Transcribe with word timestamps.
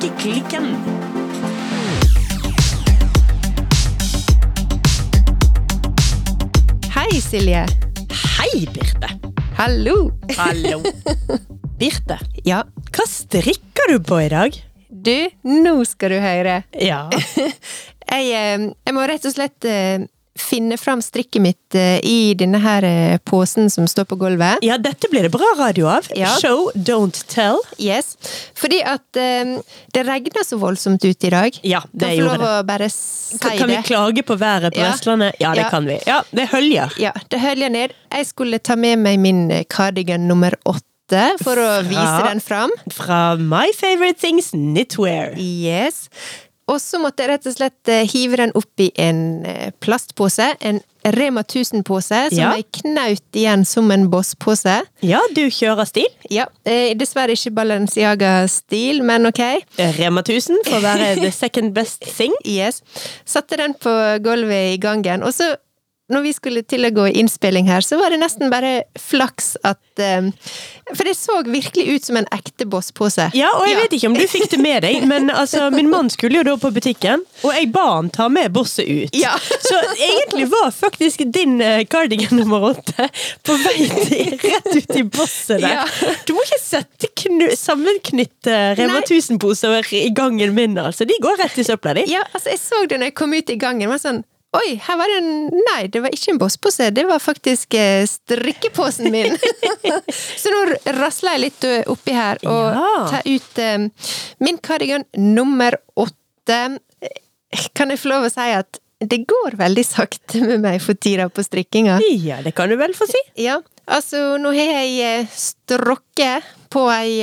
Strikkeklikken. 0.00 0.76
Hei, 6.96 7.20
Silje. 7.20 7.64
Hei, 8.38 8.66
Birte. 8.72 9.08
Hallo. 9.58 10.10
Hallo. 10.38 10.82
Birte, 11.80 12.16
Ja, 12.46 12.62
hva 12.96 13.04
strikker 13.08 13.92
du 13.92 13.98
på 14.04 14.20
i 14.24 14.30
dag? 14.32 14.56
du, 15.06 15.28
nå 15.46 15.74
skal 15.86 16.14
du 16.16 16.18
høre. 16.22 16.60
Ja. 16.82 17.04
Jeg, 18.06 18.28
eh, 18.38 18.62
jeg 18.86 18.94
må 18.94 19.02
rett 19.10 19.24
og 19.26 19.32
slett 19.34 19.66
eh, 19.66 20.04
finne 20.38 20.76
fram 20.78 21.02
strikket 21.02 21.42
mitt 21.42 21.74
eh, 21.74 21.98
i 22.06 22.34
denne 22.38 22.58
her 22.62 22.84
eh, 22.84 23.16
posen 23.24 23.70
som 23.72 23.86
står 23.90 24.04
på 24.10 24.16
gulvet. 24.20 24.58
ja, 24.62 24.76
dette 24.78 25.08
blir 25.10 25.22
det 25.26 25.30
bra 25.34 25.48
radio 25.58 25.86
av. 25.88 26.06
Ja. 26.16 26.34
Show, 26.40 26.70
don't 26.74 27.22
tell. 27.28 27.58
Yes. 27.78 28.16
Fordi 28.54 28.82
at 28.84 29.20
um, 29.20 29.56
det 29.92 30.06
regner 30.08 30.44
så 30.46 30.56
voldsomt 30.60 31.04
ute 31.04 31.26
i 31.26 31.30
dag. 31.30 31.58
Ja, 31.62 31.82
det 31.92 32.06
kan 32.06 32.10
få 32.10 32.20
gjorde 32.20 32.38
lov 32.38 32.48
å 32.48 32.66
bare 32.68 32.90
si 32.92 33.38
Kan, 33.42 33.58
kan 33.58 33.68
vi 33.72 33.76
klage 33.82 34.22
på 34.26 34.36
været 34.38 34.74
på 34.74 34.80
Ja. 34.80 34.90
Vestlandet? 34.92 35.34
Ja, 35.40 35.54
det 35.54 35.64
Ja. 35.66 35.70
kan 35.70 35.86
vi. 35.86 35.98
Ja, 36.06 36.22
det 36.30 36.48
høljer. 36.52 36.92
Ja, 37.00 37.12
det 37.30 37.40
høljer 37.40 37.70
ned. 37.70 37.92
Jeg 38.12 38.26
skulle 38.26 38.58
ta 38.58 38.76
med 38.76 38.98
meg 38.98 39.18
min 39.18 39.48
cardigan 39.68 40.28
nummer 40.28 40.54
åtte 40.64 40.82
for 41.42 41.54
å 41.54 41.66
Fra- 41.78 41.82
vise 41.86 42.22
den 42.28 42.40
fram. 42.42 42.70
Fra 42.92 43.36
My 43.38 43.68
Favorite 43.78 44.18
Things 44.20 44.50
Knitwear. 44.50 45.36
Yes. 45.38 46.08
Og 46.66 46.80
så 46.82 46.98
måtte 46.98 47.22
jeg 47.22 47.30
rett 47.30 47.46
og 47.46 47.54
slett 47.54 47.90
eh, 47.92 48.06
hive 48.10 48.40
den 48.40 48.50
opp 48.58 48.82
i 48.82 48.88
en 48.98 49.44
eh, 49.46 49.68
plastpose. 49.80 50.48
En 50.66 50.80
Rema 51.06 51.44
1000-pose 51.46 52.18
som 52.32 52.38
Ja. 52.40 52.48
jeg 52.58 52.64
knaut 52.80 53.36
igjen 53.38 53.62
som 53.64 53.90
en 53.94 54.08
Boss-pose. 54.10 54.80
Ja, 55.06 55.20
du 55.36 55.44
kjører 55.54 55.86
stil. 55.86 56.08
Ja, 56.34 56.48
eh, 56.66 56.96
dessverre 56.98 57.36
ikke 57.38 57.52
Balenciaga-stil, 57.54 59.02
men 59.06 59.26
ok. 59.30 59.40
Rema 60.00 60.22
1000 60.26 60.58
for 60.66 60.78
å 60.80 60.82
være 60.82 61.12
the 61.20 61.30
second 61.30 61.74
best 61.76 62.02
thing. 62.16 62.34
Yes. 62.56 62.82
Satte 63.26 63.58
den 63.60 63.74
på 63.78 63.92
gulvet 64.24 64.74
i 64.74 64.80
gangen. 64.82 65.22
Og 65.22 65.34
så, 65.34 65.52
når 66.12 66.22
vi 66.22 66.32
skulle 66.36 66.62
til 66.62 66.86
å 66.86 66.92
gå 66.94 67.08
i 67.10 67.16
innspilling 67.18 67.66
her, 67.66 67.82
så 67.82 67.98
var 67.98 68.14
det 68.14 68.20
nesten 68.22 68.50
bare 68.52 68.84
flaks 69.00 69.56
at 69.66 69.80
um, 69.98 70.28
For 70.92 71.08
det 71.08 71.16
så 71.18 71.40
virkelig 71.42 71.96
ut 71.96 72.04
som 72.06 72.18
en 72.20 72.28
ekte 72.34 72.66
Boss-pose. 72.70 73.30
Ja, 73.34 73.48
og 73.58 73.66
jeg 73.66 73.78
vet 73.80 73.96
ikke 73.96 74.10
om 74.12 74.14
du 74.14 74.22
fikk 74.30 74.46
det 74.52 74.60
med 74.62 74.84
deg, 74.86 75.02
men 75.10 75.32
altså, 75.34 75.66
min 75.74 75.90
mann 75.90 76.10
skulle 76.12 76.38
jo 76.38 76.44
da 76.46 76.54
på 76.62 76.70
butikken, 76.74 77.24
og 77.42 77.56
jeg 77.56 77.72
ba 77.74 77.86
han 77.96 78.10
ta 78.14 78.28
med 78.30 78.54
bosset 78.54 78.86
ut. 78.86 79.16
Ja. 79.18 79.34
Så 79.66 79.80
egentlig 79.96 80.46
var 80.52 80.70
faktisk 80.74 81.24
din 81.34 81.58
eh, 81.64 81.82
cardigan 81.90 82.38
nummer 82.38 82.68
åtte 82.70 83.08
på 83.46 83.56
vei 83.64 83.88
til, 84.06 84.36
rett 84.44 84.70
ut 84.76 84.94
i 84.94 85.02
bosset 85.02 85.64
der. 85.64 85.80
Ja. 85.80 86.14
Du 86.28 86.36
må 86.36 86.46
ikke 86.46 86.62
sette 86.62 87.10
sammenknytte 87.56 88.54
Rema 88.78 89.00
Nei. 89.00 89.02
1000-poser 89.02 89.90
i 89.98 90.10
gangen 90.14 90.54
min, 90.54 90.78
altså. 90.78 91.04
De 91.08 91.18
går 91.22 91.42
rett 91.42 91.58
i 91.58 91.66
søpla, 91.66 91.96
de. 91.98 92.06
Ja, 92.10 92.22
altså 92.32 92.52
jeg 92.54 92.62
så 92.62 92.84
det 92.86 93.00
når 93.00 93.10
jeg 93.10 93.18
kom 93.18 93.34
ut 93.34 93.50
i 93.50 93.58
gangen. 93.60 93.90
var 93.90 94.02
sånn 94.02 94.22
Oi, 94.56 94.76
her 94.86 94.96
var 95.00 95.10
det 95.10 95.16
en 95.20 95.30
Nei, 95.66 95.82
det 95.92 96.00
var 96.04 96.14
ikke 96.14 96.32
en 96.32 96.38
Boss-pose, 96.40 96.88
det 96.94 97.04
var 97.08 97.20
faktisk 97.22 97.74
eh, 97.76 98.06
strikkeposen 98.08 99.10
min. 99.12 99.34
så 100.42 100.52
nå 100.54 100.62
rasler 100.96 101.36
jeg 101.36 101.42
litt 101.46 101.66
eh, 101.68 101.82
oppi 101.92 102.14
her 102.16 102.40
og 102.46 102.64
Ja. 102.78 102.94
tar 103.10 103.28
ut 103.28 103.60
eh, 103.62 103.86
min 104.46 104.58
kardigan 104.64 105.04
nummer 105.18 105.76
åtte. 105.98 106.60
Kan 107.76 107.92
jeg 107.92 108.00
få 108.02 108.10
lov 108.14 108.26
å 108.28 108.32
si 108.32 108.48
at 108.56 108.80
det 109.04 109.20
går 109.28 109.58
veldig 109.60 109.84
sakte 109.84 110.40
med 110.40 110.62
meg 110.64 110.80
for 110.80 110.96
tida 110.96 111.28
på 111.28 111.42
strikkinga? 111.44 111.98
Ja, 112.24 112.38
det 112.44 112.54
kan 112.56 112.70
du 112.72 112.78
vel 112.80 112.94
få 112.96 113.04
si. 113.10 113.20
Ja, 113.44 113.58
altså 113.84 114.38
nå 114.40 114.54
har 114.56 114.86
jeg 114.88 115.26
strokket 115.36 116.46
på 116.72 116.86
ei 116.94 117.18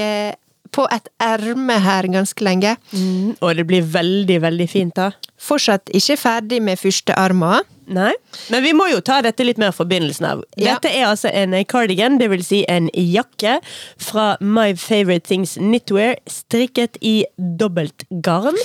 på 0.74 0.88
et 0.92 1.08
erme 1.22 1.76
her 1.84 2.08
ganske 2.12 2.44
lenge. 2.46 2.76
Mm, 2.94 3.36
og 3.40 3.56
det 3.60 3.66
blir 3.70 3.86
veldig, 3.94 4.40
veldig 4.44 4.68
fint, 4.72 4.96
da. 4.98 5.12
Fortsatt 5.44 5.92
ikke 5.96 6.18
ferdig 6.18 6.62
med 6.64 6.80
første 6.82 7.16
arma. 7.20 7.62
Nei. 7.94 8.14
Men 8.50 8.64
vi 8.64 8.72
må 8.74 8.86
jo 8.90 9.02
ta 9.04 9.18
dette 9.26 9.44
litt 9.44 9.60
mer 9.60 9.74
forbindelsen 9.76 10.26
av. 10.30 10.44
Ja. 10.56 10.78
Dette 10.78 10.92
er 10.96 11.10
altså 11.10 11.30
en 11.36 11.54
cardigan, 11.68 12.16
det 12.22 12.30
vil 12.32 12.44
si 12.48 12.62
en 12.72 12.88
jakke, 12.96 13.58
fra 14.00 14.34
My 14.40 14.72
Favorite 14.80 15.28
Things 15.28 15.58
Knitwear, 15.60 16.16
strikket 16.32 16.98
i 17.02 17.26
dobbelt 17.38 18.06
garn. 18.24 18.56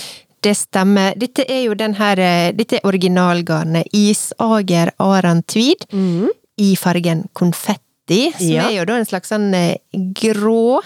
Det 0.46 0.52
stemmer. 0.54 1.16
Dette 1.18 1.42
er 1.50 1.64
jo 1.64 1.74
den 1.74 1.96
her 1.98 2.20
eh, 2.22 2.52
Dette 2.54 2.78
er 2.78 2.86
originalgarnet 2.86 3.88
Isager 3.92 4.92
Aran 5.02 5.42
Tweed 5.50 5.82
i 6.62 6.68
fargen 6.78 7.24
konfetti, 7.34 8.30
som 8.38 8.46
Ja. 8.54 8.68
er 8.70 8.76
jo 8.78 8.84
da 8.86 9.00
en 9.02 9.04
slags 9.10 9.28
sånn 9.34 9.50
eh, 9.54 9.74
grå 10.14 10.78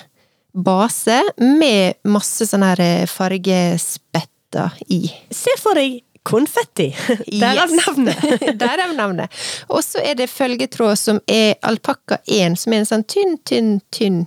base 0.52 1.18
med 1.40 1.94
masse 2.04 2.46
sånne 2.48 2.72
her 2.72 2.80
eh, 2.84 3.06
fargespetter 3.08 4.72
i. 4.92 5.06
Se 5.32 5.54
for 5.60 5.78
deg 5.78 6.00
konfetti! 6.22 6.90
Derav 7.42 7.70
Yes. 7.72 7.86
navnet. 7.86 8.42
Derav 8.60 8.92
navnet. 8.94 9.32
Og 9.72 9.82
så 9.84 9.98
er 10.04 10.14
det 10.20 10.28
følgetråd 10.30 10.98
som 11.00 11.18
er 11.26 11.56
alpakka 11.66 12.20
1, 12.26 12.58
som 12.62 12.72
er 12.76 12.82
en 12.84 12.90
sånn 12.92 13.04
tynn, 13.10 13.38
tynn, 13.48 13.72
tynn 13.90 14.20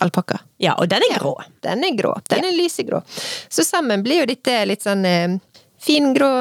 alpakka. 0.00 0.38
Ja, 0.62 0.76
og 0.78 0.88
den 0.88 1.02
er 1.08 1.18
grå. 1.18 1.34
Den 1.66 1.82
er 1.84 1.96
grå. 1.98 2.14
Den 2.30 2.46
er 2.46 2.54
lysegrå. 2.54 3.02
Så 3.50 3.64
sammen 3.66 4.02
blir 4.06 4.22
jo 4.22 4.28
dette 4.30 4.60
litt 4.70 4.86
sånn 4.86 5.04
eh, 5.08 5.36
fin 5.82 6.12
grå 6.16 6.32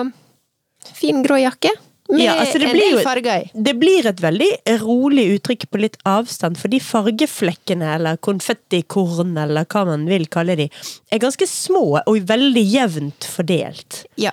Fin 0.95 1.19
grå 1.25 1.35
jakke. 1.41 1.67
Med 2.09 2.21
Ja, 2.23 2.33
altså 2.39 2.59
det 2.59 2.69
en 2.69 2.75
blir 2.77 2.85
del 2.85 2.97
jo- 2.99 3.03
farger 3.03 3.41
i. 3.43 3.51
Det 3.53 3.73
blir 3.79 4.05
et 4.07 4.21
veldig 4.23 4.49
rolig 4.81 5.25
uttrykk 5.37 5.65
på 5.71 5.81
litt 5.81 5.97
avstand, 6.07 6.55
fordi 6.57 6.79
fargeflekkene, 6.79 7.95
eller 7.97 8.17
konfettikorn, 8.17 9.37
eller 9.37 9.65
hva 9.65 9.85
man 9.85 10.05
vil 10.07 10.25
kalle 10.31 10.55
de, 10.55 10.69
er 11.11 11.19
ganske 11.19 11.47
små 11.47 11.99
og 12.07 12.19
veldig 12.29 12.63
jevnt 12.71 13.27
fordelt. 13.27 14.05
Ja, 14.17 14.31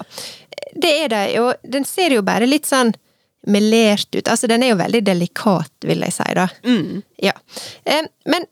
det 0.75 0.93
er 1.05 1.09
det. 1.09 1.25
Og 1.41 1.55
den 1.69 1.85
ser 1.85 2.11
jo 2.15 2.23
bare 2.23 2.47
litt 2.47 2.67
sånn 2.71 2.95
melert 3.47 4.09
ut. 4.15 4.25
Altså, 4.31 4.49
den 4.49 4.63
er 4.63 4.71
jo 4.73 4.77
veldig 4.81 5.03
delikat, 5.05 5.71
vil 5.85 6.01
jeg 6.07 6.13
si, 6.17 6.31
da. 6.35 6.47
Ja. 7.21 7.33
Eh, 7.85 8.07
Men 8.27 8.47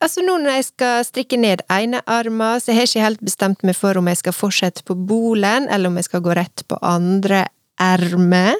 altså, 0.00 0.20
nå 0.22 0.36
når 0.38 0.52
jeg 0.58 0.64
skal 0.68 1.02
strikke 1.08 1.38
ned 1.40 1.62
ene 1.72 2.02
armen, 2.06 2.60
så 2.60 2.70
jeg 2.70 2.76
har 2.76 2.86
jeg 2.86 2.92
ikke 2.94 3.06
helt 3.08 3.24
bestemt 3.26 3.64
meg 3.64 3.74
for 3.74 3.96
om 3.98 4.06
jeg 4.06 4.18
skal 4.20 4.32
fortsette 4.36 4.84
på 4.86 4.94
bolen, 4.94 5.66
eller 5.68 5.88
om 5.88 5.96
jeg 5.96 6.04
skal 6.04 6.20
gå 6.20 6.36
rett 6.36 6.62
på 6.68 6.78
andre 6.82 7.46
erme. 7.82 8.54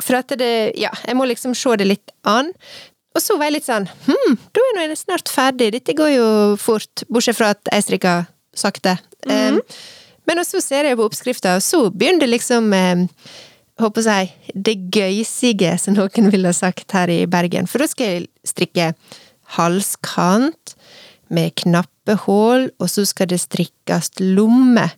For 0.00 0.20
at 0.20 0.32
det 0.40 0.72
Ja, 0.80 0.92
jeg 1.06 1.16
må 1.18 1.26
liksom 1.28 1.54
se 1.54 1.76
det 1.76 1.88
litt 1.88 2.14
an. 2.24 2.52
Og 3.14 3.22
så 3.22 3.36
var 3.36 3.50
jeg 3.50 3.58
litt 3.58 3.68
sånn 3.68 3.88
Hm, 4.06 4.36
da 4.54 4.66
er 4.74 4.88
jeg 4.88 5.00
snart 5.02 5.28
ferdig. 5.28 5.72
Dette 5.74 5.96
går 5.98 6.14
jo 6.14 6.28
fort, 6.60 7.04
bortsett 7.08 7.38
fra 7.38 7.52
at 7.56 7.72
jeg 7.72 7.88
strikker 7.88 8.28
sakte. 8.56 8.96
Eh, 9.26 9.58
men 10.28 10.44
så 10.46 10.60
ser 10.62 10.86
jeg 10.86 10.98
på 10.98 11.06
oppskrifta, 11.06 11.56
og 11.58 11.64
så 11.64 11.88
begynner 11.90 12.24
det 12.24 12.30
liksom 12.34 12.70
um, 12.70 13.06
håper 13.80 14.06
jeg, 14.06 14.30
det 14.54 14.76
gøysige, 14.94 15.72
som 15.80 15.96
noen 15.96 16.30
ville 16.32 16.50
ha 16.50 16.56
sagt 16.56 16.92
her 16.94 17.10
i 17.10 17.24
Bergen. 17.30 17.68
For 17.70 17.82
da 17.82 17.88
skal 17.90 18.12
jeg 18.12 18.28
strikke 18.46 18.92
halskant 19.56 20.74
med 21.30 21.54
knappehull, 21.62 22.68
og 22.78 22.90
så 22.90 23.06
skal 23.08 23.30
det 23.30 23.40
strikkes 23.42 24.12
lomme. 24.20 24.88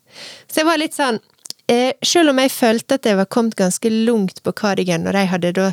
Så 0.48 0.62
jeg 0.62 0.68
var 0.68 0.80
litt 0.80 0.96
sånn 0.96 1.20
eh, 1.72 1.92
Selv 2.04 2.32
om 2.32 2.40
jeg 2.42 2.52
følte 2.52 2.98
at 3.00 3.08
jeg 3.08 3.18
var 3.18 3.30
kommet 3.32 3.56
ganske 3.58 3.90
langt 3.90 4.42
på 4.42 4.52
kardigan, 4.52 5.04
når 5.06 5.18
jeg 5.18 5.32
hadde 5.34 5.52
da 5.58 5.68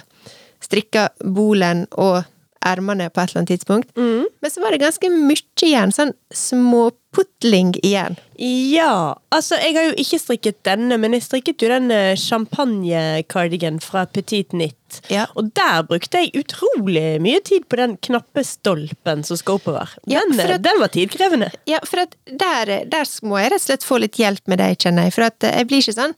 strikka 0.64 1.10
bolen 1.24 1.86
og 1.92 2.24
ermene 2.66 3.10
på 3.10 3.22
et 3.22 3.30
eller 3.32 3.40
annet 3.44 3.52
tidspunkt, 3.54 3.92
men 3.96 4.52
så 4.52 4.62
var 4.62 4.72
det 4.76 4.82
ganske 4.82 5.10
mye 5.12 5.64
igjen. 5.64 5.92
Sånn 5.96 6.12
småputling 6.36 7.74
igjen. 7.84 8.18
Ja, 8.40 9.16
altså 9.36 9.58
jeg 9.60 9.76
har 9.76 9.88
jo 9.90 9.96
ikke 10.00 10.20
strikket 10.22 10.60
denne, 10.68 10.98
men 11.00 11.16
jeg 11.16 11.24
strikket 11.26 11.64
jo 11.64 11.70
den 11.72 11.90
eh, 11.92 12.16
champagne-cardigan 12.20 13.80
fra 13.84 14.06
Petit 14.08 14.54
Nitt. 14.56 15.00
Ja. 15.12 15.28
Og 15.38 15.52
der 15.58 15.84
brukte 15.88 16.24
jeg 16.24 16.32
utrolig 16.40 17.20
mye 17.22 17.42
tid 17.46 17.68
på 17.70 17.78
den 17.80 17.98
knappe 18.06 18.44
stolpen 18.48 19.24
som 19.28 19.38
skal 19.40 19.60
oppover. 19.60 19.92
Ja, 20.10 20.22
Den, 20.30 20.40
eh, 20.40 20.56
at- 20.56 20.62
den 20.64 20.80
var 20.80 20.88
tidkrevende. 20.88 21.52
Ja, 21.66 21.80
for 21.86 22.06
der, 22.26 22.86
der 22.86 23.04
må 23.24 23.38
jeg 23.40 23.52
rett 23.52 23.62
og 23.62 23.68
slett 23.68 23.84
få 23.86 24.00
litt 24.00 24.18
hjelp 24.18 24.48
med 24.48 24.60
deg, 24.60 24.78
kjenner 24.78 25.04
jeg. 25.10 25.14
For 25.14 25.22
eh, 25.24 25.58
jeg 25.58 25.68
blir 25.68 25.80
ikke 25.84 26.00
sånn 26.02 26.16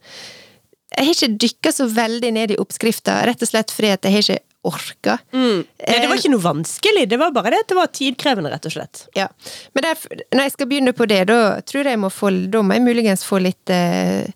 Jeg 0.91 1.05
har 1.07 1.13
ikke 1.15 1.37
dykka 1.39 1.71
så 1.71 1.85
veldig 1.87 2.33
ned 2.33 2.51
i 2.51 2.55
oppskrifta, 2.59 3.21
rett 3.25 3.41
og 3.41 3.47
slett 3.47 3.71
fordi 3.71 3.87
jeg 3.93 4.11
har 4.11 4.19
ikke 4.25 4.39
orka. 4.67 5.15
Nei, 5.33 5.63
det 5.81 6.05
var 6.09 6.19
ikke 6.19 6.29
noe 6.33 6.43
vanskelig, 6.43 7.07
det 7.09 7.17
var 7.17 7.31
bare 7.33 7.49
det 7.55 7.59
at 7.63 7.71
det 7.71 7.77
var 7.79 7.89
tidkrevende, 7.97 8.51
rett 8.53 8.67
og 8.69 8.73
slett. 8.75 8.99
Ja. 9.17 9.25
Men 9.73 9.87
der, 9.87 10.03
når 10.35 10.45
jeg 10.45 10.53
skal 10.53 10.69
begynne 10.69 10.93
på 10.93 11.07
det, 11.09 11.21
da 11.31 11.39
tror 11.65 11.89
jeg 11.89 11.99
må 12.01 12.11
få 12.13 12.29
Da 12.53 12.61
må 12.61 12.77
jeg 12.77 12.83
muligens 12.85 13.25
få 13.25 13.39
litt 13.41 13.73
eh, 13.73 14.29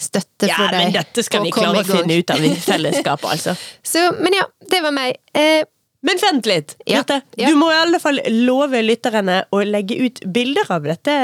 støtte 0.00 0.50
Ja, 0.50 0.58
fra 0.60 0.68
deg. 0.74 0.84
men 0.84 0.96
dette 0.98 1.24
skal 1.24 1.44
vi 1.46 1.52
klare 1.56 1.80
å 1.80 1.88
finne 1.88 2.20
ut 2.20 2.30
av 2.36 2.44
i 2.44 2.52
fellesskap, 2.70 3.24
altså. 3.24 3.56
Så, 3.82 4.04
men 4.20 4.36
ja, 4.36 4.44
det 4.70 4.82
var 4.84 4.92
meg. 4.96 5.16
Eh, 5.32 5.64
Men 6.02 6.16
vent 6.16 6.46
litt, 6.48 6.76
Ja, 6.88 7.02
ja. 7.36 7.48
Du 7.50 7.56
må 7.60 7.66
i 7.72 7.76
alle 7.76 7.98
fall 8.00 8.20
love 8.46 8.80
lytterne 8.84 9.42
å 9.52 9.58
legge 9.64 9.98
ut 10.00 10.22
bilder 10.32 10.70
av 10.72 10.86
dette 10.88 11.16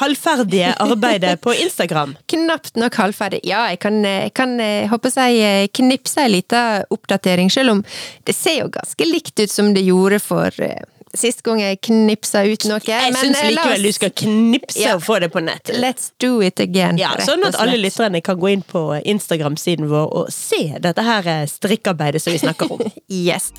halvferdige 0.00 0.74
arbeidet 0.80 1.40
på 1.40 1.54
Instagram. 1.54 2.16
Knapt 2.32 2.76
nok 2.76 2.94
halvferdig. 2.94 3.40
Ja, 3.44 3.66
jeg 3.70 3.80
kan, 3.82 4.00
jeg 4.04 4.32
kan 4.34 4.56
eh, 4.60 4.86
håper 4.90 5.12
jeg, 5.16 5.40
eh, 5.40 5.66
knipse 5.76 6.24
en 6.24 6.32
liten 6.32 6.86
oppdatering, 6.90 7.50
selv 7.52 7.70
om 7.76 7.84
det 8.24 8.34
ser 8.36 8.62
jo 8.64 8.70
ganske 8.72 9.04
likt 9.08 9.40
ut 9.40 9.50
som 9.52 9.74
det 9.74 9.84
gjorde 9.86 10.20
for, 10.22 10.50
eh, 10.64 10.80
sist 11.16 11.42
gang 11.42 11.58
jeg 11.58 11.80
knipsa 11.82 12.44
ut 12.46 12.64
noe. 12.70 12.80
Jeg 12.86 13.14
syns 13.18 13.40
eh, 13.42 13.50
likevel 13.50 13.82
du 13.82 13.92
skal 13.92 14.12
knipse 14.14 14.78
Ja. 14.80 14.94
og 14.94 15.02
få 15.02 15.18
det 15.20 15.32
på 15.34 15.42
nett. 15.42 15.72
Let's 15.74 16.12
do 16.22 16.40
it 16.40 16.60
again. 16.62 16.98
Ja, 16.98 17.16
sånn 17.18 17.42
at 17.48 17.58
alle 17.58 17.76
lytterne 17.82 18.22
kan 18.22 18.38
gå 18.38 18.52
inn 18.52 18.62
på 18.62 18.84
Instagram-siden 19.04 19.88
vår 19.90 20.06
og 20.20 20.30
se 20.32 20.76
dette 20.78 21.02
her 21.02 21.26
eh, 21.26 21.46
strikkarbeidet 21.50 22.22
som 22.22 22.32
vi 22.32 22.38
snakker 22.44 22.70
om. 22.72 22.86
Yes. 23.10 23.50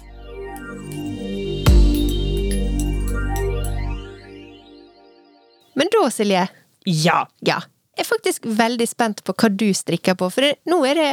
Men 5.75 5.91
da, 5.93 6.07
Silje, 6.11 6.47
Ja. 6.85 7.25
ja. 7.45 7.59
Jeg 7.97 8.05
er 8.05 8.07
faktisk 8.07 8.45
veldig 8.47 8.85
spent 8.87 9.19
på 9.27 9.33
hva 9.35 9.49
du 9.51 9.67
strikker 9.75 10.15
på, 10.17 10.29
for 10.31 10.47
nå 10.65 10.77
er 10.87 10.95
det 10.97 11.09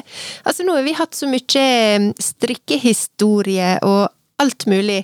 Altså, 0.46 0.62
nå 0.64 0.76
har 0.78 0.84
vi 0.86 0.94
hatt 0.96 1.16
så 1.18 1.26
mye 1.28 1.64
mm, 1.98 2.12
strikkehistorie 2.22 3.78
og 3.84 4.08
alt 4.38 4.66
mulig. 4.70 5.02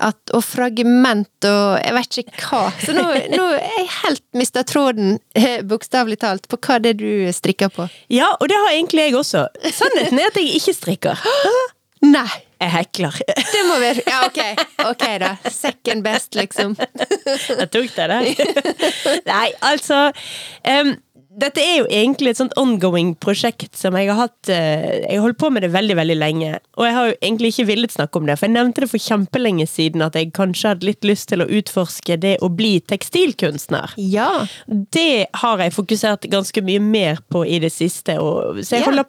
At, 0.00 0.16
og 0.32 0.40
fragment 0.44 1.44
og 1.48 1.80
jeg 1.80 1.92
vet 1.96 2.18
ikke 2.22 2.44
hva. 2.46 2.60
Så 2.80 2.92
nå, 2.96 3.02
nå 3.36 3.46
er 3.56 3.64
jeg 3.80 3.88
helt 3.98 4.24
mista 4.38 4.62
tråden, 4.64 5.18
eh, 5.36 5.60
bokstavelig 5.66 6.20
talt, 6.22 6.46
på 6.48 6.56
hva 6.60 6.78
det 6.80 6.94
er 6.94 7.00
du 7.00 7.32
strikker 7.36 7.72
på. 7.74 7.88
ja, 8.12 8.30
og 8.38 8.48
det 8.48 8.56
har 8.60 8.76
egentlig 8.76 9.08
jeg 9.08 9.18
også. 9.18 9.46
Sannheten 9.72 10.20
er 10.20 10.30
at 10.30 10.38
jeg 10.40 10.54
ikke 10.60 10.76
strikker. 10.78 11.26
Nei! 12.16 12.28
Jeg 12.60 12.70
hekler. 12.74 13.20
Det 13.54 13.62
må 13.68 13.78
være 13.80 14.02
Ja, 14.06 14.22
ok. 14.28 14.40
Ok, 14.90 15.04
da. 15.22 15.34
Second 15.50 16.04
best, 16.04 16.34
liksom. 16.36 16.74
Jeg 16.76 17.70
tok 17.72 17.94
det 17.96 18.08
der. 18.10 18.26
Nei, 19.30 19.46
altså 19.64 20.10
um, 20.68 20.90
Dette 21.40 21.62
er 21.62 21.76
jo 21.78 21.84
egentlig 21.94 22.32
et 22.32 22.40
sånt 22.40 22.56
ongoing 22.58 23.12
prosjekt 23.22 23.78
som 23.78 23.94
jeg 23.96 24.08
har 24.10 24.18
hatt 24.18 24.50
uh, 24.50 24.56
Jeg 25.06 25.14
har 25.14 25.22
holdt 25.24 25.38
på 25.40 25.48
med 25.54 25.62
det 25.64 25.70
veldig, 25.72 25.94
veldig 26.00 26.16
lenge. 26.18 26.50
Og 26.76 26.84
jeg 26.88 26.96
har 26.96 27.08
jo 27.12 27.14
egentlig 27.20 27.52
ikke 27.54 27.66
villet 27.70 27.94
snakke 27.94 28.18
om 28.20 28.26
det, 28.28 28.36
for 28.40 28.48
jeg 28.50 28.56
nevnte 28.58 28.84
det 28.84 28.90
for 28.90 29.04
kjempelenge 29.06 29.66
siden 29.70 30.04
at 30.04 30.18
jeg 30.18 30.32
kanskje 30.36 30.74
hadde 30.74 30.88
litt 30.90 31.06
lyst 31.06 31.30
til 31.30 31.44
å 31.44 31.48
utforske 31.60 32.18
det 32.20 32.34
å 32.44 32.50
bli 32.52 32.74
tekstilkunstner. 32.92 33.94
Ja. 33.96 34.28
Det 34.66 35.28
har 35.44 35.62
jeg 35.64 35.76
fokusert 35.78 36.28
ganske 36.34 36.66
mye 36.66 36.82
mer 36.82 37.22
på 37.32 37.46
i 37.46 37.62
det 37.62 37.72
siste. 37.72 38.18
Og, 38.20 38.60
så 38.66 38.76
jeg 38.76 38.84
Ja. 38.84 38.90
holder 38.90 39.08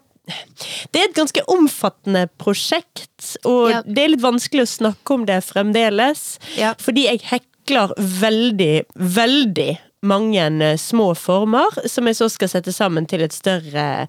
det 0.91 1.01
er 1.01 1.07
et 1.09 1.15
ganske 1.17 1.41
omfattende 1.51 2.27
prosjekt, 2.39 3.35
og 3.45 3.69
Ja. 3.71 3.81
det 3.85 4.03
er 4.03 4.11
litt 4.15 4.23
vanskelig 4.23 4.63
å 4.67 4.73
snakke 4.77 5.13
om 5.15 5.25
det 5.25 5.39
fremdeles. 5.43 6.37
Ja. 6.57 6.73
Fordi 6.79 7.07
jeg 7.07 7.21
hekler 7.31 7.93
veldig, 7.97 8.85
veldig 8.95 9.71
mange 10.03 10.45
eh, 10.65 10.77
små 10.77 11.11
former, 11.17 11.69
som 11.87 12.07
jeg 12.09 12.15
så 12.17 12.29
skal 12.29 12.49
sette 12.49 12.71
sammen 12.73 13.05
til 13.05 13.21
et 13.21 13.33
større 13.33 14.07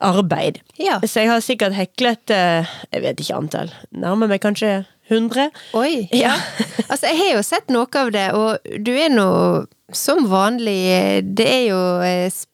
arbeid. 0.00 0.58
Ja. 0.78 0.98
Så 1.00 1.22
jeg 1.22 1.30
har 1.30 1.40
sikkert 1.40 1.72
heklet 1.76 2.30
eh, 2.34 2.66
Jeg 2.92 3.02
vet 3.04 3.20
ikke 3.22 3.36
antall. 3.38 3.70
Nærmer 3.92 4.28
meg 4.28 4.42
kanskje 4.44 4.84
100. 5.08 5.50
Oi. 5.78 6.08
Ja. 6.24 6.34
Altså, 6.88 7.06
jeg 7.08 7.18
har 7.22 7.30
jo 7.38 7.42
sett 7.46 7.70
noe 7.72 7.86
av 7.96 8.10
det, 8.12 8.26
og 8.36 8.58
du 8.84 8.92
er 8.92 9.08
nå 9.12 9.28
som 9.92 10.24
vanlig 10.28 11.22
Det 11.36 11.46
er 11.48 11.64
jo 11.68 11.80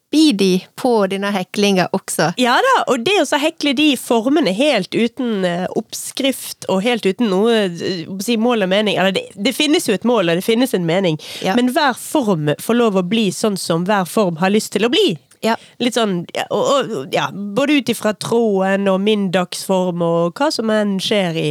speedy 0.08 0.60
på 0.76 1.06
denne 1.06 1.30
heklinga 1.34 1.88
også. 1.92 2.30
Ja 2.40 2.54
da, 2.64 2.74
og 2.88 3.04
det 3.04 3.18
å 3.20 3.40
hekle 3.40 3.74
de 3.76 3.90
formene 4.00 4.54
helt 4.56 4.94
uten 4.96 5.44
eh, 5.44 5.66
oppskrift 5.76 6.64
og 6.72 6.80
helt 6.86 7.04
uten 7.04 7.28
noe 7.28 7.66
eh, 7.66 8.06
si, 8.24 8.38
mål 8.40 8.64
og 8.64 8.72
mening 8.72 8.96
Eller 8.96 9.12
det, 9.12 9.26
det 9.36 9.52
finnes 9.56 9.88
jo 9.88 9.94
et 9.96 10.06
mål, 10.08 10.30
og 10.32 10.40
det 10.40 10.46
finnes 10.46 10.72
en 10.74 10.86
mening, 10.88 11.20
Ja. 11.44 11.54
men 11.58 11.68
hver 11.74 11.92
form 11.98 12.48
får 12.60 12.78
lov 12.78 12.96
å 12.96 13.04
bli 13.04 13.28
sånn 13.34 13.58
som 13.60 13.84
hver 13.84 14.08
form 14.08 14.40
har 14.40 14.50
lyst 14.54 14.72
til 14.72 14.88
å 14.88 14.92
bli. 14.92 15.18
Ja. 15.44 15.54
Litt 15.78 15.94
sånn, 15.94 16.22
ja, 16.34 16.48
og, 16.50 16.90
og, 16.90 17.14
ja, 17.14 17.28
både 17.30 17.78
ut 17.78 17.92
ifra 17.92 18.14
tråden 18.16 18.88
og 18.90 19.00
min 19.04 19.28
dagsform 19.34 20.02
og 20.02 20.40
hva 20.40 20.50
som 20.54 20.72
enn 20.72 20.96
skjer 21.02 21.36
i 21.38 21.50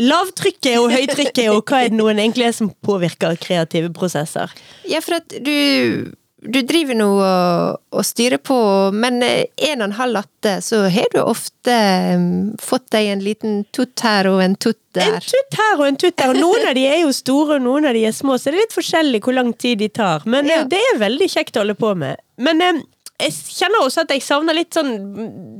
lavtrykket 0.00 0.78
og 0.78 0.92
høytrykket, 0.92 1.46
og 1.50 1.64
hva 1.66 1.84
er 1.84 1.90
det 1.92 1.98
noen 1.98 2.20
egentlig 2.22 2.46
er 2.50 2.54
som 2.56 2.70
påvirker 2.86 3.38
kreative 3.42 3.90
prosesser. 3.94 4.52
Ja, 4.88 5.00
for 5.04 5.18
at 5.18 5.34
du 5.44 6.12
du 6.42 6.60
driver 6.64 6.96
nå 6.96 7.06
og, 7.20 7.80
og 7.92 8.04
styrer 8.06 8.38
på, 8.40 8.56
men 8.96 9.18
eh, 9.22 9.44
en 9.70 9.82
og 9.82 9.90
en 9.90 9.96
halv 9.98 10.14
latte, 10.20 10.54
så 10.64 10.82
har 10.88 11.08
du 11.12 11.18
ofte 11.20 11.74
mm, 12.16 12.54
fått 12.62 12.86
deg 12.94 13.10
en 13.12 13.24
liten 13.24 13.58
tutt 13.76 14.00
her 14.06 14.28
og 14.30 14.40
en 14.44 14.54
tutt 14.56 14.78
der. 14.96 15.18
En 15.18 15.20
tutt 15.20 15.58
her 15.60 15.74
og 15.82 15.86
en 15.90 15.98
tutt 16.00 16.16
der, 16.16 16.32
og 16.32 16.40
noen 16.40 16.68
av 16.70 16.74
de 16.78 16.86
er 16.88 17.02
jo 17.02 17.12
store, 17.12 17.58
og 17.58 17.66
noen 17.66 17.90
av 17.90 17.94
de 17.98 18.06
er 18.08 18.16
små, 18.16 18.38
så 18.40 18.48
det 18.50 18.56
er 18.56 18.64
litt 18.64 18.78
forskjellig 18.78 19.20
hvor 19.26 19.36
lang 19.36 19.52
tid 19.60 19.82
de 19.84 19.90
tar. 20.00 20.24
Men 20.24 20.48
Ja. 20.48 20.62
eh, 20.62 20.70
det 20.72 20.80
er 20.94 21.02
veldig 21.04 21.28
kjekt 21.34 21.56
å 21.60 21.64
holde 21.66 21.76
på 21.78 21.92
med. 21.94 22.16
Men 22.40 22.64
eh, 22.64 22.80
jeg 23.20 23.34
kjenner 23.60 23.84
også 23.84 24.04
at 24.04 24.14
jeg 24.14 24.24
savner 24.24 24.56
litt 24.56 24.76
sånn 24.76 24.92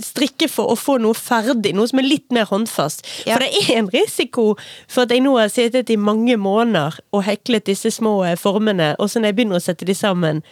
strikke 0.04 0.48
for 0.50 0.72
å 0.72 0.78
få 0.78 0.96
noe 1.02 1.16
ferdig, 1.16 1.74
noe 1.76 1.90
som 1.90 2.00
er 2.02 2.08
litt 2.08 2.28
mer 2.34 2.48
håndfast. 2.50 3.04
Ja. 3.28 3.36
For 3.36 3.44
det 3.44 3.50
er 3.62 3.78
en 3.80 3.90
risiko 3.92 4.46
for 4.86 5.04
at 5.04 5.14
jeg 5.14 5.24
nå 5.24 5.36
har 5.38 5.52
sittet 5.52 5.92
i 5.92 5.98
mange 6.00 6.36
måneder 6.40 6.98
og 7.14 7.24
heklet 7.26 7.68
disse 7.70 7.92
små 7.94 8.20
eh, 8.28 8.38
formene, 8.40 8.94
og 8.98 9.10
så 9.10 9.20
når 9.20 9.32
jeg 9.32 9.40
begynner 9.40 9.60
å 9.60 9.64
sette 9.64 9.88
de 9.88 9.96
sammen, 9.96 10.44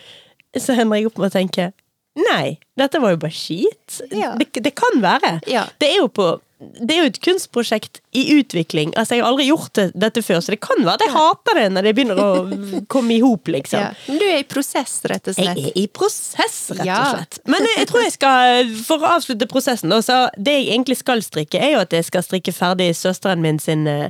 så 0.56 0.76
hender 0.78 1.00
jeg 1.00 1.10
opp 1.10 1.20
med 1.20 1.30
å 1.30 1.38
tenke 1.38 1.72
Nei, 2.18 2.58
dette 2.78 3.00
var 3.02 3.14
jo 3.14 3.22
bare 3.24 3.34
skit. 3.34 4.00
Ja. 4.14 4.34
Det, 4.38 4.50
det 4.64 4.74
kan 4.78 5.02
være. 5.04 5.38
Ja. 5.50 5.66
Det 5.80 5.94
er 5.96 6.06
på 6.08 6.36
det 6.58 6.90
er 6.90 7.04
jo 7.04 7.10
et 7.12 7.18
kunstprosjekt 7.22 8.00
i 8.18 8.24
utvikling. 8.34 8.90
Altså, 8.98 9.14
Jeg 9.14 9.22
har 9.22 9.30
aldri 9.30 9.44
gjort 9.46 9.70
det, 9.78 9.84
dette 9.94 10.22
før, 10.26 10.40
så 10.42 10.50
det 10.50 10.58
kan 10.64 10.80
være 10.82 10.96
at 10.96 11.04
jeg 11.04 11.12
hater 11.14 11.58
det 11.60 11.66
når 11.70 11.86
det 11.86 11.92
begynner 11.94 12.18
å 12.18 12.30
komme 12.94 13.14
i 13.14 13.20
hop, 13.22 13.50
liksom. 13.52 13.84
Ja. 13.84 13.92
Men 14.08 14.18
du 14.18 14.24
er 14.26 14.40
i 14.42 14.46
prosess, 14.48 14.96
rett 15.06 15.30
og 15.30 15.36
slett. 15.36 15.60
Jeg 15.60 15.70
er 15.70 15.78
i 15.78 15.84
prosess, 15.86 16.56
rett 16.74 16.82
og 16.90 17.12
slett. 17.14 17.38
Men 17.46 17.62
jeg, 17.68 17.76
jeg 17.84 17.90
tror 17.92 18.02
jeg 18.02 18.14
skal, 18.16 18.72
for 18.88 19.06
å 19.06 19.12
avslutte 19.18 19.48
prosessen, 19.50 19.94
så 20.02 20.18
det 20.34 20.56
jeg 20.56 20.66
egentlig 20.72 20.98
skal 20.98 21.22
strikke, 21.22 21.62
er 21.62 21.76
jo 21.76 21.84
at 21.84 21.94
jeg 21.94 22.08
skal 22.08 22.26
strikke 22.26 22.54
ferdig 22.56 22.90
søsteren 22.98 23.44
min 23.44 23.62
sin 23.62 23.86
uh, 23.86 24.08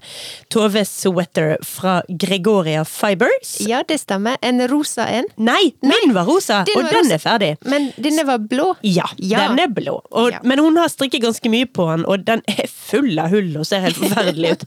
Tove 0.53 0.87
sweater 0.89 1.59
fra 1.67 1.99
Gregoria 2.09 2.87
Fibers. 2.89 3.59
Ja, 3.69 3.83
det 3.85 4.01
stemmer. 4.07 4.41
En 4.41 4.65
rosa 4.73 5.05
en. 5.19 5.29
Nei, 5.37 5.75
min 5.85 6.17
var 6.17 6.25
rosa, 6.29 6.63
og 6.65 6.91
den 6.95 7.13
er 7.13 7.21
ferdig. 7.21 7.53
Men 7.69 7.91
denne 8.01 8.25
var 8.29 8.41
blå. 8.41 8.58
Ja, 8.87 9.07
Ja. 9.19 9.47
den 9.49 9.59
er 9.63 9.69
blå. 9.73 9.97
Og, 10.11 10.31
Ja. 10.33 10.41
Men 10.45 10.59
hun 10.63 10.77
har 10.77 10.89
strikket 10.93 11.23
ganske 11.25 11.51
mye 11.53 11.67
på 11.67 11.87
den, 11.91 12.05
og 12.07 12.25
den 12.27 12.43
er 12.49 12.67
full 12.69 13.19
av 13.19 13.31
hull 13.33 13.57
og 13.61 13.67
ser 13.69 13.81
helt 13.87 13.97
forferdelig 13.97 14.53
ut. 14.57 14.65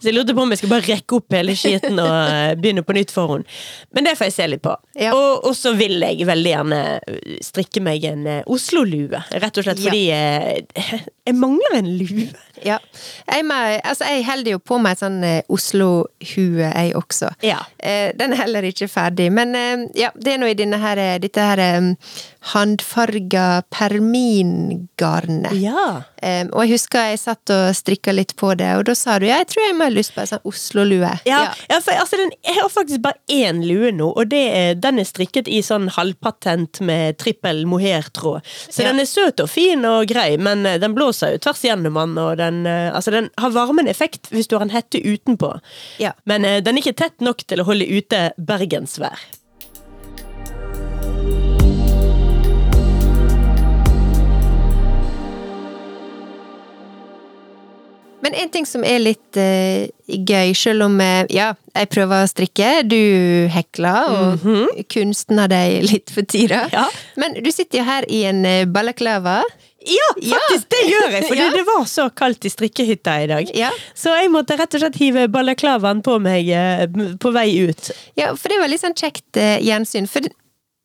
Så 0.00 0.08
jeg 0.10 0.14
lurte 0.16 0.34
på 0.36 0.42
om 0.44 0.50
jeg 0.54 0.58
skulle 0.62 0.76
bare 0.78 0.88
rekke 0.94 1.16
opp 1.18 1.32
hele 1.36 1.54
skiten 1.58 1.98
og 2.02 2.10
eh, 2.30 2.54
begynne 2.60 2.84
på 2.86 2.96
nytt 2.96 3.10
for 3.14 3.34
henne. 3.34 3.44
Men 3.94 4.04
det 4.08 4.16
får 4.18 4.30
jeg 4.30 4.36
se 4.36 4.48
litt 4.54 4.62
på. 4.64 4.74
Ja. 5.00 5.12
Og, 5.16 5.44
og 5.50 5.54
så 5.58 5.74
vil 5.78 5.98
jeg 6.04 6.26
veldig 6.28 6.52
gjerne 6.54 6.80
eh, 7.00 7.36
strikke 7.44 7.82
meg 7.84 8.04
en 8.10 8.26
eh, 8.26 8.42
Oslo-lue. 8.50 9.22
Rett 9.32 9.60
og 9.62 9.66
slett 9.66 9.80
fordi 9.82 10.04
eh, 10.14 10.62
jeg 11.26 11.36
mangler 11.38 11.78
en 11.80 11.90
lue. 12.00 12.28
Ja. 12.66 12.78
Jeg, 13.26 13.44
med, 13.48 13.80
altså, 13.84 14.04
jeg 14.10 14.26
holder 14.26 14.56
jo 14.56 14.60
på 14.62 14.78
med 14.82 14.96
et 14.96 15.02
sånn 15.02 15.18
eh, 15.26 15.42
Oslo-hue, 15.52 16.66
jeg 16.66 16.94
også. 16.98 17.32
Ja. 17.46 17.60
Eh, 17.78 18.10
den 18.18 18.34
er 18.34 18.42
heller 18.44 18.66
ikke 18.66 18.88
ferdig, 18.90 19.30
men 19.34 19.54
eh, 19.58 19.86
ja, 19.98 20.10
det 20.16 20.34
er 20.34 20.42
nå 20.42 20.50
i 20.50 20.58
denne 20.58 20.80
her, 20.82 21.00
dette 21.22 21.46
her 21.52 21.60
handfarga 22.54 23.46
permingarnet. 23.72 25.52
Ja. 25.60 26.02
Eh, 26.22 26.44
og 26.52 26.64
jeg 26.66 26.74
husker 26.76 27.10
jeg 27.10 27.20
satt 27.22 27.52
og 27.54 27.70
strikka 27.76 28.12
litt 28.14 28.34
på 28.36 28.52
det, 28.58 28.68
og 28.78 28.84
da 28.88 28.94
sa 28.98 29.18
du 29.18 29.26
ja, 29.28 29.38
jeg 29.40 29.48
tror 29.52 29.64
jeg 29.66 29.76
må 29.78 29.86
ha 29.88 29.92
lyst 29.94 30.14
på 30.14 30.22
en 30.22 30.30
sånn 30.30 30.44
Oslo-lue. 30.50 31.12
Ja, 31.28 31.40
ja. 31.70 31.78
for 31.80 31.94
altså, 31.96 32.18
den, 32.20 32.32
jeg 32.46 32.58
har 32.58 32.68
faktisk 32.72 33.02
bare 33.04 33.20
én 33.32 33.62
lue 33.66 33.92
nå, 33.96 34.10
og 34.12 34.30
det 34.32 34.42
er, 34.56 34.74
den 34.80 35.00
er 35.00 35.08
strikket 35.08 35.48
i 35.48 35.62
sånn 35.64 35.88
halvpatent 35.96 36.82
med 36.86 37.18
trippel 37.20 37.64
mohairtråd. 37.70 38.44
Så 38.68 38.82
Ja. 38.84 38.90
den 38.90 39.00
er 39.00 39.08
søt 39.08 39.40
og 39.40 39.50
fin 39.50 39.84
og 39.88 40.06
grei, 40.10 40.36
men 40.38 40.66
eh, 40.66 40.78
den 40.82 40.94
blåser 40.96 41.34
jo 41.36 41.42
tvers 41.46 41.64
gjennom 41.64 41.96
den, 42.00 42.16
og 42.20 42.36
den, 42.40 42.62
eh, 42.66 42.90
altså, 42.94 43.10
den 43.14 43.30
har 43.40 43.56
varmende 43.56 43.90
effekt 43.90 44.30
hvis 44.30 44.48
du 44.48 44.56
har 44.58 44.66
en 44.66 44.74
hette 44.74 45.00
utenpå. 45.00 45.54
Ja. 46.02 46.12
Men 46.28 46.44
eh, 46.44 46.60
den 46.64 46.76
er 46.76 46.84
ikke 46.84 46.98
tett 47.04 47.20
nok 47.24 47.44
til 47.46 47.62
å 47.62 47.68
holde 47.68 47.88
ute 47.88 48.30
bergensvær. 48.38 49.18
Men 58.20 58.34
en 58.36 58.50
ting 58.52 58.66
som 58.68 58.84
er 58.84 59.00
litt 59.00 59.38
uh, 59.40 59.86
gøy, 60.06 60.52
selv 60.58 60.84
om 60.88 60.98
uh, 61.00 61.24
ja, 61.32 61.52
jeg 61.76 61.88
prøver 61.94 62.24
å 62.24 62.28
strikke, 62.30 62.68
du 62.88 63.00
hekler 63.54 64.12
og 64.12 64.44
kunstner 64.92 65.48
deg 65.50 65.86
litt 65.88 66.12
for 66.12 66.26
tida. 66.28 66.66
Ja. 66.72 66.86
Men 67.20 67.38
du 67.40 67.50
sitter 67.54 67.80
jo 67.80 67.88
her 67.88 68.06
i 68.12 68.24
en 68.28 68.44
uh, 68.44 68.64
balaklava. 68.68 69.40
Ja, 69.80 70.08
faktisk! 70.12 70.66
Det 70.74 70.82
gjør 70.90 71.14
jeg! 71.14 71.24
Fordi 71.30 71.40
Ja. 71.46 71.52
det 71.54 71.62
var 71.64 71.86
så 71.88 72.10
kaldt 72.12 72.44
i 72.44 72.52
strikkehytta 72.52 73.14
i 73.24 73.30
dag. 73.30 73.54
Ja. 73.56 73.70
Så 73.96 74.12
jeg 74.18 74.28
måtte 74.34 74.58
rett 74.60 74.76
og 74.76 74.82
slett 74.84 74.98
hive 75.00 75.24
balaklavaen 75.32 76.02
på 76.04 76.18
meg 76.20 76.50
på 77.22 77.32
vei 77.32 77.48
ut. 77.70 77.88
Ja, 78.20 78.34
for 78.36 78.52
det 78.52 78.60
var 78.60 78.68
litt 78.68 78.84
sånn 78.84 78.98
kjekt 78.98 79.40
gjensyn. 79.64 80.10
For 80.10 80.28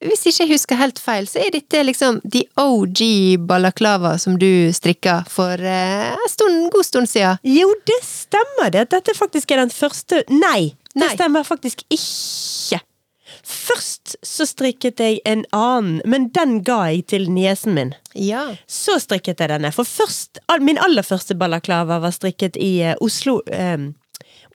hvis 0.04 0.26
ikke 0.28 0.44
jeg 0.44 0.52
husker 0.52 0.80
helt 0.80 1.00
feil, 1.00 1.28
så 1.30 1.40
er 1.40 1.54
dette 1.56 1.84
liksom 1.88 2.20
the 2.28 2.44
OG 2.60 3.00
balaklava 3.48 4.16
som 4.22 4.36
du 4.40 4.72
strikka 4.76 5.22
for 5.32 5.56
eh, 5.56 6.12
en 6.12 6.32
stund, 6.32 6.68
god 6.74 6.88
stund 6.88 7.10
siden. 7.10 7.40
Jo, 7.48 7.70
det 7.88 8.02
stemmer 8.04 8.74
det. 8.76 8.90
Dette 8.92 9.16
faktisk 9.16 9.56
er 9.56 9.64
den 9.64 9.72
første 9.74 10.26
Nei, 10.32 10.76
det 10.96 11.14
stemmer 11.16 11.48
faktisk 11.48 11.86
ikke. 11.90 12.82
Først 13.46 14.16
så 14.26 14.46
strikket 14.48 15.02
jeg 15.02 15.20
en 15.28 15.44
annen, 15.54 16.00
men 16.06 16.30
den 16.36 16.60
ga 16.66 16.86
jeg 16.92 17.06
til 17.14 17.28
niesen 17.32 17.76
min. 17.78 17.94
Ja. 18.18 18.56
Så 18.68 18.98
strikket 19.04 19.42
jeg 19.42 19.52
denne. 19.52 19.72
For 19.76 19.88
først, 19.88 20.42
min 20.62 20.80
aller 20.82 21.06
første 21.06 21.38
balaklava 21.38 22.02
var 22.04 22.16
strikket 22.16 22.60
i 22.60 22.74
eh, 22.84 22.98
Oslo 23.04 23.40
eh, 23.48 23.92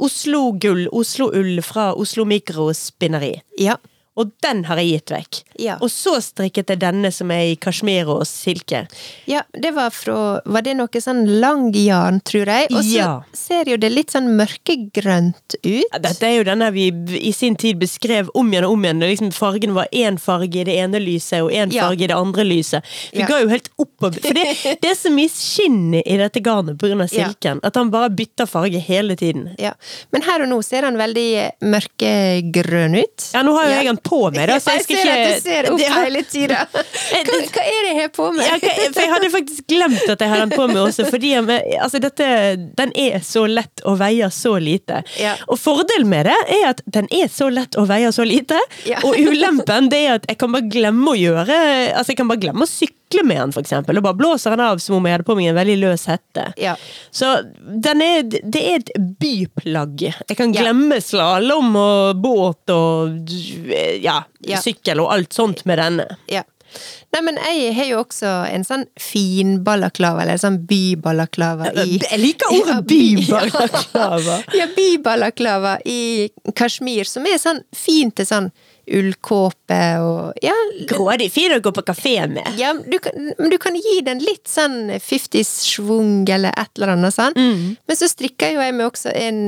Oslo 0.01 0.51
Gull, 0.57 0.87
Oslo 0.97 1.29
Ull 1.37 1.61
fra 1.65 1.91
Oslo 1.93 2.25
Mikrospinneri. 2.25 3.35
Ja. 3.61 3.77
Og 4.19 4.33
den 4.43 4.65
har 4.67 4.77
jeg 4.77 4.89
gitt 4.91 5.11
vekk. 5.15 5.37
Ja. 5.63 5.77
Og 5.81 5.89
så 5.93 6.17
strikket 6.21 6.69
jeg 6.73 6.81
denne 6.83 7.13
som 7.15 7.31
er 7.31 7.53
i 7.53 7.57
kasjmir 7.57 8.09
og 8.11 8.25
silke. 8.29 8.83
Ja, 9.31 9.43
det 9.55 9.71
var 9.77 9.91
fra 9.95 10.41
Var 10.45 10.63
det 10.67 10.75
noe 10.77 11.01
sånn 11.01 11.23
lang 11.41 11.71
jarn, 11.73 12.19
tror 12.27 12.47
jeg? 12.51 12.67
Og 12.75 12.83
så 12.83 12.97
Ja. 12.97 13.23
ser 13.33 13.65
jo 13.71 13.77
det 13.77 13.91
litt 13.93 14.11
sånn 14.11 14.29
mørkegrønt 14.37 15.55
ut. 15.63 15.85
Ja, 15.93 15.99
Dette 15.99 16.23
er 16.27 16.37
jo 16.39 16.45
denne 16.45 16.73
vi 16.73 16.89
i 17.21 17.33
sin 17.33 17.55
tid 17.57 17.79
beskrev 17.79 18.29
om 18.35 18.51
igjen 18.51 18.65
og 18.67 18.73
om 18.73 18.83
igjen. 18.85 19.01
Det 19.01 19.11
Liksom 19.11 19.31
fargen 19.33 19.75
var 19.75 19.87
én 19.93 20.19
farge 20.21 20.57
i 20.61 20.65
det 20.65 20.77
ene 20.77 20.99
lyset 21.01 21.43
og 21.43 21.51
én 21.53 21.73
Ja. 21.73 21.87
farge 21.89 22.03
i 22.03 22.07
det 22.09 22.17
andre 22.17 22.45
lyset. 22.45 22.83
Vi 23.13 23.23
ga 23.23 23.41
jo 23.41 23.49
helt 23.49 23.69
opp 23.79 24.03
og 24.03 24.15
For 24.21 24.33
det, 24.35 24.79
det 24.83 24.91
er 24.91 24.95
så 24.99 25.11
mye 25.11 25.29
skinn 25.31 25.95
i 25.95 26.17
dette 26.17 26.41
garnet 26.43 26.77
pga. 26.79 26.91
Ja. 26.91 27.07
silken 27.29 27.61
at 27.63 27.75
han 27.77 27.91
bare 27.91 28.11
bytter 28.11 28.47
farge 28.47 28.79
hele 28.81 29.15
tiden. 29.17 29.55
Ja. 29.59 29.73
Men 30.13 30.23
her 30.23 30.43
og 30.43 30.49
nå 30.49 30.63
ser 30.65 30.83
han 30.83 30.97
veldig 30.97 31.53
mørkegrønn 31.63 32.99
ut. 32.99 33.31
Ja, 33.35 33.43
nå 33.43 33.55
har 33.57 33.67
jo 33.69 33.75
jeg 33.77 33.87
han 33.87 34.00
på 34.07 34.21
meg, 34.35 34.49
da, 34.51 34.57
så 34.63 34.75
jeg 34.77 34.85
skal 34.87 35.01
ser 35.01 35.11
ikke 35.11 35.17
at 35.17 35.31
du 35.31 35.49
ser 35.49 35.69
Ja. 35.81 35.95
hele 36.05 36.23
tida. 36.29 36.61
Hva, 36.75 37.39
hva 37.41 37.65
er 37.65 37.81
det 37.85 37.91
jeg 37.91 37.97
har 38.01 38.13
på 38.17 38.27
meg? 38.37 38.47
Ja, 38.47 38.59
for 38.95 39.01
jeg 39.03 39.11
hadde 39.15 39.31
faktisk 39.35 39.67
glemt 39.71 40.05
at 40.15 40.21
jeg 40.25 40.31
har 40.33 40.43
den 40.45 40.53
på 40.55 40.67
meg 40.71 40.81
også, 40.83 41.07
fordi 41.11 41.33
jeg, 41.35 41.59
altså 41.83 42.01
dette, 42.03 42.29
den 42.79 42.93
er 42.99 43.19
så 43.27 43.45
lett 43.51 43.83
og 43.89 43.99
veier 44.01 44.33
så 44.35 44.55
lite. 44.63 45.03
Ja. 45.21 45.35
Og 45.51 45.59
fordelen 45.61 46.09
med 46.11 46.29
det 46.31 46.37
er 46.61 46.69
at 46.73 46.83
den 46.87 47.09
er 47.15 47.29
så 47.33 47.51
lett 47.53 47.77
og 47.81 47.89
veier 47.91 48.15
så 48.15 48.25
lite, 48.27 48.59
og 49.03 49.19
ulempen 49.19 49.91
det 49.93 50.01
er 50.07 50.17
at 50.21 50.31
jeg 50.31 50.39
kan 50.41 50.53
bare 50.55 50.69
glemme 50.71 51.13
å 51.13 51.19
gjøre 51.19 51.57
Altså 51.97 52.13
jeg 52.13 52.19
kan 52.21 52.29
bare 52.31 52.41
glemme 52.43 52.65
å 52.67 52.71
sykle 52.71 52.97
med 53.25 53.37
den, 53.37 53.53
eksempel, 53.59 53.97
og 53.99 54.03
bare 54.07 54.15
blåser 54.19 54.51
den 54.55 54.61
av 54.61 54.79
som 54.79 54.97
om 54.97 55.05
jeg 55.09 55.17
hadde 55.19 55.27
på 55.29 55.35
meg 55.37 55.49
en 55.51 55.59
veldig 55.59 55.77
løs 55.83 56.07
hette. 56.07 56.47
Ja. 56.61 56.77
Så 57.11 57.27
den 57.67 58.01
er, 58.03 58.23
det 58.23 58.63
er 58.63 58.77
et 58.81 58.93
byplagg. 59.21 60.01
Jeg 60.29 60.37
kan 60.39 60.53
Ja. 60.55 60.63
glemme 60.63 61.01
slalåm 61.03 61.75
og 61.77 62.17
båt 62.23 62.71
og 62.71 63.29
ja, 64.01 64.23
Ja. 64.47 64.59
sykkel 64.63 65.01
og 65.01 65.13
alt 65.13 65.33
sånt 65.33 65.67
med 65.67 65.79
denne. 65.79 66.07
Ja. 66.29 66.43
Nei, 67.13 67.21
men 67.27 67.35
jeg 67.43 67.75
har 67.75 67.85
jo 67.91 68.05
også 68.05 68.29
en 68.55 68.63
sånn 68.63 68.85
fin 68.97 69.57
balaklava, 69.65 70.23
eller 70.23 70.37
en 70.39 70.39
sånn 70.39 70.59
byballaklava 70.71 71.73
i 71.83 71.99
Jeg 71.99 72.21
liker 72.21 72.47
ordet 72.55 72.77
Ja, 72.77 72.81
bybalaklava. 72.87 74.37
Ja, 74.55 74.67
byballaklava 74.77 75.79
i 75.85 76.31
Kashmir, 76.55 77.05
som 77.11 77.27
er 77.27 77.39
sånn 77.43 77.63
fint 77.75 78.15
til 78.21 78.27
sånn 78.27 78.53
ullkåpe 78.99 79.81
og 80.03 80.43
Ja, 80.45 80.55
Grådig 80.91 81.31
fin 81.35 81.55
å 81.55 81.61
gå 81.63 81.73
på 81.77 81.85
kafé 81.87 82.17
med. 82.31 82.47
ja 82.59 82.73
du, 82.75 82.99
kan, 83.03 83.33
men 83.39 83.53
du 83.53 83.59
kan 83.63 83.77
gi 83.79 84.01
den 84.07 84.23
litt 84.25 84.49
sånn 84.51 84.91
50s-schwung 84.99 86.29
eller 86.31 86.55
et 86.57 86.71
eller 86.77 86.95
annet 86.97 87.17
sånn. 87.17 87.37
Mm. 87.37 87.65
Men 87.87 87.99
så 87.99 88.09
strikker 88.11 88.55
jo 88.55 88.63
jeg 88.65 88.77
med 88.77 88.89
også 88.89 89.15
en, 89.15 89.41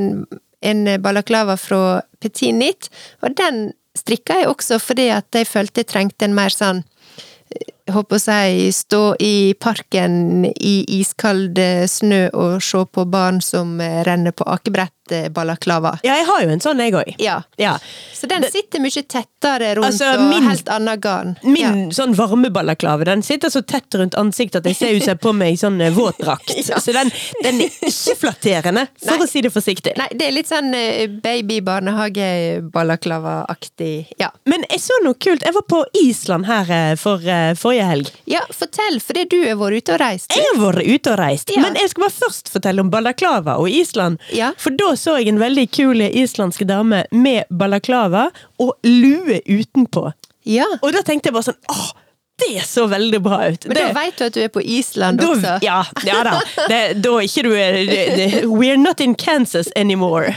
en 0.62 0.82
balaklava 1.02 1.56
fra 1.60 2.02
Petit 2.22 2.54
Nit, 2.54 2.90
og 3.22 3.34
den 3.38 3.72
strikka 3.98 4.38
jeg 4.40 4.48
også 4.48 4.78
fordi 4.80 5.10
at 5.12 5.28
jeg 5.36 5.48
følte 5.50 5.82
jeg 5.82 5.90
trengte 5.90 6.24
en 6.28 6.36
mer 6.36 6.54
sånn 6.54 6.84
håper 7.92 8.18
si 8.18 8.72
stå 8.72 9.16
i 9.20 9.54
parken 9.60 10.44
i 10.44 10.84
iskald 11.00 11.58
eh, 11.58 11.86
snø 11.88 12.28
og 12.32 12.62
se 12.62 12.84
på 12.92 13.04
barn 13.10 13.40
som 13.44 13.80
eh, 13.80 14.02
renner 14.06 14.32
på 14.36 14.44
akebrett 14.48 15.12
eh, 15.12 15.28
balaklava. 15.32 15.98
Ja, 16.02 16.16
jeg 16.20 16.26
har 16.28 16.42
jo 16.44 16.48
en 16.54 16.60
sånn, 16.64 16.80
jeg 16.82 16.94
òg. 16.96 17.14
Ja. 17.22 17.42
Ja. 17.60 17.76
Så 18.14 18.26
den 18.30 18.42
sitter 18.50 18.80
mye 18.82 19.02
tettere 19.02 19.74
rundt 19.76 19.86
Altså, 19.88 20.06
og 20.18 20.44
helt 20.46 20.68
annet 20.72 21.00
garn. 21.02 21.30
Min 21.42 21.92
sånn 21.94 22.14
varmebalaklave 22.18 23.04
den 23.08 23.22
sitter 23.26 23.48
så 23.52 23.62
tett 23.62 23.94
rundt 23.98 24.14
ansiktet 24.18 24.60
at 24.62 24.66
jeg 24.70 24.76
ser 24.78 24.90
ut 24.96 25.02
som 25.02 25.08
jeg 25.10 25.16
har 25.16 25.22
på 25.22 25.32
meg 25.36 25.52
sånn 25.60 25.78
våtdrakt. 25.96 26.50
Ja. 26.72 26.78
Så 26.80 26.92
den, 26.94 27.10
den 27.42 27.60
er 27.64 27.70
ikke 27.84 28.14
flatterende, 28.20 28.86
for 29.02 29.16
Nei. 29.18 29.24
å 29.24 29.26
si 29.28 29.40
det 29.44 29.50
forsiktig. 29.52 29.92
Nei, 29.98 30.08
det 30.16 30.24
er 30.28 30.32
litt 30.36 30.48
sånn 30.48 30.74
eh, 30.76 31.08
baby-barnehage-balaklava-aktig. 31.10 34.06
Ja. 34.20 34.28
Men 34.48 34.60
jeg 34.70 34.80
så 34.84 34.94
noe 35.04 35.14
kult. 35.18 35.42
Jeg 35.44 35.54
var 35.56 35.62
på 35.68 35.84
Island 35.98 36.46
her 36.48 36.96
for 37.00 37.18
eh, 37.26 37.54
forrige 37.82 37.88
helg. 37.90 38.10
ja, 38.30 38.40
fortell, 38.54 39.00
fordi 39.02 39.24
du 39.30 39.38
har 39.48 39.56
vært 39.60 39.82
ute 39.82 39.94
og 39.96 40.00
reist. 40.00 40.32
Jeg 40.36 40.44
har 40.52 40.60
vært 40.72 40.86
ute 40.86 41.12
og 41.12 41.18
reist, 41.18 41.50
Ja. 41.54 41.62
men 41.62 41.74
jeg 41.74 41.90
skal 41.90 42.02
bare 42.06 42.16
først 42.18 42.48
fortelle 42.52 42.80
om 42.80 42.90
balaklava 42.90 43.58
og 43.58 43.68
Island. 43.70 44.18
Ja. 44.32 44.52
For 44.56 44.70
da 44.70 44.92
så 44.96 45.18
jeg 45.18 45.28
en 45.28 45.38
veldig 45.38 45.70
kul 45.70 46.00
islandsk 46.00 46.64
dame 46.66 47.04
med 47.12 47.44
balaklava 47.50 48.30
og 48.60 48.74
lue 48.84 49.40
utenpå. 49.46 50.12
Ja. 50.44 50.66
Og 50.82 50.92
da 50.92 51.02
tenkte 51.02 51.26
jeg 51.30 51.34
bare 51.34 51.52
sånn 51.52 51.60
åh, 51.70 51.92
det 52.42 52.64
så 52.66 52.86
veldig 52.88 53.20
bra 53.22 53.36
ut. 53.52 53.66
Men 53.68 53.76
det, 53.76 53.82
da 53.92 54.00
vet 54.00 54.16
du 54.18 54.24
at 54.24 54.34
du 54.34 54.40
er 54.42 54.48
på 54.48 54.62
Island 54.64 55.18
da, 55.20 55.26
også. 55.30 55.58
ja, 55.62 55.84
ja 56.04 56.22
da. 56.24 56.40
Det, 56.68 56.80
da 57.04 57.12
ikke 57.22 57.42
du 57.44 57.52
er 57.54 57.72
det, 57.86 58.00
det, 58.16 58.42
We're 58.48 58.76
not 58.80 59.00
in 59.00 59.14
Kansas 59.14 59.68
anymore. 59.76 60.34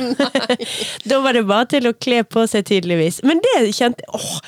da 1.10 1.20
var 1.24 1.34
det 1.34 1.46
bare 1.48 1.66
til 1.66 1.88
å 1.90 1.94
kle 1.98 2.24
på 2.24 2.46
seg, 2.48 2.66
tydeligvis. 2.68 3.24
Men 3.24 3.42
det 3.42 3.72
kjente 3.74 4.04
åh, 4.14 4.40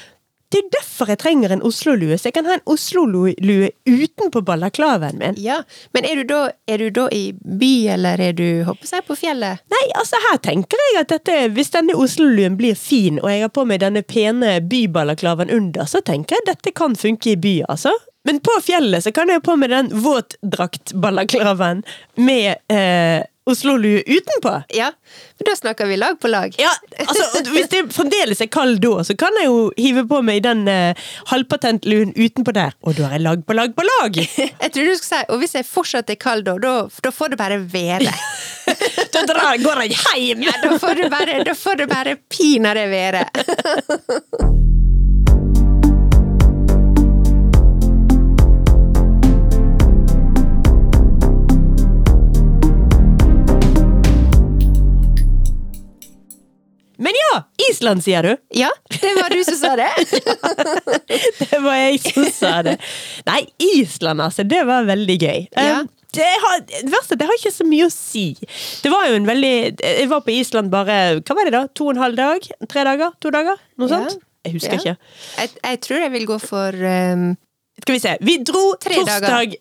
det 0.52 0.60
er 0.62 0.68
derfor 0.78 1.10
jeg 1.12 1.20
trenger 1.20 1.52
en 1.52 1.64
Oslo-lue. 1.66 2.16
Så 2.16 2.30
jeg 2.30 2.38
kan 2.38 2.48
ha 2.48 2.56
en 2.56 2.64
Oslo-lue 2.72 3.70
utenpå 3.84 4.42
balaklavaen 4.48 5.20
min. 5.20 5.36
Ja, 5.44 5.62
Men 5.92 6.08
er 6.08 6.22
du, 6.22 6.24
da, 6.30 6.40
er 6.68 6.80
du 6.80 6.90
da 6.96 7.08
i 7.12 7.34
by, 7.36 7.72
eller 7.98 8.22
er 8.30 8.36
du 8.38 8.64
håper 8.68 8.88
jeg, 8.88 9.04
på 9.08 9.18
fjellet? 9.20 9.64
Nei, 9.74 9.84
altså 10.00 10.20
her 10.30 10.40
tenker 10.44 10.80
jeg 10.86 11.02
at 11.02 11.12
dette, 11.12 11.38
hvis 11.56 11.74
denne 11.76 11.98
Oslo-luen 12.00 12.56
blir 12.60 12.80
fin, 12.80 13.20
og 13.20 13.32
jeg 13.32 13.44
har 13.44 13.52
på 13.52 13.68
meg 13.68 13.84
denne 13.84 14.06
pene 14.08 14.58
byballaklaven 14.64 15.52
under, 15.52 15.90
så 15.90 16.00
tenker 16.06 16.38
jeg 16.38 16.46
at 16.46 16.54
dette 16.56 16.76
kan 16.78 16.96
funke 16.96 17.34
i 17.36 17.40
by, 17.44 17.58
altså. 17.68 17.92
Men 18.28 18.40
på 18.44 18.56
fjellet 18.64 19.04
så 19.04 19.12
kan 19.16 19.30
jeg 19.32 19.40
ha 19.40 19.44
på 19.44 19.56
meg 19.60 19.72
den 19.72 19.92
våtdraktbalaklaven 20.04 21.84
med 22.20 22.56
eh, 22.72 23.24
Oslo-lue 23.48 24.04
utenpå. 24.06 24.54
Ja, 24.76 24.92
men 25.40 25.50
da 25.50 25.56
snakker 25.56 25.88
vi 25.90 25.98
lag 25.98 26.20
på 26.20 26.28
lag. 26.32 26.56
Ja, 26.60 26.72
altså, 27.00 27.44
Hvis 27.52 27.70
det 27.72 27.84
fremdeles 27.96 28.42
er 28.44 28.50
kald 28.52 28.82
da, 28.84 29.04
så 29.08 29.16
kan 29.20 29.36
jeg 29.40 29.50
jo 29.50 29.72
hive 29.78 30.04
på 30.10 30.22
meg 30.26 30.44
den 30.46 30.68
eh, 30.72 31.08
halvpatentluen 31.32 32.14
utenpå 32.18 32.54
der. 32.56 32.76
Og 32.84 32.98
da 33.00 33.10
er 33.10 33.18
jeg 33.18 33.26
lag 33.28 33.46
på 33.48 33.58
lag 33.58 33.76
på 33.78 33.88
lag! 33.88 34.20
Jeg 34.68 34.72
trodde 34.74 34.92
du 34.92 34.98
skulle 35.00 35.22
si, 35.22 35.32
Og 35.34 35.42
hvis 35.42 35.56
jeg 35.56 35.66
fortsatt 35.68 36.10
er 36.12 36.20
kald, 36.20 36.46
da, 36.48 36.58
da, 36.62 37.12
får 37.14 37.34
det 37.34 37.40
bare 37.40 37.60
være. 37.72 38.14
Da 39.14 39.24
drar, 39.26 39.56
går 39.64 39.84
jeg 39.86 39.96
hjem! 39.96 40.44
Ja, 40.44 40.54
da 40.64 40.78
får 40.82 41.02
det 41.02 41.10
bare, 41.14 41.42
da 41.48 41.56
får 41.56 41.84
det 41.84 41.90
bare 41.90 42.18
pinadø 42.30 42.88
være. 42.92 43.28
Men 56.98 57.14
ja! 57.18 57.44
Island, 57.70 58.02
sier 58.06 58.24
du? 58.26 58.32
Ja, 58.58 58.70
det 58.90 59.12
var 59.20 59.30
du 59.30 59.44
som 59.46 59.58
sa 59.60 59.76
det. 59.78 59.90
Det 61.52 61.60
var 61.62 61.76
jeg 61.78 62.00
som 62.02 62.26
sa 62.34 62.52
det. 62.66 62.78
Nei, 63.28 63.42
Island, 63.76 64.22
altså. 64.24 64.44
Det 64.48 64.64
var 64.68 64.88
veldig 64.88 65.18
gøy. 65.22 65.48
Ja. 65.54 65.80
Um, 65.84 65.90
det, 66.18 66.28
har, 66.44 66.62
det 66.70 66.90
verste 66.90 67.14
er 67.14 67.20
det 67.22 67.28
har 67.30 67.38
ikke 67.38 67.52
så 67.54 67.66
mye 67.68 67.88
å 67.88 67.94
si. 67.94 68.24
Det 68.82 68.90
var 68.90 69.10
jo 69.12 69.18
en 69.20 69.28
veldig 69.28 69.52
Jeg 69.84 70.08
var 70.10 70.24
på 70.26 70.34
Island 70.34 70.72
bare 70.74 70.96
hva 71.20 71.36
var 71.38 71.46
det 71.50 71.54
da? 71.54 71.64
To 71.78 71.90
og 71.90 71.96
en 71.98 72.02
halv 72.06 72.18
dag? 72.18 72.48
Tre 72.72 72.86
dager? 72.88 73.12
To 73.22 73.34
dager? 73.36 73.60
Noe 73.78 73.90
Ja. 73.92 74.00
sånt? 74.08 74.24
Jeg 74.48 74.56
husker 74.56 74.78
Ja. 74.78 74.80
ikke. 74.80 75.14
Jeg, 75.42 75.50
jeg 75.68 75.80
tror 75.84 76.00
jeg 76.06 76.12
vil 76.16 76.26
gå 76.30 76.38
for 76.42 76.72
um, 76.88 77.26
Skal 77.84 77.94
vi 77.98 78.02
se. 78.02 78.14
Vi 78.26 78.38
dro 78.48 78.64
torsdag, 78.82 79.58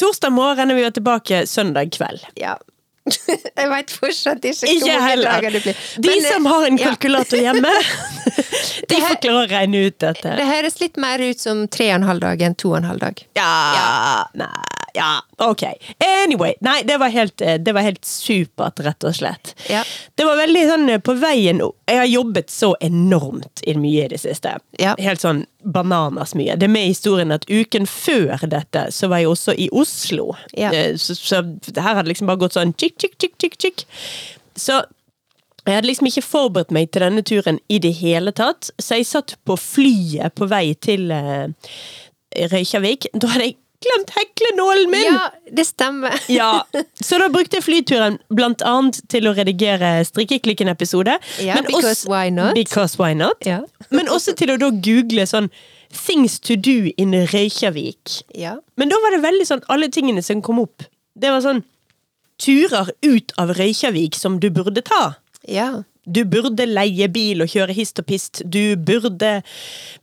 torsdag 0.00 0.32
morgen, 0.32 0.70
og 0.72 0.78
vi 0.78 0.84
var 0.86 0.94
tilbake 0.96 1.42
søndag 1.50 1.90
kveld. 1.98 2.22
Ja. 2.40 2.54
Jeg 3.60 3.68
veit 3.70 3.92
fortsatt 3.94 4.44
ikke 4.44 4.68
Ikke 4.68 4.84
hvor 4.84 4.90
mange 4.92 5.08
heller. 5.08 5.30
dager 5.30 5.54
det 5.56 5.62
blir. 5.64 5.78
De 6.04 6.10
Men, 6.12 6.26
som 6.26 6.48
har 6.50 6.66
en 6.68 6.76
ja. 6.78 6.90
kalkulator 6.90 7.40
hjemme, 7.40 7.72
de 8.90 8.98
får 9.00 9.16
klare 9.24 9.44
å 9.44 9.48
regne 9.50 9.84
ut 9.88 9.96
dette. 10.04 10.34
Det 10.36 10.46
høres 10.50 10.80
litt 10.82 11.00
mer 11.00 11.22
ut 11.24 11.40
som 11.40 11.64
tre 11.72 11.88
og 11.94 12.00
en 12.02 12.08
halv 12.10 12.24
dag 12.26 12.44
enn 12.48 12.56
to 12.60 12.74
og 12.74 12.80
en 12.82 12.90
halv 12.90 13.02
dag. 13.06 13.22
Ja, 13.40 14.26
Nei, 14.36 14.89
ja, 14.94 15.20
ok. 15.38 15.62
Anyway. 16.24 16.54
Nei, 16.60 16.82
det 16.88 16.96
var 17.00 17.08
helt, 17.08 17.40
eh, 17.40 17.58
det 17.58 17.72
var 17.72 17.84
helt 17.86 18.04
supert, 18.04 18.80
rett 18.84 19.04
og 19.04 19.14
slett. 19.16 19.54
Ja. 19.70 19.82
Det 20.14 20.24
var 20.26 20.36
veldig 20.40 20.62
sånn 20.68 20.88
eh, 20.90 20.98
på 21.02 21.14
veien 21.20 21.60
Jeg 21.88 21.98
har 21.98 22.08
jobbet 22.08 22.50
så 22.50 22.74
enormt 22.80 23.62
i 23.66 23.74
mye 23.78 24.04
i 24.04 24.10
det 24.12 24.20
siste. 24.22 24.56
Ja. 24.78 24.94
Helt 24.98 25.20
sånn 25.22 25.44
bananas 25.64 26.34
mye. 26.38 26.56
Det 26.56 26.68
er 26.68 26.72
med 26.72 26.88
i 26.88 26.92
historien 26.94 27.32
at 27.34 27.44
uken 27.50 27.86
før 27.86 28.46
dette, 28.48 28.86
så 28.94 29.08
var 29.10 29.22
jeg 29.22 29.28
også 29.32 29.54
i 29.58 29.68
Oslo. 29.72 30.30
Ja. 30.56 30.72
Eh, 30.72 30.96
Så, 30.96 31.14
så 31.18 31.42
det 31.42 31.82
her 31.82 31.94
hadde 31.98 32.08
liksom 32.12 32.26
bare 32.30 32.40
gått 32.44 32.56
sånn 32.56 32.74
tjikk, 32.76 32.96
tjikk, 32.98 33.18
tjikk, 33.18 33.36
tjikk, 33.38 33.58
tjikk. 33.60 33.84
Så 34.56 34.82
jeg 35.66 35.76
hadde 35.76 35.88
liksom 35.90 36.08
ikke 36.08 36.24
forberedt 36.24 36.70
meg 36.72 36.90
til 36.90 37.04
denne 37.04 37.22
turen 37.22 37.58
i 37.68 37.78
det 37.78 37.92
hele 38.00 38.32
tatt, 38.32 38.70
så 38.80 38.96
jeg 38.96 39.06
satt 39.06 39.34
på 39.44 39.56
flyet 39.60 40.34
på 40.34 40.48
vei 40.50 40.72
til 40.80 41.12
Reykjavik. 42.50 43.06
Da 43.14 43.28
hadde 43.34 43.50
jeg 43.50 43.56
glemt 43.80 44.10
heklenålen 44.16 44.90
min! 44.92 45.06
Ja, 45.08 45.30
det 45.52 45.64
stemmer. 45.64 46.14
Ja, 46.28 46.66
Så 47.00 47.18
da 47.18 47.28
brukte 47.32 47.56
jeg 47.58 47.64
flyturen 47.64 48.18
blant 48.28 48.62
annet 48.66 49.00
til 49.08 49.28
å 49.30 49.34
redigere 49.36 50.00
Strikkeklikken-episode. 50.04 51.16
Ja, 51.40 51.56
because 51.62 51.90
også- 51.94 52.10
why 52.12 52.30
not? 52.30 52.54
Because 52.54 52.98
why 53.00 53.14
not? 53.14 53.40
Ja. 53.46 53.62
men 53.90 54.08
også 54.08 54.34
til 54.36 54.52
å 54.54 54.58
da 54.60 54.70
google 54.70 55.26
sånn 55.26 55.50
Things 55.90 56.36
to 56.38 56.54
do 56.54 56.92
in 57.02 57.10
Reykjavik. 57.32 58.20
Ja. 58.38 58.52
Men 58.78 58.92
da 58.92 58.98
var 59.02 59.10
det 59.16 59.24
veldig 59.24 59.46
sånn 59.48 59.64
alle 59.68 59.88
tingene 59.90 60.22
som 60.22 60.38
kom 60.42 60.60
opp. 60.62 60.84
Det 61.18 61.32
var 61.34 61.42
sånn 61.42 61.64
Turer 62.40 62.92
ut 63.04 63.32
av 63.36 63.50
Reykjavik 63.58 64.14
som 64.16 64.38
du 64.40 64.46
burde 64.54 64.80
ta. 64.86 65.14
Ja. 65.50 65.82
Du 66.10 66.24
burde 66.26 66.66
leie 66.66 67.08
bil 67.12 67.44
og 67.44 67.50
kjøre 67.52 67.74
hist 67.76 68.00
og 68.02 68.06
pist. 68.08 68.42
Du 68.44 68.76
burde 68.76 69.32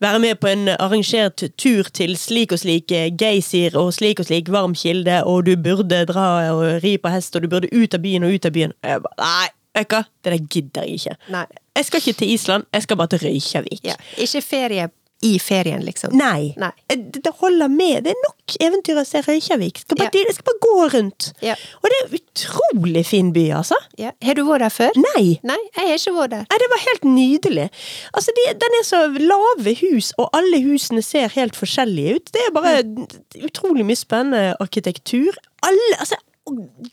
være 0.03 0.19
med 0.23 0.39
på 0.41 0.47
en 0.51 0.69
arrangert 0.77 1.43
tur 1.59 1.89
til 1.93 2.15
slik 2.17 2.55
og 2.55 2.61
slik 2.63 2.93
geysir 3.19 3.75
og 3.79 3.93
slik 3.97 4.21
og 4.23 4.29
slik 4.29 4.51
varm 4.53 4.75
kilde, 4.77 5.21
og 5.23 5.45
du 5.45 5.55
burde 5.59 6.03
dra 6.09 6.27
og 6.53 6.83
ri 6.83 6.97
på 7.01 7.11
hest, 7.13 7.35
og 7.35 7.43
du 7.43 7.51
burde 7.51 7.71
ut 7.73 7.93
av 7.93 8.03
byen 8.03 8.27
og 8.27 8.37
ut 8.37 8.47
av 8.47 8.55
byen. 8.55 8.75
Jeg 8.83 9.03
bare, 9.03 9.17
nei, 9.23 9.83
hva? 9.83 10.03
det 10.23 10.33
der 10.33 10.45
gidder 10.47 10.87
jeg 10.87 11.01
ikke. 11.01 11.17
Nei. 11.35 11.45
Jeg 11.77 11.85
skal 11.85 12.01
ikke 12.01 12.19
til 12.19 12.31
Island, 12.33 12.63
jeg 12.73 12.87
skal 12.87 12.97
bare 12.97 13.13
til 13.13 13.27
Røykjavik. 13.27 13.83
ja. 13.85 13.97
Ikke 14.17 14.41
ferie 14.41 14.89
i 15.25 15.39
ferien, 15.41 15.81
liksom. 15.81 16.13
Nei. 16.13 16.53
Nei. 16.62 16.69
Eh, 16.89 16.97
Det 16.97 17.31
holder 17.39 17.67
med. 17.74 18.03
Det 18.05 18.12
er 18.13 18.19
nok 18.21 18.57
eventyr 18.62 19.00
å 19.01 19.05
se 19.07 19.21
Røykjavik. 19.25 19.79
Skal 19.81 19.97
bare, 19.97 20.12
Ja. 20.13 20.21
Jeg 20.27 20.36
skal 20.36 20.45
bare 20.51 20.62
gå 20.67 20.89
rundt. 20.93 21.33
Ja. 21.41 21.55
Og 21.81 21.89
det 21.89 21.97
er 21.97 22.05
en 22.05 22.19
utrolig 22.19 23.05
fin 23.05 23.31
by, 23.33 23.45
altså. 23.57 23.75
Ja. 23.97 24.12
Har 24.24 24.33
du 24.36 24.43
vært 24.45 24.59
der 24.59 24.69
før? 24.69 24.91
Nei. 25.15 25.39
Nei, 25.43 25.57
jeg 25.75 25.88
har 25.88 25.95
ikke 25.97 26.13
vært 26.19 26.29
der. 26.36 26.45
Nei, 26.51 26.57
det 26.62 26.69
var 26.69 26.83
helt 26.86 27.03
nydelig. 27.09 27.69
Altså, 28.13 28.31
de, 28.38 28.45
Den 28.53 28.77
er 28.79 28.86
så 28.86 29.01
lave 29.17 29.74
hus, 29.81 30.13
og 30.17 30.29
alle 30.33 30.62
husene 30.62 31.01
ser 31.03 31.29
helt 31.29 31.55
forskjellige 31.55 32.15
ut. 32.15 32.31
Det 32.31 32.41
er 32.47 32.51
bare 32.53 32.83
utrolig 33.47 33.86
mye 33.86 33.97
spennende 33.97 34.55
arkitektur. 34.62 35.33
Alle, 35.63 35.97
altså, 36.00 36.15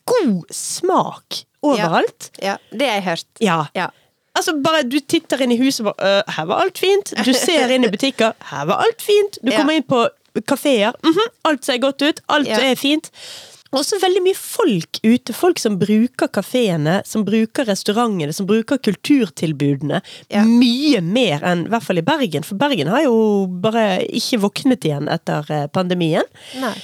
God 0.06 0.44
smak 0.50 1.44
overalt. 1.62 2.30
Ja, 2.42 2.56
det 2.72 2.88
har 2.88 2.94
jeg 3.00 3.04
hørt. 3.04 3.26
Ja. 3.40 3.58
Ja. 3.76 3.90
Altså, 4.34 4.56
bare 4.62 4.82
Du 4.88 4.98
titter 5.00 5.40
inn 5.44 5.52
i 5.54 5.58
huset 5.60 5.84
og 5.86 5.92
bare 5.94 6.10
øh, 6.26 6.34
Her 6.36 6.44
var 6.50 6.62
alt 6.64 6.78
fint. 6.82 7.14
Du 7.24 7.32
ser 7.32 7.70
inn 7.74 7.84
i 7.86 7.90
butikker. 7.92 8.34
Her 8.50 8.64
var 8.70 8.82
alt 8.84 9.02
fint. 9.02 9.38
Du 9.42 9.50
kommer 9.54 9.78
inn 9.78 9.86
på 9.86 10.04
kafeer. 10.50 10.92
mhm, 11.06 11.28
alt 11.44 11.64
ser 11.64 11.78
godt 11.78 12.02
ut. 12.02 12.20
Alt 12.28 12.48
Ja. 12.50 12.58
er 12.58 12.74
fint. 12.74 13.10
Også 13.74 13.96
veldig 13.98 14.20
mye 14.22 14.36
folk 14.38 15.00
ute. 15.02 15.32
Folk 15.34 15.58
som 15.58 15.78
bruker 15.80 16.28
kafeene, 16.30 17.00
som 17.06 17.24
bruker 17.26 17.66
restaurantene, 17.66 18.32
som 18.34 18.46
bruker 18.46 18.78
kulturtilbudene. 18.78 20.00
Ja. 20.30 20.44
Mye 20.46 21.00
mer 21.02 21.42
enn 21.42 21.64
i 21.66 21.72
hvert 21.72 21.82
fall 21.86 21.98
i 21.98 22.04
Bergen. 22.06 22.44
For 22.46 22.54
Bergen 22.60 22.90
har 22.92 23.02
jo 23.06 23.16
bare 23.48 24.04
ikke 24.14 24.38
våknet 24.44 24.86
igjen 24.86 25.10
etter 25.10 25.50
eh, 25.50 25.66
pandemien. 25.74 26.26
Nei. 26.62 26.74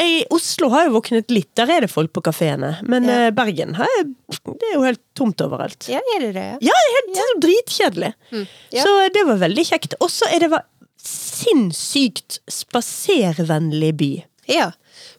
I 0.00 0.24
Oslo 0.32 0.70
har 0.72 0.86
jo 0.86 0.94
våknet 0.94 1.28
litt, 1.30 1.50
der 1.58 1.68
er 1.68 1.84
det 1.84 1.90
folk 1.92 2.12
på 2.16 2.22
kafeene. 2.24 2.78
Men 2.88 3.04
Ja. 3.04 3.26
eh, 3.26 3.30
Bergen 3.36 3.74
har, 3.76 3.86
det 4.04 4.68
er 4.70 4.74
jo 4.78 4.84
helt 4.86 5.02
tomt 5.14 5.36
overalt. 5.44 5.84
Ja, 5.92 6.00
er 6.16 6.20
det 6.20 6.30
det? 6.38 6.46
Ja, 6.64 6.72
det 6.72 6.88
er 6.88 6.94
helt 6.96 7.16
ja. 7.20 7.26
dritkjedelig. 7.44 8.12
Mm. 8.32 8.46
Ja. 8.72 8.82
Så 8.86 8.94
det 9.12 9.26
var 9.28 9.36
veldig 9.42 9.66
kjekt. 9.68 9.94
Og 10.00 10.08
så 10.08 10.24
er 10.32 10.40
det 10.40 10.50
var 10.54 10.64
sinnssykt 10.96 12.38
spaservennlig 12.48 13.92
by. 14.00 14.10
Ja. 14.48 14.70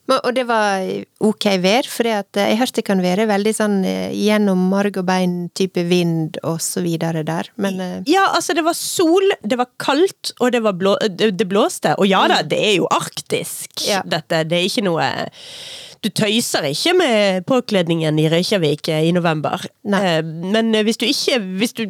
Men, 0.08 0.18
og 0.20 0.34
det 0.36 0.44
var 0.48 0.82
ok 1.24 1.46
vær, 1.64 1.86
for 1.88 2.08
jeg 2.08 2.58
hørte 2.60 2.80
det 2.80 2.84
kan 2.84 3.00
være 3.04 3.24
veldig 3.30 3.52
sånn 3.56 3.76
eh, 3.88 4.12
gjennom 4.12 4.66
marg 4.72 4.98
og 5.00 5.06
bein 5.08 5.36
type 5.56 5.80
vind 5.88 6.36
og 6.42 6.58
så 6.64 6.82
videre 6.84 7.22
der, 7.24 7.48
men 7.56 7.80
eh, 7.80 7.94
Ja, 8.10 8.26
altså, 8.36 8.56
det 8.56 8.64
var 8.66 8.76
sol, 8.76 9.24
det 9.42 9.58
var 9.60 9.70
kaldt, 9.80 10.34
og 10.40 10.52
det, 10.52 10.60
var 10.64 10.76
blå, 10.76 10.96
det, 11.08 11.46
blåste. 11.48 11.94
Og 11.96 12.08
ja 12.10 12.24
da, 12.28 12.42
det 12.42 12.60
er 12.60 12.76
jo 12.80 12.88
arktisk, 12.92 13.70
Mm. 13.74 13.88
Ja. 13.88 14.02
dette. 14.06 14.42
Det 14.48 14.56
er 14.58 14.66
ikke 14.68 14.84
noe 14.86 15.06
Du 16.04 16.08
tøyser 16.12 16.66
ikke 16.68 16.92
med 16.98 17.44
påkledningen 17.48 18.18
i 18.20 18.28
Reykjavik 18.28 18.88
eh, 18.92 19.06
i 19.08 19.12
november. 19.16 19.62
Nei. 19.88 20.20
Men 20.22 20.74
hvis 20.84 20.98
du 21.00 21.06
ikke 21.08 21.38
hvis 21.58 21.72
du 21.76 21.86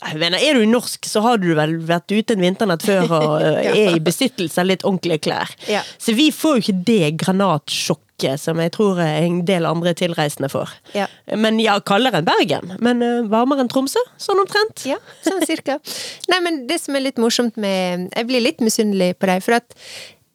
jeg 0.00 0.18
mener, 0.22 0.38
Er 0.38 0.54
du 0.54 0.66
norsk, 0.70 1.04
så 1.06 1.20
har 1.24 1.40
du 1.42 1.48
vel 1.58 1.74
vært 1.88 2.12
ute 2.14 2.36
en 2.36 2.40
vinternatt 2.44 2.82
før 2.86 3.10
og 3.10 3.42
eh, 3.44 3.64
Ja. 3.66 3.72
er 3.74 3.96
i 3.96 4.00
besittelse 4.04 4.60
av 4.62 4.68
litt 4.70 4.84
ordentlige 4.86 5.18
klær. 5.26 5.50
Ja. 5.68 5.82
Så 5.98 6.14
vi 6.16 6.30
får 6.34 6.56
jo 6.56 6.62
ikke 6.64 6.84
det 6.86 7.10
granatsjokket 7.24 8.38
som 8.40 8.58
jeg 8.60 8.72
tror 8.76 8.98
en 9.00 9.40
del 9.48 9.64
andre 9.68 9.94
tilreisende 9.96 10.50
får. 10.52 10.72
Ja. 10.94 11.06
Men 11.40 11.58
ja, 11.62 11.78
kaldere 11.80 12.20
enn 12.20 12.28
Bergen. 12.28 12.74
Men 12.84 13.02
eh, 13.04 13.22
varmere 13.32 13.64
enn 13.64 13.70
Tromsø, 13.72 14.02
sånn 14.20 14.40
omtrent. 14.42 14.84
Ja, 14.88 14.98
sånn 15.26 15.42
cirka. 15.48 15.78
Nei, 16.32 16.40
men 16.44 16.62
det 16.70 16.80
som 16.84 16.96
er 16.98 17.06
litt 17.08 17.20
morsomt 17.20 17.56
med 17.60 18.10
Jeg 18.14 18.28
blir 18.28 18.44
litt 18.44 18.60
misunnelig 18.64 19.14
på 19.18 19.26
deg, 19.30 19.42
for 19.44 19.58
at 19.60 19.76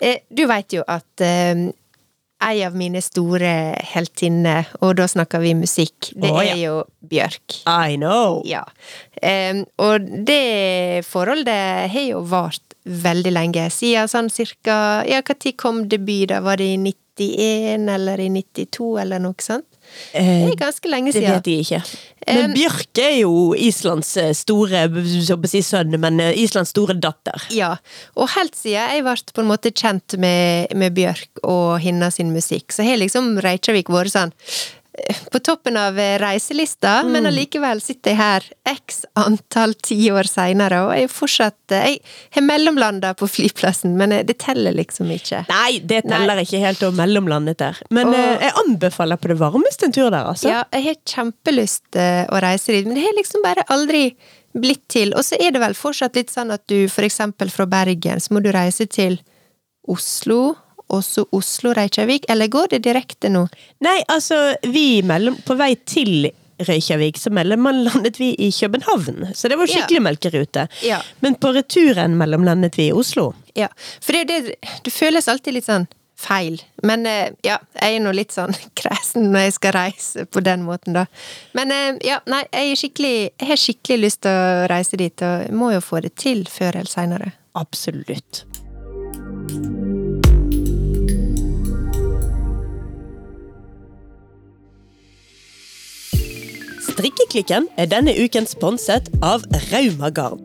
eh, 0.01 0.19
du 0.33 0.45
veit 0.49 0.73
jo 0.75 0.83
at 0.89 1.23
eh, 1.25 1.67
ei 2.43 2.63
av 2.65 2.75
mine 2.77 3.01
store 3.03 3.51
heltinner, 3.93 4.67
og 4.83 4.97
da 4.99 5.07
snakker 5.09 5.41
vi 5.43 5.53
musikk, 5.57 6.11
det 6.19 6.31
oh, 6.31 6.41
ja. 6.43 6.53
er 6.53 6.61
jo 6.61 6.75
Bjørk. 7.05 7.61
I 7.69 7.95
know! 7.99 8.41
Ja. 8.47 8.63
Um, 9.21 9.63
og 9.81 10.07
det 10.27 11.05
forholdet 11.07 11.91
har 11.93 12.07
jo 12.09 12.23
vart 12.27 12.75
veldig 12.85 13.33
lenge, 13.33 13.69
siden 13.73 14.09
sånn 14.11 14.29
cirka 14.29 15.03
Ja, 15.09 15.21
når 15.25 15.55
kom 15.57 15.85
debut, 15.89 16.27
da? 16.29 16.41
Var 16.45 16.61
det 16.61 16.67
i 16.75 16.77
91 16.81 17.89
eller 17.95 18.21
i 18.21 18.29
92 18.29 18.91
eller 19.01 19.23
noe 19.23 19.41
sånt? 19.41 19.69
Det 20.13 20.21
Eh, 20.21 20.47
er 20.47 20.55
ganske 20.59 20.89
lenge 20.89 21.11
siden. 21.13 21.27
det 21.27 21.35
vet 21.35 21.47
jeg 21.47 21.65
ikke. 21.65 21.97
Men 22.27 22.45
Um, 22.45 22.53
Bjørk 22.55 22.97
er 23.03 23.17
jo 23.19 23.53
Islands 23.53 24.17
eh, 24.17 24.31
store 24.33 24.87
så 25.21 25.35
si 25.47 25.61
sønn, 25.61 25.93
men 25.99 26.19
eh, 26.19 26.33
Islands 26.41 26.71
store 26.73 26.95
datter. 26.97 27.43
Ja, 27.53 27.75
og 28.15 28.31
helt 28.33 28.55
siden 28.55 28.73
jeg 28.73 29.03
ble 29.05 29.15
på 29.35 29.43
en 29.43 29.51
måte 29.51 29.71
kjent 29.71 30.17
med, 30.17 30.73
med 30.73 30.95
Bjørk 30.97 31.43
og 31.43 31.79
hennes 31.83 32.15
sin 32.17 32.31
musikk, 32.33 32.71
så 32.73 32.83
har 32.87 32.97
liksom 32.97 33.35
Reykjavik 33.45 33.91
vært 33.93 34.15
sånn 34.15 34.33
eh, 34.33 34.84
på 35.31 35.39
toppen 35.43 35.75
av 35.77 35.97
eh, 35.99 36.17
reiselista, 36.21 37.01
Mm. 37.03 37.11
men 37.11 37.25
allikevel 37.29 37.81
sitter 37.83 38.11
jeg 38.13 38.17
her 38.17 38.43
x 38.71 39.01
antall 39.19 39.73
tiår 39.83 40.23
seinere, 40.29 40.79
og 40.85 40.93
jeg 40.95 41.03
er 41.03 41.11
fortsatt 41.11 41.71
eh, 41.75 41.87
Jeg 41.97 42.01
har 42.37 42.45
mellomlanda 42.47 43.13
på 43.19 43.27
flyplassen, 43.27 43.97
men 43.97 44.11
eh, 44.11 44.23
det 44.23 44.37
teller 44.39 44.71
liksom 44.77 45.11
ikke. 45.11 45.43
Nei, 45.49 45.79
det 45.83 46.03
teller 46.07 46.39
ikke 46.43 46.61
helt 46.63 46.79
å 46.87 46.91
mellomlandet 46.95 47.57
der. 47.57 47.81
Men 47.91 48.07
Og- 48.07 48.41
jeg 48.41 48.53
anbefaler 48.63 49.17
på 49.17 49.27
det 49.33 49.37
varmeste 49.39 49.85
en 49.89 49.91
tur 49.91 50.09
der, 50.09 50.23
altså. 50.31 50.47
Ja, 50.49 50.63
jeg 50.71 50.83
har 50.85 50.95
kjempelyst 51.05 51.99
å 52.31 52.41
reise 52.41 52.71
dit, 52.71 52.85
men 52.87 52.95
det 52.95 53.03
har 53.03 53.15
liksom 53.19 53.43
bare 53.43 53.63
aldri 53.69 54.15
blitt 54.55 54.87
til. 54.87 55.11
Og 55.15 55.23
så 55.27 55.35
er 55.41 55.51
det 55.51 55.59
vel 55.59 55.73
fortsatt 55.75 56.15
litt 56.15 56.29
sånn 56.31 56.53
at 56.55 56.63
du 56.71 56.87
for 56.87 57.03
eksempel 57.03 57.51
fra 57.51 57.65
Bergen, 57.67 58.19
så 58.23 58.31
må 58.31 58.41
du 58.41 58.51
reise 58.55 58.87
til 58.87 59.19
Oslo, 59.87 60.55
og 60.93 61.03
så 61.03 61.25
Oslo-Reykjavik, 61.33 62.25
eller 62.29 62.47
går 62.51 62.67
det 62.75 62.83
direkte 62.85 63.29
nå? 63.33 63.45
Nei, 63.85 63.99
altså, 64.11 64.55
vi 64.69 65.01
mellom, 65.05 65.37
på 65.45 65.55
vei 65.59 65.73
til 65.87 66.29
Reykjavik, 66.65 67.17
så 67.19 67.31
mellomlandet 67.35 68.19
vi 68.19 68.29
i 68.39 68.51
København. 68.55 69.33
Så 69.35 69.49
det 69.51 69.57
var 69.59 69.67
Ja. 69.67 69.73
skikkelig 69.81 70.01
melkerute. 70.05 70.67
Ja. 70.85 71.01
Men 71.19 71.35
på 71.35 71.51
returen 71.55 72.15
mellomlandet 72.17 72.77
vi 72.77 72.87
i 72.87 72.93
Oslo. 72.95 73.33
Ja, 73.55 73.67
for 74.01 74.13
det, 74.13 74.23
det, 74.29 74.55
det 74.85 74.93
føles 74.93 75.27
alltid 75.27 75.53
litt 75.57 75.67
sånn 75.67 75.87
feil. 76.15 76.61
Men 76.83 77.03
eh, 77.11 77.33
ja, 77.43 77.57
jeg 77.75 77.97
er 77.97 77.99
nå 78.05 78.13
litt 78.15 78.31
sånn 78.31 78.55
kresen 78.79 79.31
når 79.33 79.49
jeg 79.49 79.53
skal 79.57 79.75
reise 79.75 80.25
på 80.31 80.39
den 80.45 80.63
måten, 80.63 80.95
da. 80.95 81.05
Men 81.57 81.71
eh, 81.75 81.97
ja, 82.07 82.21
nei, 82.31 82.45
jeg, 82.53 82.79
jeg 82.95 83.49
har 83.49 83.59
skikkelig 83.59 83.99
lyst 84.05 84.21
til 84.23 84.31
å 84.31 84.67
reise 84.71 84.95
dit, 85.01 85.25
og 85.27 85.51
må 85.51 85.73
jo 85.75 85.83
få 85.83 85.99
det 86.07 86.15
til 86.15 86.45
før 86.47 86.79
eller 86.79 86.93
seinere. 86.93 87.33
Absolutt. 87.55 88.45
Strikkeklikken 96.95 97.65
er 97.75 97.89
denne 97.91 98.13
uken 98.15 98.45
sponset 98.47 99.09
av 99.19 99.41
Rauma 99.67 100.07
Garn. 100.15 100.39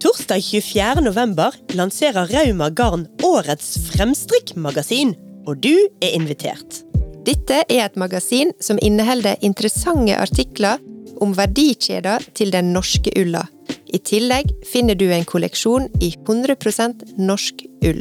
Torsdag 0.00 0.40
24. 0.40 1.02
november 1.04 1.52
lanserer 1.76 2.30
Rauma 2.32 2.70
Garn 2.72 3.02
årets 3.20 3.74
fremstrikkmagasin, 3.90 5.12
og 5.44 5.60
du 5.60 5.74
er 6.00 6.16
invitert. 6.16 6.80
Dette 7.28 7.60
er 7.66 7.82
et 7.84 8.00
magasin 8.00 8.54
som 8.56 8.80
inneholder 8.80 9.36
interessante 9.44 10.16
artikler 10.16 10.80
om 11.20 11.36
verdikjeder 11.36 12.24
til 12.32 12.56
den 12.56 12.72
norske 12.72 13.12
ulla. 13.20 13.44
I 13.92 14.00
tillegg 14.00 14.56
finner 14.64 14.96
du 14.96 15.10
en 15.12 15.28
kolleksjon 15.28 15.90
i 16.00 16.14
100% 16.24 17.04
norsk 17.20 17.68
ull. 17.84 18.00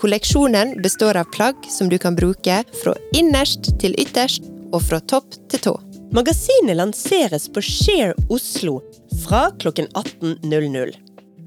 Kolleksjonen 0.00 0.78
består 0.80 1.20
av 1.20 1.28
plagg 1.36 1.60
som 1.68 1.92
du 1.92 2.00
kan 2.00 2.16
bruke 2.16 2.62
fra 2.80 2.96
innerst 3.12 3.74
til 3.84 4.00
ytterst 4.00 4.48
og 4.72 4.80
fra 4.88 5.04
topp 5.04 5.42
til 5.52 5.68
tå. 5.68 5.80
Magasinet 6.12 6.76
lanseres 6.76 7.48
på 7.48 7.62
Share 7.64 8.12
Oslo 8.28 8.82
fra 9.24 9.50
klokken 9.60 9.86
18.00. 9.86 10.90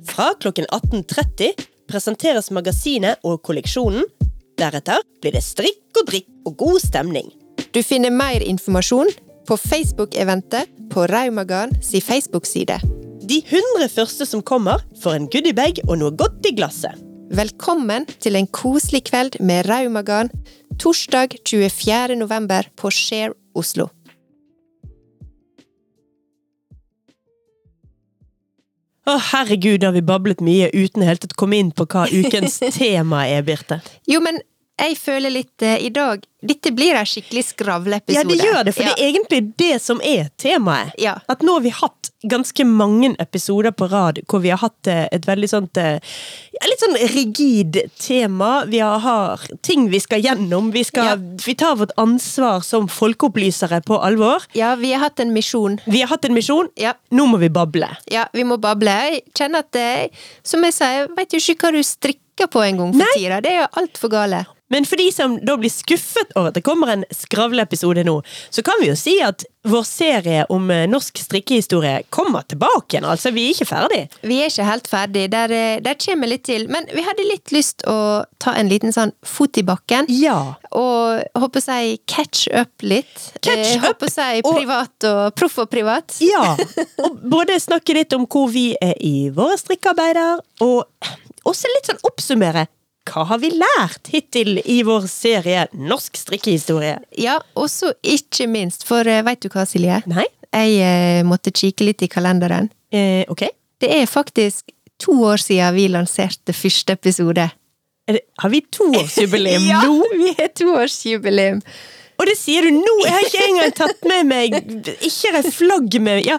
Fra 0.06 0.34
klokken 0.42 0.66
18.30 0.66 1.52
presenteres 1.86 2.50
magasinet 2.50 3.22
og 3.22 3.44
kolleksjonen. 3.46 4.08
Deretter 4.58 5.04
blir 5.22 5.36
det 5.36 5.44
strikk 5.46 6.00
og 6.02 6.08
drikk 6.10 6.32
og 6.50 6.56
god 6.64 6.82
stemning. 6.82 7.30
Du 7.78 7.84
finner 7.86 8.10
mer 8.10 8.42
informasjon 8.42 9.12
på 9.46 9.58
Facebook-eventet 9.62 10.72
på 10.90 11.06
Raumagarn 11.12 11.76
si 11.86 12.02
Facebook-side. 12.02 12.80
De 13.22 13.38
100 13.46 13.92
første 13.94 14.26
som 14.26 14.42
kommer, 14.42 14.82
får 15.04 15.20
en 15.20 15.28
goodiebag 15.30 15.84
og 15.86 16.00
noe 16.02 16.16
godt 16.18 16.42
i 16.50 16.56
glasset. 16.58 16.98
Velkommen 17.38 18.10
til 18.18 18.42
en 18.42 18.50
koselig 18.50 19.04
kveld 19.12 19.38
med 19.46 19.70
Raumagarn 19.70 20.34
torsdag 20.82 21.38
24. 21.46 22.18
november 22.18 22.66
på 22.82 22.90
Share 22.90 23.38
Oslo. 23.54 23.92
Å, 29.06 29.16
herregud, 29.32 29.84
har 29.86 29.94
vi 29.94 30.02
bablet 30.06 30.42
mye 30.42 30.72
uten 30.74 31.06
helt 31.06 31.28
å 31.28 31.38
komme 31.38 31.60
inn 31.62 31.72
på 31.76 31.86
hva 31.86 32.08
ukens 32.20 32.60
tema 32.74 33.28
er, 33.30 33.46
Birte. 33.46 33.80
Jo, 34.10 34.22
men 34.26 34.42
jeg 34.76 34.98
føler 35.00 35.32
litt 35.32 35.64
uh, 35.64 35.78
I 35.80 35.92
dag 35.94 36.26
dette 36.46 36.72
blir 36.76 36.98
en 37.00 37.08
skikkelig 37.08 37.46
skravleepisode. 37.48 38.20
Ja, 38.20 38.26
det 38.28 38.50
gjør 38.50 38.66
det, 38.68 38.74
for 38.76 38.86
det 38.86 38.96
er 38.98 39.08
egentlig 39.08 39.40
det 39.58 39.78
som 39.82 40.02
er 40.04 40.28
temaet. 40.42 40.92
Ja. 41.02 41.16
At 41.32 41.46
nå 41.46 41.56
har 41.58 41.64
vi 41.64 41.72
hatt 41.74 42.12
ganske 42.32 42.66
mange 42.66 43.14
episoder 43.20 43.72
på 43.76 43.88
rad 43.92 44.20
hvor 44.30 44.42
vi 44.44 44.52
har 44.54 44.62
hatt 44.62 44.88
eh, 44.92 45.06
et 45.16 45.26
veldig 45.28 45.50
sånt 45.52 45.78
eh, 45.82 46.00
Litt 46.66 46.82
sånn 46.82 46.96
rigid 47.12 47.78
tema. 48.00 48.64
Vi 48.72 48.80
har, 48.80 49.00
har 49.04 49.42
ting 49.66 49.90
vi 49.92 50.00
skal 50.00 50.22
gjennom. 50.24 50.72
Vi, 50.74 50.84
skal, 50.88 51.06
Ja. 51.06 51.16
vi 51.46 51.54
tar 51.60 51.76
vårt 51.78 51.92
ansvar 52.02 52.64
som 52.66 52.88
folkeopplysere 52.90 53.82
på 53.86 54.00
alvor. 54.02 54.44
Ja, 54.58 54.74
vi 54.80 54.94
har 54.96 55.04
hatt 55.04 55.20
en 55.20 55.34
misjon. 55.36 55.78
Vi 55.86 56.02
har 56.02 56.08
hatt 56.14 56.26
en 56.26 56.34
misjon. 56.34 56.72
Ja. 56.80 56.94
Nå 57.12 57.28
må 57.30 57.38
vi 57.44 57.50
bable. 57.54 57.90
Ja, 58.12 58.26
vi 58.34 58.48
må 58.48 58.58
bable. 58.62 58.96
Jeg 59.12 59.22
kjenner 59.38 59.66
at 59.66 59.72
det, 59.76 60.10
Som 60.44 60.64
jeg 60.64 60.74
sier, 60.80 61.08
vet 61.16 61.36
jo 61.36 61.44
ikke 61.44 61.68
hva 61.68 61.76
du 61.76 61.84
strikker 61.86 62.50
på 62.52 62.64
en 62.66 62.78
gang 62.82 62.92
for 62.96 63.04
Nei. 63.04 63.14
tida. 63.20 63.42
Det 63.44 63.52
er 63.52 63.62
jo 63.66 63.72
altfor 63.84 64.10
gale. 64.16 64.46
Men 64.74 64.88
for 64.90 64.98
de 64.98 65.12
som 65.14 65.36
da 65.46 65.54
blir 65.62 65.70
skuffet 65.70 66.32
over 66.36 66.50
at 66.50 66.56
det 66.58 66.64
kommer 66.66 66.90
en 66.90 67.04
skravleepisode 67.14 68.02
nå, 68.08 68.16
så 68.50 68.64
kan 68.66 68.80
vi 68.82 68.88
jo 68.90 68.96
si 68.98 69.20
at 69.22 69.44
vår 69.66 69.84
serie 69.88 70.46
om 70.54 70.70
eh, 70.72 70.86
norsk 70.90 71.18
strikkehistorie 71.24 72.04
kommer 72.14 72.46
tilbake 72.50 72.96
igjen. 72.96 73.08
Altså, 73.10 73.32
vi 73.36 73.48
er 73.50 73.56
ikke 73.56 73.68
ferdig. 73.70 74.02
Vi 74.22 74.38
er 74.44 74.52
ikke 74.52 74.68
helt 74.68 74.88
ferdig. 74.92 75.24
Der, 75.34 75.52
eh, 75.56 75.80
der 75.86 75.98
kommer 76.02 76.30
litt 76.30 76.44
til. 76.48 76.68
Men 76.72 76.86
vi 76.94 77.04
hadde 77.06 77.26
litt 77.30 77.52
lyst 77.56 77.86
å 77.90 77.98
ta 78.42 78.54
en 78.60 78.70
liten 78.72 78.94
sånn 78.96 79.12
fot 79.26 79.58
i 79.58 79.64
bakken. 79.66 80.06
Ja. 80.14 80.38
Og 80.76 81.24
håper 81.42 81.66
jeg 81.66 82.00
catch 82.12 82.46
up 82.54 82.86
litt. 82.86 83.14
Catch 83.42 83.76
Eh, 83.76 83.78
up, 83.82 83.86
Håper 84.02 84.14
jeg 84.16 84.46
og- 84.46 84.56
privat 84.60 85.10
og 85.10 85.36
proff 85.36 85.58
og 85.66 85.70
privat. 85.74 86.16
Ja, 86.22 86.56
og 87.06 87.20
både 87.22 87.58
snakke 87.60 87.94
litt 87.98 88.14
om 88.14 88.26
hvor 88.28 88.50
vi 88.54 88.76
er 88.82 88.94
i 89.02 89.30
våre 89.34 89.58
strikkearbeider, 89.58 90.40
og 90.62 90.86
også 91.46 91.70
litt 91.76 91.90
sånn 91.90 92.02
oppsummere 92.08 92.68
hva 93.06 93.26
har 93.30 93.40
vi 93.42 93.52
lært 93.54 94.10
hittil 94.14 94.60
i 94.66 94.80
vår 94.86 95.06
serie 95.10 95.68
Norsk 95.78 96.18
strikkehistorie? 96.18 96.98
Ja, 97.22 97.38
også 97.54 97.94
ikke 98.02 98.48
minst, 98.50 98.86
for 98.88 99.06
veit 99.06 99.28
vet 99.28 99.46
du 99.46 99.52
hva, 99.54 99.66
Silje? 99.70 100.02
Nei? 100.10 100.26
Jeg 100.56 100.80
eh, 100.80 101.22
måtte 101.28 101.54
kikke 101.54 101.86
litt 101.90 102.06
i 102.06 102.10
kalenderen. 102.12 102.70
Eh, 102.94 103.24
ok. 103.32 103.46
Det 103.82 103.92
er 103.92 104.08
faktisk 104.08 104.72
to 105.02 105.18
år 105.28 105.42
siden 105.44 105.76
vi 105.76 105.90
lanserte 105.92 106.56
første 106.56 106.96
episode. 106.96 107.50
Det, 108.08 108.22
har 108.42 108.54
vi 108.54 108.62
toårsjubileum 108.62 109.68
Ja, 109.74 109.82
nå? 109.84 110.00
Ja, 110.00 110.18
vi 110.22 110.32
har 110.40 110.54
toårsjubileum. 110.56 111.62
Og 112.16 112.30
det 112.30 112.38
sier 112.40 112.64
du 112.64 112.78
nå! 112.78 112.96
Jeg 113.04 113.12
har 113.12 113.28
ikke 113.28 113.48
engang 113.50 113.74
tatt 113.76 114.06
med 114.08 114.30
meg 114.30 114.54
Ikke 115.04 115.34
er 115.34 115.42
det 115.42 115.52
flagg 115.52 115.98
med 116.00 116.22
ja. 116.24 116.38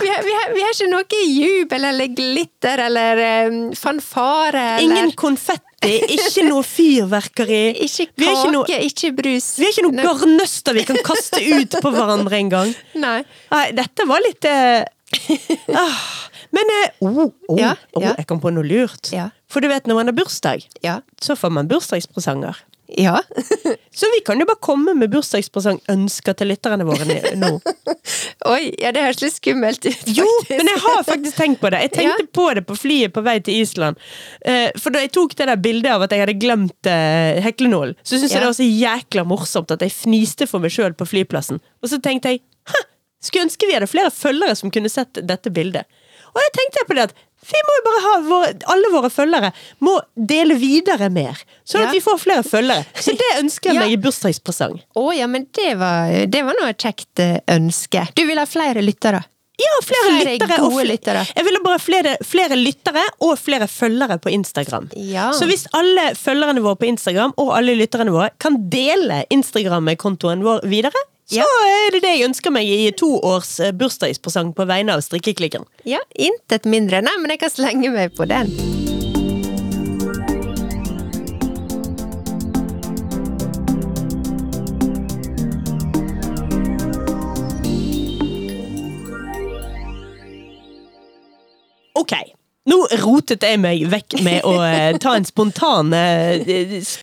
Vi 0.00 0.08
har, 0.08 0.22
vi, 0.24 0.32
har, 0.32 0.54
vi 0.54 0.62
har 0.64 0.72
ikke 0.74 0.88
noe 0.90 1.20
jubel 1.28 1.86
eller 1.88 2.10
glitter 2.16 2.80
eller 2.86 3.20
um, 3.48 3.60
fanfare 3.76 4.64
eller 4.78 4.84
Ingen 4.84 5.12
konfetti, 5.18 5.92
ikke 6.16 6.44
noe 6.48 6.64
fyrverkeri. 6.66 7.62
Ikke 7.86 8.08
kake, 8.10 8.32
ikke 8.32 8.50
noe, 8.52 8.80
ikke 8.88 9.12
brus. 9.16 9.48
vi 9.60 9.68
har 9.68 9.74
ikke 9.74 9.86
noe 9.86 10.04
garnnøster 10.08 10.76
vi 10.76 10.84
kan 10.88 11.00
kaste 11.06 11.40
ut 11.40 11.78
på 11.84 11.94
hverandre 11.94 12.40
engang. 12.40 12.74
Nei. 13.00 13.20
Nei, 13.52 13.64
dette 13.76 14.08
var 14.08 14.24
litt 14.24 14.48
uh, 14.50 14.84
ah, 15.84 16.04
Men 16.54 16.76
eh, 16.80 17.00
oh, 17.06 17.24
oh, 17.24 17.58
Ja, 17.58 17.74
oh, 17.94 18.04
jeg 18.04 18.28
kom 18.30 18.42
på 18.42 18.52
noe 18.54 18.66
lurt. 18.66 19.12
Ja. 19.14 19.30
For 19.50 19.64
du 19.64 19.70
vet, 19.70 19.88
når 19.90 20.00
man 20.00 20.10
har 20.10 20.16
bursdag, 20.16 20.66
Ja. 20.84 21.00
så 21.22 21.36
får 21.38 21.52
man 21.54 21.70
bursdagspresanger. 21.70 22.58
Ja. 22.86 23.22
Så 23.94 24.06
vi 24.16 24.20
kan 24.26 24.40
jo 24.40 24.46
bare 24.46 24.60
komme 24.60 24.94
med 24.98 25.10
bursdagspresangønsker 25.12 26.36
til 26.36 26.50
lytterne 26.52 26.84
våre 26.86 27.06
nå. 27.38 27.50
Oi, 28.52 28.62
ja, 28.80 28.92
det 28.94 29.04
høres 29.06 29.22
litt 29.22 29.36
skummelt 29.38 29.86
ut. 29.86 30.04
Jo, 30.10 30.26
men 30.50 30.68
jeg 30.68 30.82
har 30.84 31.04
faktisk 31.06 31.38
tenkt 31.38 31.62
på 31.62 31.70
det. 31.72 31.84
Jeg 31.86 31.94
tenkte 31.96 32.26
på 32.36 32.46
det 32.58 32.64
på 32.68 32.76
flyet 32.78 33.14
på 33.14 33.24
vei 33.24 33.38
til 33.44 33.62
Island. 33.62 34.00
Eh, 34.44 34.68
for 34.80 34.94
da 34.94 35.04
jeg 35.04 35.14
tok 35.16 35.36
det 35.38 35.48
der 35.50 35.62
bildet 35.64 35.92
av 35.94 36.04
at 36.04 36.14
jeg 36.14 36.24
hadde 36.24 36.38
glemt 36.42 36.90
eh, 36.90 37.40
heklenålen, 37.44 37.96
så 38.02 38.16
syntes 38.18 38.34
jeg 38.34 38.44
det 38.44 38.50
var 38.50 38.58
så 38.58 38.68
jækla 38.68 39.26
morsomt 39.28 39.74
at 39.74 39.84
jeg 39.84 39.94
fniste 39.94 40.48
for 40.50 40.64
meg 40.64 40.74
sjøl 40.74 40.96
på 40.98 41.08
flyplassen. 41.08 41.62
Og 41.82 41.92
så 41.92 42.00
tenkte 42.04 42.34
jeg 42.34 42.44
Hæ, 42.64 42.80
skulle 43.20 43.44
ønske 43.44 43.68
vi 43.68 43.74
hadde 43.76 43.88
flere 43.90 44.12
følgere 44.12 44.56
som 44.56 44.70
kunne 44.72 44.88
sett 44.92 45.20
dette 45.20 45.50
bildet. 45.52 45.84
Og 46.34 46.42
jeg 46.42 46.52
tenkte 46.58 46.86
på 46.88 46.94
det 46.98 47.06
at 47.10 47.14
vi 47.44 47.60
må 47.68 47.72
jo 47.76 47.82
bare 47.84 48.00
ha 48.04 48.12
våre, 48.24 48.52
Alle 48.72 48.88
våre 48.94 49.10
følgere 49.12 49.50
må 49.84 49.98
dele 50.16 50.54
videre 50.56 51.10
mer, 51.12 51.36
sånn 51.68 51.82
Ja. 51.82 51.88
at 51.88 51.92
vi 51.94 52.00
får 52.00 52.18
flere 52.22 52.42
følgere. 52.42 52.86
Så 52.96 53.12
det 53.12 53.30
ønsker 53.42 53.68
jeg 53.70 53.74
Ja. 53.74 53.80
meg 53.84 53.92
i 53.92 54.00
bursdagspresang. 54.00 54.80
Å 54.96 55.04
ja, 55.14 55.26
men 55.26 55.46
det 55.52 55.74
var, 55.76 56.08
det 56.26 56.42
var 56.44 56.54
noe 56.60 56.72
kjekt 56.72 57.20
eh, 57.20 57.38
ønske. 57.48 58.06
Du 58.16 58.24
vil 58.26 58.38
ha 58.38 58.46
flere 58.46 58.80
lyttere? 58.80 59.22
Ja, 59.60 59.74
flere, 59.86 60.08
Flere 60.22 60.32
lyttere. 60.38 60.56
gode 60.58 60.84
lyttere. 60.88 61.20
Jeg 61.36 61.44
ville 61.44 61.60
bare 61.62 61.78
flere, 61.78 62.16
flere 62.26 62.56
lyttere 62.58 63.04
og 63.22 63.36
flere 63.38 63.68
følgere 63.70 64.16
på 64.18 64.32
Instagram. 64.32 64.88
Ja. 64.96 65.28
Så 65.30 65.46
hvis 65.46 65.66
alle 65.72 66.14
følgerne 66.18 66.60
våre 66.64 66.74
på 66.80 66.88
Instagram 66.88 67.34
og 67.38 67.52
alle 67.54 67.76
lytterne 67.78 68.10
våre 68.10 68.30
kan 68.42 68.56
dele 68.68 69.20
Instagram-kontoen 69.30 70.42
vår 70.42 70.64
videre, 70.66 70.98
så 71.26 71.36
Ja. 71.40 71.44
er 71.44 71.90
det 71.92 72.02
det 72.02 72.18
jeg 72.18 72.28
ønsker 72.28 72.50
meg 72.52 72.68
i 72.68 72.90
to 72.92 73.18
års 73.24 73.58
eh, 73.60 73.72
bursdagspresang 73.72 74.52
på 74.54 74.66
vegne 74.68 74.92
av 74.94 75.00
strikkeklikken. 75.00 75.64
Ja, 75.84 76.00
intet 76.14 76.64
mindre. 76.68 77.00
Nei, 77.02 77.16
men 77.20 77.30
jeg 77.30 77.40
kan 77.40 77.50
slenge 77.50 77.90
meg 77.94 78.14
på 78.16 78.28
den. 78.28 78.52
Ok. 91.94 92.12
Nå 92.64 92.78
rotet 93.04 93.44
jeg 93.44 93.58
meg 93.60 93.82
vekk 93.92 94.16
med 94.24 94.46
å 94.48 94.54
eh, 94.64 94.96
ta 95.02 95.12
en 95.18 95.26
spontan 95.28 95.90
eh, 95.92 96.40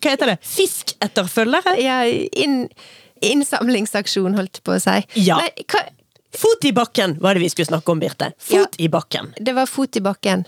Hva 0.01 0.09
heter 0.15 0.31
det? 0.33 0.39
Fisk 0.41 0.95
etter 1.05 1.27
følgere? 1.29 1.75
Ja, 1.77 1.99
inn, 2.09 2.63
innsamlingsaksjon, 3.21 4.35
holdt 4.37 4.61
på 4.63 4.75
å 4.75 4.79
si. 4.81 4.97
Ja. 5.21 5.37
Nei, 5.41 5.65
hva, 5.71 5.85
Fot 6.31 6.63
i 6.63 6.71
bakken 6.71 7.17
var 7.19 7.35
det 7.35 7.41
vi 7.43 7.49
skulle 7.51 7.67
snakke 7.67 7.91
om, 7.91 7.99
Birte. 7.99 8.29
Fot 8.39 8.77
i 8.79 8.87
bakken. 8.89 9.33
det 9.35 9.51
var 9.53 9.65
fot 9.67 9.97
i 9.99 10.01
bakken. 10.01 10.45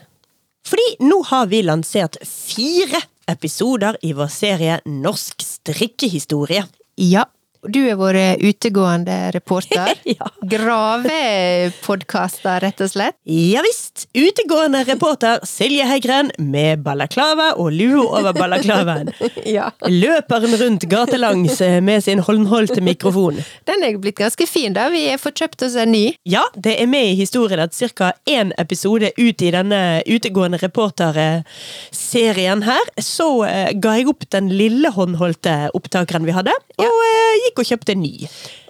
Fordi 0.64 0.86
nå 1.04 1.18
har 1.28 1.50
vi 1.52 1.60
lansert 1.64 2.16
fire 2.24 3.02
episoder 3.28 3.98
i 4.02 4.14
vår 4.16 4.32
serie 4.32 4.78
Norsk 4.86 5.44
strikkehistorie. 5.44 6.64
Ja. 6.96 7.26
Du 7.68 7.82
er 7.88 7.96
vår 8.00 8.16
utegående 8.44 9.32
reporter. 9.36 9.94
Ja. 10.14 10.28
Gravepodkaster, 10.46 12.60
rett 12.62 12.82
og 12.84 12.90
slett. 12.92 13.16
Ja 13.24 13.62
visst! 13.66 14.06
Utegående 14.14 14.84
reporter 14.86 15.40
Silje 15.48 15.86
Heggren 15.88 16.30
med 16.38 16.84
balaklava 16.86 17.54
og 17.58 17.72
lue 17.74 18.04
over 18.04 18.34
balaklavaen. 18.36 19.10
Ja. 19.48 19.72
Løper 19.90 20.40
hun 20.44 20.56
rundt 20.60 20.84
gatelangs 20.90 21.62
eh, 21.62 21.82
med 21.84 22.04
sin 22.04 22.20
håndholdte 22.24 22.82
mikrofon. 22.84 23.36
Den 23.68 23.84
er 23.86 23.98
blitt 24.02 24.18
ganske 24.20 24.46
fin, 24.48 24.74
da. 24.76 24.90
Vi 24.94 25.06
har 25.10 25.18
fått 25.22 25.40
kjøpt 25.42 25.64
oss 25.68 25.76
en 25.80 25.92
ny. 25.94 26.06
Ja, 26.28 26.44
det 26.56 26.76
er 26.82 26.88
med 26.90 27.06
i 27.12 27.16
historien 27.20 27.60
at 27.64 27.74
ca. 27.76 28.12
én 28.30 28.52
episode 28.62 29.12
ut 29.18 29.42
i 29.42 29.52
denne 29.54 30.02
utegående 30.06 30.58
reporter-serien 30.62 32.64
her, 32.68 32.86
så 33.02 33.30
eh, 33.48 33.72
ga 33.80 33.92
jeg 34.00 34.08
opp 34.12 34.24
den 34.34 34.50
lille 34.54 34.90
håndholdte 34.96 35.70
opptakeren 35.78 36.26
vi 36.28 36.36
hadde, 36.36 36.54
og 36.80 36.86
eh, 37.10 37.34
gikk 37.48 37.53
og 37.62 37.66
kjøpte 37.70 37.92
en 37.96 38.02
ny. 38.06 38.28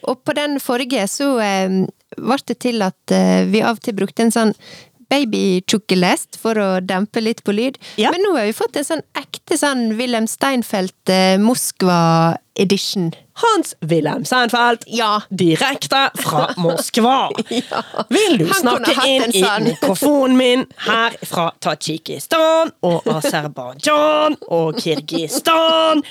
Og 0.10 0.19
på 0.26 0.34
den 0.38 0.60
forrige 0.60 1.06
så 1.08 1.30
eh, 1.43 1.78
ble 2.17 2.39
det 2.48 2.60
til 2.65 2.82
at 2.86 3.12
eh, 3.15 3.46
vi 3.52 3.62
av 3.63 3.78
og 3.78 3.84
til 3.86 3.96
brukte 4.02 4.26
en 4.28 4.32
sånn 4.36 4.54
babytjukkelest 5.13 6.39
for 6.41 6.58
å 6.58 6.67
dempe 6.82 7.22
litt 7.22 7.43
på 7.46 7.54
lyd. 7.54 7.76
Ja. 8.02 8.10
Men 8.13 8.24
nå 8.26 8.32
har 8.38 8.48
vi 8.48 8.54
fått 8.58 8.80
en 8.80 8.88
sånn 8.88 9.04
ekte 9.19 9.58
sånn 9.60 9.91
Wilhelm 10.00 10.26
Steinfeld 10.32 11.12
eh, 11.13 11.36
Moskva-edition. 11.43 13.12
Hans 13.43 13.74
Wilhelm 13.82 14.26
Steinfeld, 14.26 14.84
Ja. 14.88 15.22
direkte 15.30 16.08
fra 16.22 16.48
Moskva. 16.63 17.30
Vil 18.10 18.38
du 18.41 18.46
Han 18.50 18.60
snakke 18.62 18.96
inn 19.10 19.28
i 19.34 19.43
sånn. 19.43 19.67
mikrofonen 19.72 20.38
min 20.38 20.65
her 20.88 21.17
fra 21.26 21.52
Tadsjikistan 21.62 22.74
og 22.86 23.06
Aserbajdsjan 23.13 24.38
og 24.50 24.80
Kirgistan? 24.82 26.02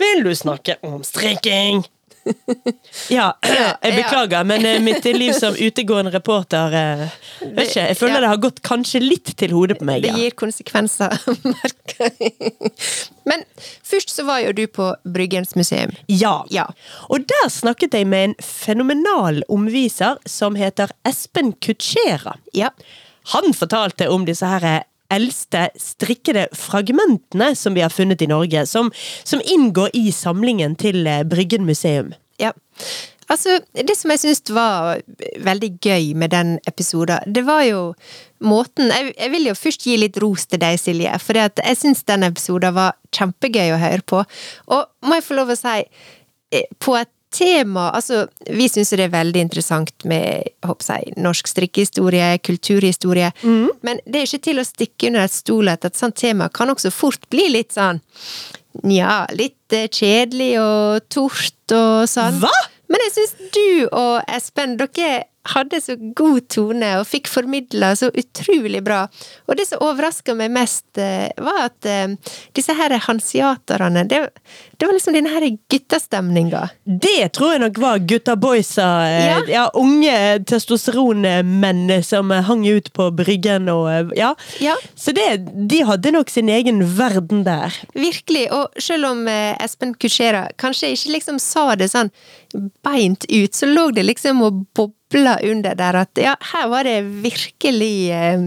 Vil 0.00 0.24
du 0.24 0.34
snakke 0.36 0.76
om 0.88 1.00
strikking? 1.04 1.84
Ja, 3.10 3.30
jeg 3.82 3.94
beklager, 3.96 4.44
men 4.46 4.64
eh, 4.66 4.78
mitt 4.82 5.04
liv 5.04 5.32
som 5.36 5.54
utegående 5.56 6.12
reporter 6.14 6.74
eh, 6.76 7.04
vet 7.40 7.70
ikke, 7.70 7.84
Jeg 7.88 7.98
føler 7.98 8.14
Ja. 8.14 8.20
det 8.24 8.30
har 8.32 8.42
gått 8.44 8.60
kanskje 8.66 9.00
litt 9.02 9.32
til 9.40 9.54
hodet 9.56 9.78
på 9.80 9.86
meg. 9.88 10.02
Det 10.04 10.12
gir 10.18 10.36
konsekvenser, 10.38 11.14
merker 11.54 12.10
jeg. 12.20 12.52
Men 13.28 13.44
først 13.86 14.12
så 14.14 14.24
var 14.28 14.42
jo 14.44 14.52
du 14.56 14.64
på 14.68 14.90
Bryggens 15.04 15.56
museum. 15.58 15.94
Ja. 16.12 16.40
Ja. 16.50 16.66
Og 17.08 17.24
der 17.30 17.48
snakket 17.52 17.94
jeg 17.96 18.06
med 18.10 18.30
en 18.30 18.36
fenomenal 18.44 19.42
omviser 19.48 20.20
som 20.28 20.58
heter 20.60 20.92
Espen 21.08 21.54
Kutschera. 21.62 22.36
Ja. 22.56 22.70
Han 23.34 23.52
fortalte 23.54 24.08
om 24.10 24.24
disse 24.26 24.48
her 24.48 24.82
eldste 25.12 25.68
strikkede 25.80 26.48
fragmentene 26.56 27.52
som 27.58 27.76
vi 27.76 27.84
har 27.84 27.92
funnet 27.94 28.22
i 28.22 28.30
Norge, 28.30 28.66
som, 28.66 28.90
som 29.24 29.42
inngår 29.44 29.94
i 29.98 30.10
samlingen 30.14 30.76
til 30.80 31.06
eh, 31.06 31.24
Bryggen 31.28 31.66
museum. 31.68 32.14
Ja. 32.40 32.54
Altså, 33.30 33.60
det 33.74 33.94
som 33.94 34.10
jeg 34.10 34.22
syns 34.24 34.42
var 34.50 35.02
veldig 35.38 35.70
gøy 35.78 36.14
med 36.18 36.32
den 36.34 36.56
episoden, 36.66 37.22
det 37.30 37.44
var 37.46 37.62
jo 37.62 37.92
måten 38.42 38.88
Jeg, 38.90 39.12
jeg 39.14 39.30
vil 39.30 39.46
jo 39.50 39.54
først 39.54 39.84
gi 39.86 39.94
litt 40.00 40.18
ros 40.18 40.48
til 40.50 40.62
deg, 40.62 40.80
Silje, 40.80 41.12
for 41.22 41.38
jeg 41.38 41.78
syns 41.78 42.02
den 42.08 42.26
episoden 42.26 42.74
var 42.74 42.96
kjempegøy 43.14 43.74
å 43.76 43.78
høre 43.78 44.02
på. 44.02 44.24
Og 44.74 45.06
må 45.06 45.18
jeg 45.18 45.26
få 45.28 45.38
lov 45.38 45.52
å 45.54 45.58
si, 45.60 45.76
eh, 46.50 46.66
på 46.82 46.96
et 46.98 47.12
tema 47.34 47.88
Altså, 47.94 48.24
vi 48.50 48.68
syns 48.70 48.92
det 48.96 49.06
er 49.06 49.12
veldig 49.12 49.44
interessant 49.46 50.04
med 50.08 50.50
jeg, 50.60 51.12
norsk 51.20 51.50
strikkehistorie, 51.50 52.38
kulturhistorie, 52.44 53.32
mm. 53.42 53.68
men 53.86 54.00
det 54.06 54.22
er 54.22 54.28
ikke 54.28 54.46
til 54.50 54.62
å 54.62 54.66
stikke 54.66 55.10
under 55.10 55.26
et 55.26 55.34
stol 55.34 55.70
at 55.72 55.86
et 55.86 55.98
sånt 55.98 56.18
tema 56.18 56.50
kan 56.52 56.70
også 56.72 56.92
fort 56.94 57.28
bli 57.30 57.48
litt 57.56 57.76
sånn 57.76 58.02
Nja, 58.86 59.24
litt 59.34 59.74
eh, 59.74 59.88
kjedelig 59.90 60.52
og 60.62 61.08
tort 61.10 61.74
og 61.74 62.04
sånn. 62.06 62.36
Hva?! 62.38 62.52
Men 62.90 63.02
jeg 63.06 63.12
syns 63.16 63.32
du 63.54 63.88
og 63.88 64.30
Espen, 64.30 64.76
dere 64.78 65.24
hadde 65.48 65.80
så 65.80 65.96
god 66.16 66.48
tone 66.52 66.88
og 67.00 67.06
fikk 67.08 67.28
formidla 67.30 67.94
så 67.96 68.10
utrolig 68.12 68.82
bra. 68.84 69.06
Og 69.48 69.56
det 69.56 69.66
som 69.70 69.80
overraska 69.84 70.34
meg 70.36 70.52
mest, 70.52 70.84
eh, 71.00 71.30
var 71.40 71.62
at 71.70 71.88
uh, 71.88 72.34
disse 72.56 72.74
her 72.76 72.92
hansiaterne 73.06 74.04
det, 74.10 74.20
det, 74.76 74.84
var 74.84 74.92
liksom 74.92 75.16
denne 75.16 75.32
her 75.32 75.46
guttastemninga. 75.72 76.66
Det 76.84 77.32
tror 77.36 77.54
jeg 77.54 77.62
nok 77.64 77.80
var 77.80 78.04
gutta 78.12 78.36
boysa. 78.36 78.90
Eh, 79.08 79.30
ja. 79.30 79.40
ja 79.48 79.64
unge 79.80 80.14
testosteronmenn 80.44 81.96
som 82.04 82.30
hang 82.30 82.66
ut 82.68 82.92
på 82.92 83.08
Bryggen 83.16 83.72
og 83.72 84.12
ja. 84.16 84.34
ja. 84.60 84.76
Så 84.94 85.16
det, 85.16 85.28
de 85.70 85.82
hadde 85.88 86.12
nok 86.12 86.30
sin 86.30 86.52
egen 86.52 86.84
verden 86.98 87.46
der. 87.48 87.74
Virkelig. 87.96 88.46
Og 88.52 88.80
selv 88.80 89.08
om 89.14 89.24
Espen 89.30 89.96
Kuchera 89.96 90.46
kanskje 90.60 90.92
ikke 90.92 91.16
liksom 91.16 91.40
sa 91.40 91.70
det 91.80 91.90
sånn 91.92 92.12
beint 92.84 93.24
ut, 93.30 93.54
så 93.56 93.68
lå 93.70 93.88
det 93.96 94.04
liksom 94.04 94.44
og 94.44 94.64
bobla 94.76 94.99
bobla 95.10 95.38
under 95.42 95.74
der 95.74 95.94
at 95.94 96.18
ja, 96.18 96.36
her 96.52 96.68
var 96.68 96.84
det 96.84 97.02
virkelig 97.02 98.10
eh, 98.10 98.40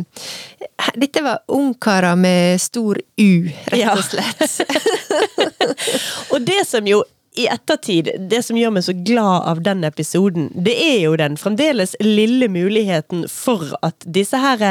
Dette 0.95 1.21
var 1.21 1.39
ungkarer 1.47 2.15
med 2.15 2.61
stor 2.61 2.97
U, 3.17 3.49
rett 3.71 3.89
og 3.93 4.03
slett. 4.03 4.41
Ja. 4.59 5.69
og 6.33 6.41
det 6.41 6.65
som 6.67 6.87
jo 6.87 7.03
i 7.35 7.47
ettertid, 7.47 8.09
det 8.29 8.43
som 8.45 8.57
gjør 8.57 8.73
meg 8.75 8.85
så 8.85 8.93
glad 8.93 9.47
av 9.49 9.61
den 9.63 9.83
episoden, 9.87 10.49
det 10.53 10.75
er 10.75 10.99
jo 11.05 11.15
den 11.17 11.37
fremdeles 11.39 11.95
lille 12.01 12.49
muligheten 12.51 13.25
for 13.31 13.73
at 13.81 14.05
disse 14.05 14.37
her 14.37 14.65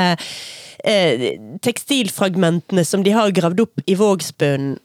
eh, 0.84 1.40
tekstilfragmentene 1.64 2.84
som 2.84 3.02
de 3.02 3.16
har 3.16 3.34
gravd 3.34 3.64
opp 3.64 3.82
i 3.86 3.96
Vågsbunnen, 3.98 4.76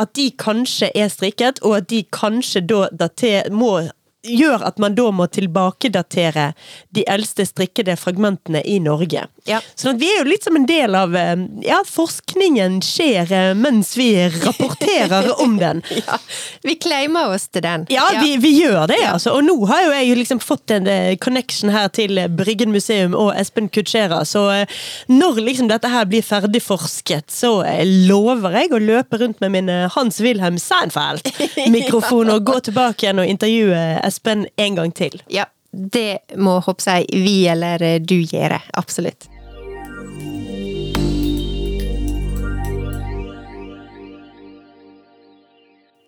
at 0.00 0.14
de 0.16 0.30
kanskje 0.40 0.90
er 0.96 1.08
strikket, 1.12 1.62
og 1.62 1.78
at 1.82 1.88
de 1.92 2.02
kanskje 2.12 2.64
da 2.66 2.86
dater, 2.92 3.48
må 3.52 3.78
gjør 4.22 4.62
at 4.68 4.78
man 4.78 4.94
da 4.94 5.08
må 5.14 5.26
tilbakedatere 5.26 6.52
de 6.94 7.04
eldste 7.10 7.46
strikkede 7.46 7.96
fragmentene 7.98 8.62
i 8.68 8.78
Norge. 8.82 9.24
Ja. 9.48 9.58
Sånn 9.74 9.96
at 9.96 10.02
vi 10.02 10.06
er 10.12 10.20
jo 10.20 10.28
litt 10.30 10.46
som 10.46 10.54
en 10.54 10.66
del 10.68 10.94
av 10.94 11.16
eh, 11.18 11.32
Ja, 11.66 11.80
forskningen 11.86 12.78
skjer 12.86 13.32
eh, 13.34 13.48
mens 13.58 13.96
vi 13.98 14.12
rapporterer 14.44 15.32
om 15.44 15.56
den. 15.58 15.82
ja, 15.96 16.18
Vi 16.62 16.76
claimer 16.78 17.34
oss 17.34 17.48
til 17.50 17.64
den. 17.66 17.86
Ja, 17.90 18.04
ja. 18.14 18.22
Vi, 18.22 18.36
vi, 18.44 18.52
gjør 18.62 18.86
det, 18.92 19.00
ja. 19.02 19.16
altså. 19.16 19.34
Og 19.34 19.42
nå 19.46 19.56
har 19.70 19.82
jo 19.88 19.94
jeg 19.96 20.20
liksom 20.20 20.42
fått 20.42 20.70
en 20.76 20.86
eh, 20.90 21.16
connection 21.22 21.74
her 21.74 21.90
til 21.90 22.20
Bryggen 22.30 22.70
museum 22.74 23.16
og 23.18 23.32
Espen 23.38 23.70
Kutschera, 23.72 24.22
så 24.28 24.44
når 25.10 25.40
liksom 25.42 25.68
dette 25.70 25.90
her 25.90 26.06
blir 26.06 26.22
ferdigforsket, 26.24 27.30
så 27.32 27.50
lover 28.06 28.54
jeg 28.60 28.72
å 28.74 28.80
løpe 28.82 29.18
rundt 29.22 29.42
med 29.42 29.54
min 29.54 29.70
Hans-Wilhelm 29.94 30.58
Seinfeld-mikrofon 30.62 32.30
og 32.34 32.46
gå 32.46 32.58
tilbake 32.68 33.06
igjen 33.06 33.22
og 33.22 33.30
intervjue 33.30 33.82
Espen 34.02 34.11
en 34.56 34.74
gang 34.74 34.92
til. 34.92 35.22
Ja, 35.28 35.46
det 35.72 36.36
må 36.36 36.58
håper 36.60 36.98
jeg 36.98 37.22
vi 37.24 37.46
eller 37.48 37.98
du 37.98 38.18
gjøre. 38.20 38.60
Absolutt. 38.74 39.28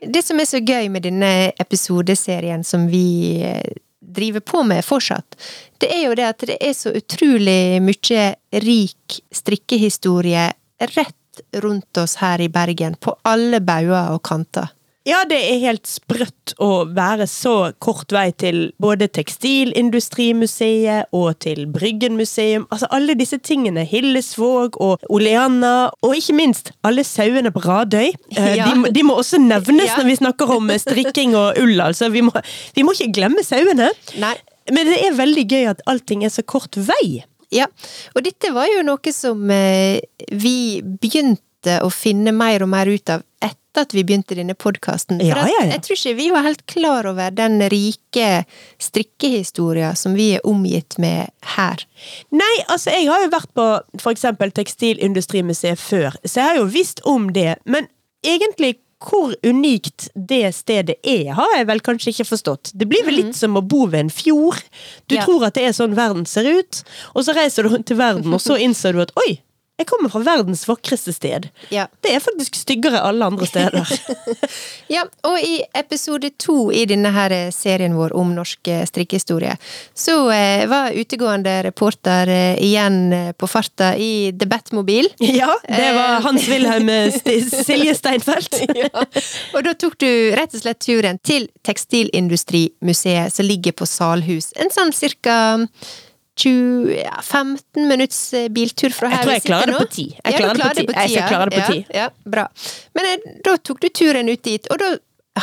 Det 0.04 0.22
som 0.22 0.40
er 0.40 0.44
så 0.44 0.60
gøy 0.60 0.90
med 0.92 1.06
denne 1.06 1.52
episodeserien 1.60 2.64
som 2.64 2.86
vi 2.92 3.40
eh, 3.40 3.72
driver 4.04 4.40
på 4.44 4.62
med 4.62 4.84
fortsatt, 4.84 5.36
det 5.80 5.88
er 5.94 6.04
jo 6.08 6.16
det 6.18 6.26
at 6.28 6.44
det 6.50 6.58
er 6.60 6.74
så 6.76 6.92
utrolig 6.92 7.80
mye 7.82 8.26
rik 8.64 9.20
strikkehistorie 9.32 10.50
rett 10.94 11.42
rundt 11.64 11.98
oss 11.98 12.18
her 12.20 12.40
i 12.40 12.50
Bergen, 12.52 12.94
på 13.00 13.16
alle 13.26 13.60
bauger 13.64 14.12
og 14.14 14.22
kanter. 14.26 14.68
Ja, 15.04 15.18
det 15.28 15.36
er 15.36 15.58
helt 15.60 15.84
sprøtt 15.84 16.54
å 16.64 16.88
være 16.96 17.26
så 17.28 17.74
kort 17.82 18.12
vei 18.14 18.30
til 18.40 18.70
både 18.80 19.04
Tekstilindustrimuseet 19.12 21.12
og 21.12 21.34
til 21.44 21.66
Bryggen 21.68 22.16
museum. 22.16 22.64
Altså 22.72 22.88
alle 22.94 23.12
disse 23.18 23.36
tingene. 23.44 23.84
Hillesvåg 23.84 24.78
og 24.80 25.04
Oleanna, 25.12 25.90
og 26.00 26.16
ikke 26.16 26.32
minst 26.38 26.72
alle 26.88 27.04
sauene 27.04 27.52
på 27.52 27.60
Radøy. 27.66 28.14
Eh, 28.32 28.54
ja. 28.56 28.70
De, 28.72 28.88
de, 28.96 29.02
må 29.04 29.18
også 29.20 29.36
nevnes 29.42 29.90
ja. 29.90 29.98
når 30.00 30.08
vi 30.08 30.16
snakker 30.22 30.54
om 30.56 30.72
strikking 30.80 31.36
og 31.36 31.60
ull, 31.60 31.76
altså. 31.84 32.08
Vi 32.14 32.24
må, 32.24 32.32
vi 32.72 32.82
må 32.86 32.96
ikke 32.96 33.12
glemme 33.20 33.44
sauene. 33.44 33.92
Nei. 34.22 34.36
Men 34.72 34.88
det 34.88 35.04
er 35.04 35.20
veldig 35.20 35.44
gøy 35.44 35.68
at 35.74 35.84
allting 35.90 36.24
er 36.24 36.32
så 36.32 36.40
kort 36.48 36.80
vei. 36.80 37.20
Ja, 37.52 37.68
og 38.16 38.24
dette 38.24 38.56
var 38.56 38.72
jo 38.72 38.80
noe 38.88 39.12
som 39.12 39.44
eh, 39.52 40.00
vi 40.32 40.80
begynte 40.80 41.84
å 41.84 41.92
finne 41.92 42.32
mer 42.32 42.64
og 42.64 42.72
mer 42.72 42.88
ut 42.88 43.04
av 43.12 43.20
etter 43.74 43.88
at 43.88 43.94
vi 43.94 44.04
begynte 44.04 44.36
denne 44.38 44.54
podkasten. 44.54 45.20
Ja, 45.20 45.36
ja, 45.42 45.48
ja. 45.50 45.72
jeg 45.72 45.82
tror 45.82 45.98
ikke 45.98 46.14
vi 46.18 46.28
var 46.30 46.46
helt 46.46 46.64
klar 46.66 47.06
over 47.10 47.30
den 47.34 47.60
rike 47.70 48.44
strikkehistoria 48.78 49.94
som 49.94 50.14
vi 50.14 50.34
er 50.36 50.46
omgitt 50.46 50.98
med 50.98 51.30
her. 51.56 51.82
Nei, 52.30 52.54
altså 52.68 52.94
jeg 52.94 53.10
har 53.10 53.24
jo 53.24 53.32
vært 53.34 53.52
på 53.54 54.14
eksempel 54.14 54.54
Tekstilindustrimuseet 54.54 55.80
før, 55.80 56.14
så 56.24 56.40
jeg 56.40 56.48
har 56.52 56.62
jo 56.62 56.70
visst 56.70 57.02
om 57.04 57.32
det. 57.34 57.56
Men 57.66 57.88
egentlig 58.24 58.76
hvor 59.04 59.34
unikt 59.44 60.06
det 60.14 60.54
stedet 60.56 60.96
er, 61.02 61.34
har 61.36 61.56
jeg 61.58 61.66
vel 61.68 61.82
kanskje 61.84 62.12
ikke 62.14 62.28
forstått. 62.30 62.70
Det 62.72 62.86
blir 62.88 63.04
vel 63.04 63.18
litt 63.18 63.32
mhm. 63.34 63.40
som 63.40 63.58
å 63.58 63.64
bo 63.64 63.84
ved 63.90 64.06
en 64.06 64.12
fjord. 64.12 64.62
Du 65.10 65.18
ja. 65.18 65.26
tror 65.26 65.44
at 65.48 65.58
det 65.58 65.66
er 65.68 65.76
sånn 65.76 65.96
verden 65.98 66.24
ser 66.28 66.48
ut, 66.48 66.80
og 67.12 67.26
så 67.26 67.34
reiser 67.36 67.66
du 67.66 67.74
rundt 67.74 67.92
i 67.92 67.98
verden, 67.98 68.32
og 68.32 68.40
så 68.40 68.56
innser 68.64 68.96
du 68.96 69.02
at 69.04 69.12
oi, 69.26 69.34
jeg 69.74 69.88
kommer 69.90 70.10
fra 70.12 70.20
verdens 70.22 70.62
vakreste 70.68 71.12
sted. 71.12 71.48
Ja. 71.74 71.88
Det 72.04 72.12
er 72.14 72.22
faktisk 72.22 72.54
styggere 72.54 73.00
alle 73.02 73.26
andre 73.26 73.46
steder. 73.48 73.90
ja, 74.94 75.02
og 75.26 75.40
i 75.42 75.64
episode 75.74 76.30
to 76.38 76.68
i 76.70 76.84
denne 76.86 77.10
her 77.14 77.34
serien 77.54 77.96
vår 77.98 78.14
om 78.14 78.30
norsk 78.36 78.70
eh, 78.70 78.84
strikkehistorie, 78.86 79.56
så 79.98 80.14
eh, 80.30 80.62
var 80.70 80.94
utegående 80.94 81.56
reporter 81.66 82.30
eh, 82.30 82.62
igjen 82.62 83.00
eh, 83.12 83.32
på 83.34 83.50
farta 83.50 83.94
i 83.98 84.30
The 84.38 84.48
Batmobil. 84.50 85.10
Ja, 85.34 85.50
det 85.66 85.90
var 85.96 86.20
Hans-Wilhelm 86.22 86.90
Silje 87.66 87.96
Steinfeld. 87.98 88.54
ja. 88.78 89.02
Og 89.56 89.64
da 89.66 89.74
tok 89.74 89.98
du 89.98 90.08
rett 90.38 90.54
og 90.54 90.62
slett 90.62 90.84
turen 90.84 91.18
til 91.26 91.48
Tekstilindustrimuseet 91.66 93.34
som 93.34 93.48
ligger 93.48 93.74
på 93.74 93.88
Salhus. 93.90 94.52
En 94.54 94.70
sånn 94.70 94.94
cirka 94.94 95.56
20, 96.36 97.02
ja, 97.04 97.22
15 97.22 97.88
minutts 97.88 98.34
eh, 98.34 98.48
biltur 98.48 98.90
fra 98.90 99.08
her 99.12 99.26
vi 99.26 99.40
sitter 99.40 99.54
nå. 99.54 99.56
Jeg 99.62 99.70
tror 99.70 99.70
jeg 99.70 99.70
klarer 99.70 99.72
det 99.72 99.78
på 99.78 99.94
ti. 99.94 100.06
Jeg 100.24 100.38
klarer 100.38 100.58
det 100.58 100.68
på 100.68 100.74
ti. 100.74 100.86
Jeg 100.98 101.10
skal 101.10 101.28
klare 101.28 101.50
det 101.50 101.58
på 101.58 101.72
ti. 101.72 101.80
Ja, 101.94 102.06
bra. 102.36 102.46
Men 102.98 103.10
eh, 103.10 103.34
da 103.46 103.56
tok 103.62 103.82
du 103.84 103.88
turen 103.94 104.30
ut 104.30 104.42
dit, 104.46 104.70
og 104.72 104.80
da 104.82 104.94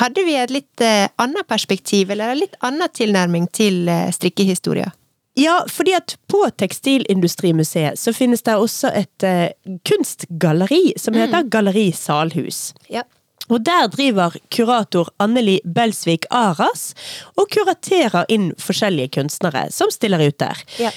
hadde 0.01 0.25
vi 0.27 0.35
et 0.39 0.51
litt 0.51 0.83
eh, 0.83 1.05
annet 1.21 1.47
perspektiv, 1.47 2.11
eller 2.11 2.33
en 2.33 2.41
litt 2.43 2.59
annen 2.67 2.91
tilnærming 2.91 3.47
til 3.55 3.87
strikkehistoria. 4.15 4.91
Ja, 5.39 5.61
fordi 5.71 5.93
at 5.95 6.17
på 6.27 6.43
Tekstilindustrimuseet 6.59 7.99
så 7.99 8.11
finnes 8.13 8.43
det 8.43 8.57
også 8.59 8.91
et 8.99 9.23
uh, 9.23 9.47
kunstgalleri 9.87 10.91
som 10.99 11.15
heter 11.15 11.45
mm. 11.45 11.51
Galleri 11.53 11.85
Salhus. 11.95 12.73
Ja. 12.91 13.05
Og 13.51 13.63
der 13.67 13.89
driver 13.91 14.35
kurator 14.53 15.11
Anneli 15.21 15.59
Belsvik 15.65 16.25
Aras 16.31 16.91
og 17.35 17.49
kuraterer 17.51 18.29
inn 18.31 18.51
forskjellige 18.61 19.17
kunstnere 19.19 19.67
som 19.75 19.91
stiller 19.93 20.23
ut 20.23 20.37
der. 20.39 20.61
Ja. 20.79 20.91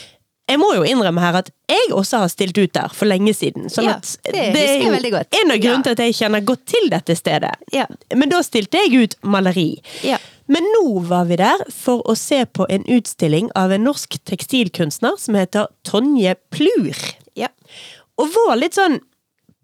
Jeg 0.45 0.61
må 0.61 0.75
jo 0.77 0.85
innrømme 0.85 1.23
her 1.25 1.39
at 1.39 1.49
jeg 1.73 1.89
også 1.97 2.21
har 2.21 2.29
stilt 2.29 2.59
ut 2.61 2.75
der 2.77 2.93
for 2.93 3.09
lenge 3.09 3.33
siden. 3.33 3.71
Sånn 3.73 3.87
ja, 3.89 3.95
det, 4.29 4.51
det 4.53 4.65
er 4.75 4.83
jo 4.83 4.93
en 4.93 5.55
av 5.55 5.57
grunnene 5.57 5.81
ja. 5.81 5.85
til 5.87 5.95
at 5.95 6.03
jeg 6.05 6.17
kjenner 6.19 6.45
godt 6.45 6.67
til 6.69 6.91
dette 6.93 7.17
stedet. 7.17 7.55
Ja. 7.73 7.87
Men 8.13 8.33
da 8.33 8.43
stilte 8.45 8.83
jeg 8.85 9.07
ut 9.07 9.17
maleri. 9.25 9.71
Men 10.53 10.69
nå 10.75 11.01
var 11.09 11.25
vi 11.31 11.41
der 11.41 11.65
for 11.73 12.05
å 12.05 12.13
se 12.21 12.43
på 12.45 12.69
en 12.69 12.85
utstilling 12.93 13.49
av 13.57 13.73
en 13.73 13.87
norsk 13.89 14.19
tekstilkunstner 14.29 15.17
som 15.21 15.41
heter 15.41 15.73
Tonje 15.89 16.37
Plur. 16.53 17.01
Og 18.21 18.31
vår 18.31 18.55
litt 18.61 18.77
sånn 18.77 19.01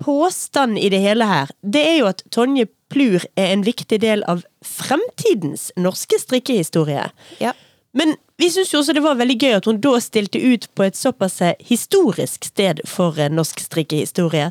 påstand 0.00 0.81
i 0.81 0.88
det 0.90 1.03
hele 1.05 1.29
her, 1.29 1.50
det 1.61 1.83
er 1.87 1.96
jo 2.00 2.09
at 2.11 2.24
Tonje 2.33 2.66
Plur 2.90 3.24
er 3.38 3.53
en 3.53 3.64
viktig 3.66 4.00
del 4.03 4.24
av 4.31 4.44
fremtidens 4.66 5.70
norske 5.81 6.18
strikkehistorie. 6.20 7.11
Ja. 7.42 7.55
Men 7.92 8.14
vi 8.38 8.50
syns 8.50 8.72
jo 8.72 8.81
også 8.81 8.94
det 8.94 9.05
var 9.05 9.18
veldig 9.18 9.37
gøy 9.40 9.55
at 9.59 9.68
hun 9.68 9.81
da 9.83 9.96
stilte 10.03 10.40
ut 10.40 10.68
på 10.79 10.87
et 10.87 10.98
såpass 10.98 11.40
historisk 11.66 12.46
sted 12.53 12.83
for 12.88 13.18
norsk 13.31 13.62
strikkehistorie. 13.62 14.50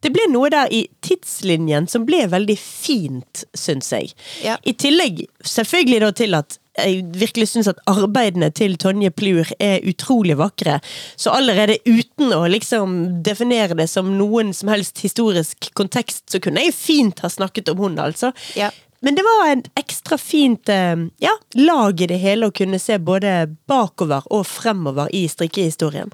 Det 0.00 0.12
ble 0.14 0.26
noe 0.32 0.48
der 0.52 0.70
i 0.72 0.86
tidslinjen 1.04 1.88
som 1.90 2.06
ble 2.08 2.22
veldig 2.32 2.56
fint, 2.60 3.44
syns 3.56 3.90
jeg. 3.92 4.14
Ja. 4.44 4.56
I 4.64 4.72
tillegg 4.72 5.26
selvfølgelig 5.44 6.00
da 6.04 6.12
til 6.16 6.38
at 6.38 6.59
jeg 6.78 7.02
virkelig 7.18 7.48
syns 7.50 7.70
at 7.70 7.80
arbeidene 7.90 8.50
til 8.54 8.76
Tonje 8.80 9.10
Plur 9.14 9.48
er 9.62 9.82
utrolig 9.88 10.36
vakre. 10.38 10.78
Så 11.18 11.32
allerede 11.34 11.80
uten 11.86 12.32
å 12.34 12.44
liksom 12.50 13.22
definere 13.26 13.76
det 13.78 13.88
som 13.90 14.12
noen 14.18 14.54
som 14.56 14.70
helst 14.72 15.02
historisk 15.04 15.70
kontekst, 15.78 16.28
så 16.30 16.42
kunne 16.42 16.62
jeg 16.66 16.76
fint 16.76 17.24
ha 17.24 17.30
snakket 17.32 17.72
om 17.72 17.82
hun, 17.84 17.98
altså. 18.02 18.32
Ja. 18.58 18.70
Men 19.00 19.16
det 19.16 19.24
var 19.24 19.48
en 19.48 19.62
ekstra 19.80 20.18
fint 20.20 20.68
eh, 20.68 21.06
ja, 21.24 21.32
lag 21.56 22.00
i 22.00 22.10
det 22.10 22.20
hele 22.20 22.50
å 22.50 22.54
kunne 22.54 22.78
se 22.82 22.98
både 23.00 23.48
bakover 23.70 24.26
og 24.28 24.44
fremover 24.48 25.08
i 25.16 25.24
strikkehistorien. 25.28 26.12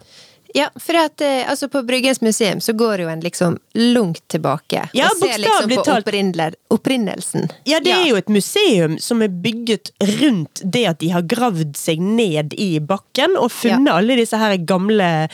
Ja, 0.55 0.69
for 0.81 0.97
at, 1.01 1.21
eh, 1.21 1.51
altså 1.51 1.69
på 1.69 1.83
Bryggens 1.87 2.21
museum 2.21 2.61
så 2.61 2.73
går 2.73 3.01
jo 3.05 3.09
en 3.09 3.21
liksom 3.21 3.59
langt 3.75 4.23
tilbake. 4.33 4.89
Ja, 4.97 5.09
og 5.11 5.19
ser 5.21 5.39
liksom 5.43 5.71
på 5.71 5.83
opprinnel- 5.97 6.55
opprinnelsen. 6.71 7.51
Ja, 7.65 7.81
det 7.81 7.93
er 7.93 8.07
jo 8.09 8.17
et 8.17 8.29
museum 8.33 8.99
som 9.03 9.23
er 9.23 9.29
bygget 9.29 9.91
rundt 10.21 10.63
det 10.65 10.87
at 10.87 10.99
de 11.03 11.11
har 11.13 11.23
gravd 11.23 11.77
seg 11.77 12.01
ned 12.01 12.55
i 12.59 12.79
bakken 12.79 13.37
og 13.37 13.51
funnet 13.53 13.93
alle 13.93 14.17
disse 14.17 14.37
her 14.41 14.57
gamle 14.57 15.29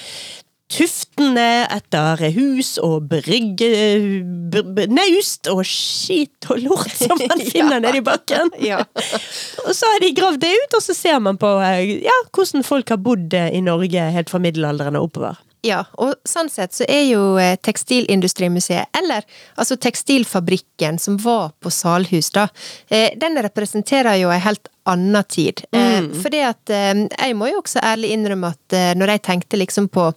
tuftene 0.72 1.66
etter 1.72 2.22
hus 2.36 2.74
og 2.82 3.08
brygge... 3.10 3.68
br- 4.52 4.88
Naust 4.92 5.48
og 5.52 5.62
skit 5.68 6.48
og 6.50 6.62
lort 6.64 6.92
som 6.96 7.14
man 7.20 7.42
finner 7.52 7.78
Ja. 7.78 7.84
nedi 7.84 8.00
i 8.02 8.06
bakken. 8.06 8.50
Ja. 8.72 8.80
Og 9.66 9.72
så 9.76 9.88
har 9.92 10.00
de 10.02 10.10
gravd 10.16 10.40
det 10.42 10.50
ut, 10.56 10.74
og 10.78 10.82
så 10.82 10.94
ser 10.96 11.18
man 11.22 11.36
på 11.40 11.48
eh, 11.62 12.02
ja, 12.04 12.14
hvordan 12.34 12.64
folk 12.66 12.90
har 12.92 12.98
bodd 13.02 13.34
eh, 13.36 13.50
i 13.54 13.60
Norge 13.64 14.04
helt 14.14 14.30
fra 14.32 14.40
middelalderen 14.42 14.96
og 14.98 15.08
oppover. 15.10 15.38
Ja, 15.62 15.84
og 16.02 16.16
sånn 16.26 16.48
sett 16.50 16.74
så 16.74 16.86
er 16.90 17.04
jo 17.06 17.20
eh, 17.38 17.54
Tekstilindustrimuseet, 17.62 18.90
eller 18.98 19.22
altså 19.54 19.76
Tekstilfabrikken 19.78 20.98
som 20.98 21.18
var 21.22 21.52
på 21.62 21.70
Salhus, 21.70 22.32
da, 22.34 22.48
den 22.90 23.38
representerer 23.46 24.18
jo 24.22 24.32
ei 24.34 24.40
helt 24.42 24.66
anna 24.90 25.22
tid. 25.22 25.62
Mm. 25.70 26.10
Fordi 26.24 26.40
at 26.42 26.72
jeg 26.74 27.36
må 27.38 27.52
jo 27.52 27.60
også 27.62 27.78
ærlig 27.86 28.10
innrømme 28.16 28.50
at 28.56 28.76
når 28.98 29.14
jeg 29.14 29.22
tenkte 29.28 29.60
liksom 29.60 29.86
på 29.94 30.08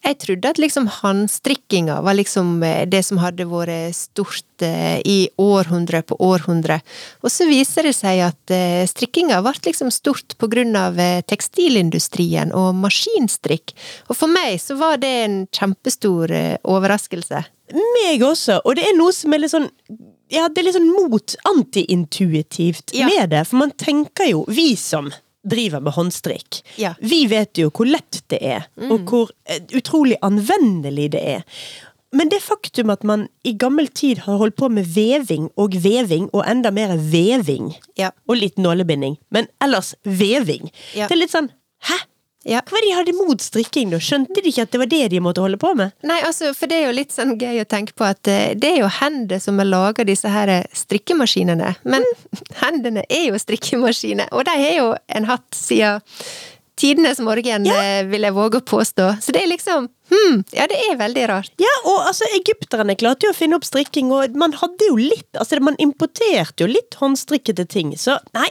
jeg 0.00 0.16
trodde 0.22 0.48
at 0.48 0.58
liksom 0.60 0.86
håndstrikkinga 0.88 1.98
var 2.04 2.16
liksom 2.16 2.62
eh, 2.64 2.86
det 2.88 3.02
som 3.04 3.20
hadde 3.20 3.44
vært 3.50 3.94
stort 3.96 4.64
eh, 4.64 4.98
i 5.04 5.28
århundre 5.40 6.00
på 6.08 6.16
århundre. 6.24 6.80
Og 7.20 7.32
så 7.32 7.46
viser 7.48 7.88
det 7.88 7.94
seg 7.98 8.22
at 8.30 8.54
eh, 8.54 8.82
strikkinga 8.88 9.42
ble 9.44 9.52
liksom 9.66 9.92
stort 9.92 10.36
på 10.40 10.48
grunn 10.50 10.72
av 10.78 10.96
tekstilindustrien 11.28 12.54
og 12.56 12.72
maskinstrikk. 12.80 13.74
Og 14.08 14.16
for 14.16 14.32
meg 14.32 14.56
så 14.62 14.78
var 14.80 15.00
det 15.02 15.12
en 15.26 15.40
kjempestor 15.52 16.32
overraskelse. 16.64 17.44
Meg 17.70 18.24
også, 18.26 18.62
og 18.64 18.78
det 18.80 18.88
er 18.88 18.96
noe 18.98 19.12
som 19.14 19.34
er 19.36 19.44
litt 19.44 19.52
sånn 19.52 19.68
Ja, 20.30 20.44
det 20.46 20.60
er 20.62 20.66
litt 20.68 20.76
sånn 20.76 20.90
mot 21.10 21.32
antiintuitivt 21.50 22.92
Ja. 22.94 23.08
med 23.10 23.30
det, 23.32 23.44
for 23.48 23.58
man 23.58 23.72
tenker 23.74 24.28
jo, 24.30 24.44
vi 24.46 24.76
som 24.78 25.10
driver 25.48 25.80
med 25.80 25.92
håndstrikk, 25.92 26.62
Ja. 26.76 26.94
vi 27.00 27.26
vet 27.26 27.54
jo 27.58 27.70
hvor 27.70 27.86
lett 27.88 28.22
det 28.28 28.42
er, 28.42 28.66
og 28.90 29.00
hvor 29.08 29.30
eh, 29.46 29.60
utrolig 29.74 30.16
anvendelig 30.22 31.10
det 31.12 31.22
er. 31.36 31.42
Men 32.12 32.28
det 32.28 32.40
faktum 32.42 32.90
at 32.90 33.04
man 33.04 33.28
i 33.46 33.52
gammel 33.54 33.86
tid 33.88 34.18
har 34.26 34.36
holdt 34.40 34.56
på 34.56 34.68
med 34.68 34.84
veving 34.84 35.48
og 35.56 35.74
veving, 35.78 36.28
og 36.34 36.42
enda 36.46 36.70
mer 36.70 36.96
veving, 36.96 37.74
Ja. 37.96 38.10
og 38.28 38.36
litt 38.36 38.56
nålebinding, 38.58 39.16
men 39.30 39.46
ellers 39.60 39.94
veving, 40.04 40.70
Ja. 40.94 41.06
det 41.06 41.12
er 41.16 41.20
litt 41.20 41.30
sånn 41.30 41.50
Hæ? 41.82 41.96
Ja. 42.48 42.62
Hva 42.64 42.76
var 42.76 42.84
det 42.84 42.88
de 42.88 42.96
hadde 42.96 43.16
mot 43.18 43.42
strikking, 43.42 43.90
da? 43.92 44.00
Skjønte 44.00 44.40
de 44.40 44.48
ikke 44.48 44.64
at 44.64 44.72
det 44.72 44.80
var 44.80 44.90
det 44.90 45.02
de 45.12 45.20
måtte 45.20 45.44
holde 45.44 45.60
på 45.60 45.74
med? 45.76 45.92
Nei, 46.08 46.20
altså, 46.24 46.54
for 46.56 46.70
det 46.70 46.78
er 46.78 46.86
jo 46.88 46.96
litt 46.96 47.12
sånn 47.12 47.34
gøy 47.40 47.60
å 47.60 47.68
tenke 47.68 47.96
på 47.96 48.06
at 48.08 48.30
eh, 48.30 48.54
det 48.56 48.74
er 48.74 48.78
jo 48.80 48.92
hender 49.00 49.42
som 49.42 49.60
har 49.60 49.68
laga 49.68 50.06
disse 50.08 50.30
her 50.30 50.52
eh, 50.52 50.70
strikkemaskinene. 50.76 51.74
Men 51.84 52.06
hendene 52.62 53.04
er 53.08 53.28
jo 53.28 53.40
strikkemaskiner, 53.40 54.32
og 54.32 54.48
de 54.48 54.56
har 54.56 54.78
jo 54.78 54.88
en 55.12 55.28
hatt 55.28 55.48
siden 55.56 56.00
tidenes 56.80 57.18
morgen, 57.20 57.66
ja. 57.68 57.80
vil 58.08 58.24
jeg 58.24 58.32
våge 58.32 58.62
å 58.62 58.64
påstå. 58.64 59.10
Så 59.20 59.34
det 59.36 59.44
er 59.44 59.50
liksom 59.52 59.90
Hmm, 60.10 60.40
ja, 60.50 60.64
det 60.66 60.74
er 60.88 60.96
veldig 60.98 61.24
rart. 61.30 61.52
Ja, 61.62 61.70
og 61.86 62.08
altså, 62.08 62.26
egypterne 62.34 62.96
klarte 62.98 63.28
jo 63.28 63.30
å 63.30 63.36
finne 63.36 63.60
opp 63.60 63.66
strikking, 63.68 64.10
og 64.10 64.34
man 64.34 64.56
hadde 64.58 64.88
jo 64.88 64.96
litt 64.98 65.28
Altså, 65.38 65.60
man 65.62 65.78
importerte 65.78 66.64
jo 66.64 66.70
litt 66.70 66.96
håndstrikkede 66.98 67.68
ting, 67.70 67.92
så 67.94 68.18
nei 68.34 68.48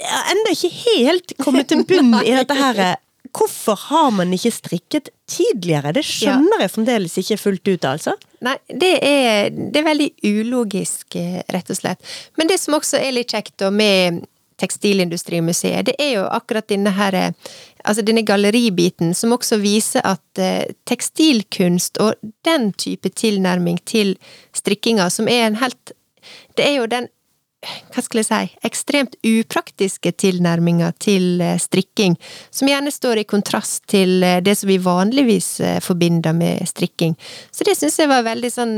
Det 0.00 0.08
har 0.08 0.32
ennå 0.32 0.56
ikke 0.56 0.72
helt 0.80 1.36
kommet 1.44 1.68
til 1.70 1.84
bunn 1.84 2.14
i 2.24 2.32
dette 2.32 2.56
her 2.56 2.82
Hvorfor 3.30 3.76
har 3.78 4.08
man 4.10 4.32
ikke 4.34 4.50
strikket 4.50 5.10
tidligere? 5.30 5.92
Det 5.94 6.02
skjønner 6.02 6.64
jeg 6.64 6.72
fremdeles 6.72 7.12
ikke 7.20 7.36
fullt 7.38 7.68
ut, 7.68 7.84
altså. 7.86 8.16
Nei, 8.42 8.56
det 8.66 8.90
er, 9.06 9.52
det 9.54 9.78
er 9.78 9.86
veldig 9.86 10.08
ulogisk, 10.26 11.14
eh, 11.20 11.38
rett 11.54 11.70
og 11.70 11.78
slett. 11.78 12.02
Men 12.40 12.50
det 12.50 12.56
som 12.58 12.74
også 12.74 12.98
er 12.98 13.14
litt 13.14 13.30
kjekt 13.30 13.62
med 13.70 14.24
Tekstilindustrimuseet, 14.60 15.86
det 15.88 15.94
er 16.02 16.10
jo 16.18 16.24
akkurat 16.28 16.66
denne 16.68 16.92
her 16.96 17.16
eh, 17.16 17.30
Altså 17.80 18.02
denne 18.04 18.20
galleribiten 18.28 19.14
som 19.16 19.32
også 19.32 19.56
viser 19.62 20.04
at 20.04 20.40
eh, 20.42 20.74
tekstilkunst 20.84 21.96
og 22.04 22.18
den 22.44 22.74
type 22.76 23.08
tilnærming 23.08 23.78
til 23.88 24.18
strikkinga, 24.52 25.06
som 25.08 25.30
er 25.32 25.46
en 25.46 25.56
helt 25.62 25.94
Det 26.58 26.66
er 26.66 26.74
jo 26.76 26.90
den 26.90 27.08
hva 27.60 28.02
skal 28.02 28.22
jeg 28.22 28.28
si, 28.28 28.58
ekstremt 28.64 29.16
upraktiske 29.26 30.12
tilnærminger 30.22 30.94
til 31.02 31.42
eh, 31.44 31.58
strikking, 31.60 32.16
som 32.50 32.70
gjerne 32.70 32.92
står 32.94 33.20
i 33.20 33.28
kontrast 33.28 33.84
til 33.90 34.22
eh, 34.24 34.40
det 34.44 34.56
som 34.58 34.70
vi 34.70 34.78
vanligvis 34.80 35.50
eh, 35.60 35.80
forbinder 35.84 36.36
med 36.36 36.64
strikking. 36.68 37.16
Så 37.52 37.66
det 37.68 37.76
syns 37.76 37.98
jeg 38.00 38.10
var 38.10 38.24
veldig 38.24 38.52
sånn 38.52 38.76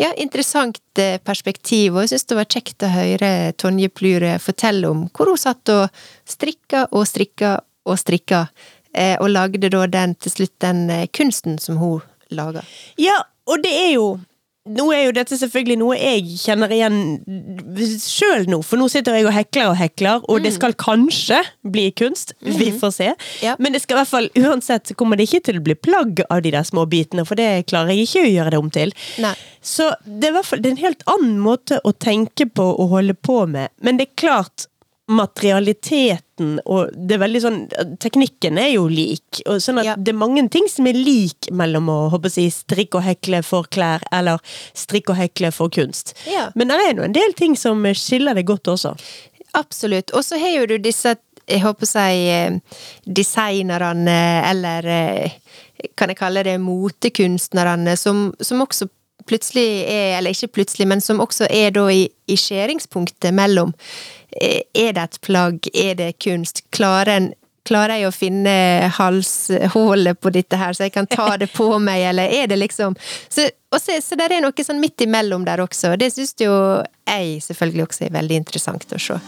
ja, 0.00 0.10
interessant 0.20 0.80
perspektiv, 1.24 1.94
og 1.94 2.04
jeg 2.04 2.14
syns 2.14 2.28
det 2.28 2.38
var 2.38 2.50
kjekt 2.52 2.84
å 2.84 2.92
høre 2.92 3.30
Tonje 3.60 3.90
Plure 3.92 4.36
fortelle 4.40 4.88
om 4.88 5.06
hvor 5.12 5.32
hun 5.32 5.40
satt 5.40 5.72
og 5.72 6.04
strikka 6.28 6.86
og 6.90 7.04
strikka 7.08 7.58
og 7.88 8.00
strikka, 8.00 8.46
og 9.20 9.28
lagde 9.30 9.70
da 9.72 9.84
den 9.86 10.16
til 10.18 10.32
slutt 10.34 10.56
den 10.64 10.88
kunsten 11.16 11.60
som 11.62 11.78
hun 11.80 12.00
laga. 12.34 12.64
Ja, 13.00 13.20
og 13.48 13.62
det 13.64 13.72
er 13.76 13.92
jo 13.94 14.06
nå 14.68 14.84
er 14.92 15.06
jo 15.06 15.12
dette 15.16 15.38
selvfølgelig 15.40 15.76
noe 15.80 15.96
jeg 15.96 16.36
kjenner 16.42 16.72
igjen 16.74 16.98
sjøl 17.96 18.44
nå, 18.50 18.58
for 18.66 18.80
nå 18.80 18.90
sitter 18.92 19.16
jeg 19.16 19.24
og 19.24 19.32
hekler 19.32 19.70
og 19.70 19.78
hekler, 19.80 20.26
og 20.28 20.44
det 20.44 20.52
skal 20.52 20.76
kanskje 20.76 21.38
bli 21.64 21.86
kunst. 21.96 22.34
Vi 22.44 22.68
får 22.76 22.92
se. 22.92 23.08
Ja. 23.40 23.56
Men 23.58 23.72
det 23.72 23.80
skal 23.82 23.96
i 23.96 24.00
hvert 24.02 24.12
fall, 24.12 24.28
uansett 24.36 24.90
så 24.90 24.96
kommer 24.98 25.16
det 25.16 25.30
ikke 25.30 25.42
til 25.48 25.60
å 25.60 25.64
bli 25.64 25.78
plagg 25.80 26.20
av 26.28 26.44
de 26.44 26.52
der 26.52 26.66
små 26.68 26.84
bitene, 26.90 27.24
for 27.24 27.40
det 27.40 27.70
klarer 27.72 27.94
jeg 27.94 28.08
ikke 28.08 28.26
å 28.26 28.32
gjøre 28.34 28.52
det 28.52 28.60
om 28.60 28.70
til. 28.74 28.94
Nei. 29.24 29.32
Så 29.64 29.90
det 30.04 30.28
er 30.28 30.34
i 30.34 30.36
hvert 30.38 30.48
fall 30.48 30.62
det 30.62 30.70
er 30.70 30.76
en 30.76 30.84
helt 30.84 31.06
annen 31.10 31.40
måte 31.44 31.80
å 31.84 31.92
tenke 31.96 32.46
på 32.48 32.68
og 32.70 32.92
holde 32.94 33.16
på 33.16 33.42
med. 33.48 33.72
Men 33.84 33.96
det 33.96 34.10
er 34.10 34.20
klart, 34.20 34.69
materialiteten 35.10 36.60
og 36.64 36.92
det 36.96 37.16
er 37.16 37.20
veldig 37.20 37.40
sånn 37.42 37.58
Teknikken 38.00 38.56
er 38.60 38.70
jo 38.72 38.86
lik, 38.88 39.42
og 39.44 39.58
sånn 39.60 39.80
at 39.82 39.88
Ja. 39.90 39.94
det 39.96 40.14
er 40.14 40.18
mange 40.18 40.46
ting 40.48 40.68
som 40.70 40.86
er 40.88 40.96
lik 40.96 41.50
mellom 41.52 41.90
å 41.92 41.98
håper 42.14 42.32
jeg, 42.32 42.52
strikke 42.54 43.00
og 43.00 43.04
hekle 43.04 43.42
for 43.44 43.68
klær, 43.68 44.00
eller 44.12 44.38
strikke 44.74 45.12
og 45.12 45.18
hekle 45.20 45.50
for 45.52 45.68
kunst. 45.68 46.14
Ja. 46.30 46.50
Men 46.54 46.68
det 46.72 46.78
er 46.80 46.94
nå 46.94 47.04
en 47.04 47.16
del 47.16 47.34
ting 47.36 47.56
som 47.56 47.82
skiller 47.92 48.34
det 48.34 48.46
godt 48.48 48.70
også. 48.72 48.94
Absolutt. 49.58 50.14
Og 50.14 50.24
så 50.24 50.38
har 50.40 50.54
jo 50.60 50.66
du 50.70 50.78
disse, 50.78 51.16
jeg 51.46 51.60
håper 51.60 51.84
å 51.84 51.90
si, 51.90 52.28
eh, 52.30 52.60
designerne, 53.04 54.18
eller 54.50 54.86
eh, 54.86 55.30
kan 55.96 56.08
jeg 56.08 56.20
kalle 56.20 56.44
det 56.46 56.56
motekunstnerne, 56.60 57.96
som, 57.98 58.30
som 58.40 58.62
også 58.64 58.88
plutselig 59.28 59.84
er, 59.84 60.18
eller 60.18 60.30
ikke 60.34 60.54
plutselig, 60.60 60.86
men 60.88 61.00
som 61.04 61.20
også 61.22 61.46
er 61.50 61.70
da 61.76 61.86
i, 61.92 62.06
i 62.30 62.36
skjæringspunktet 62.40 63.34
mellom 63.36 63.74
Er 64.32 64.92
det 64.94 65.02
et 65.02 65.20
plagg, 65.26 65.68
er 65.74 65.94
det 65.98 66.12
kunst? 66.22 66.64
Klarer 66.70 67.16
en 67.16 67.30
Klarer 67.68 68.00
jeg 68.00 68.08
å 68.08 68.14
finne 68.14 68.52
halshullet 68.96 70.18
på 70.18 70.32
dette 70.32 70.56
her, 70.56 70.72
så 70.72 70.86
jeg 70.86 70.94
kan 70.94 71.06
ta 71.06 71.34
det 71.38 71.50
på 71.52 71.68
meg, 71.86 72.06
eller 72.08 72.32
er 72.32 72.48
det 72.50 72.56
liksom 72.56 72.96
Så, 73.28 73.50
og 73.70 73.78
så, 73.78 74.00
der 74.18 74.32
er 74.32 74.42
noe 74.42 74.64
sånn 74.64 74.80
midt 74.80 75.04
imellom 75.04 75.44
der 75.46 75.60
også, 75.62 75.92
det 76.00 76.08
syns 76.16 76.34
jo 76.40 76.54
jeg 77.04 77.38
selvfølgelig 77.44 77.86
også 77.86 78.08
er 78.08 78.16
veldig 78.16 78.42
interessant 78.46 78.88
å 78.96 79.02
se. 79.02 79.20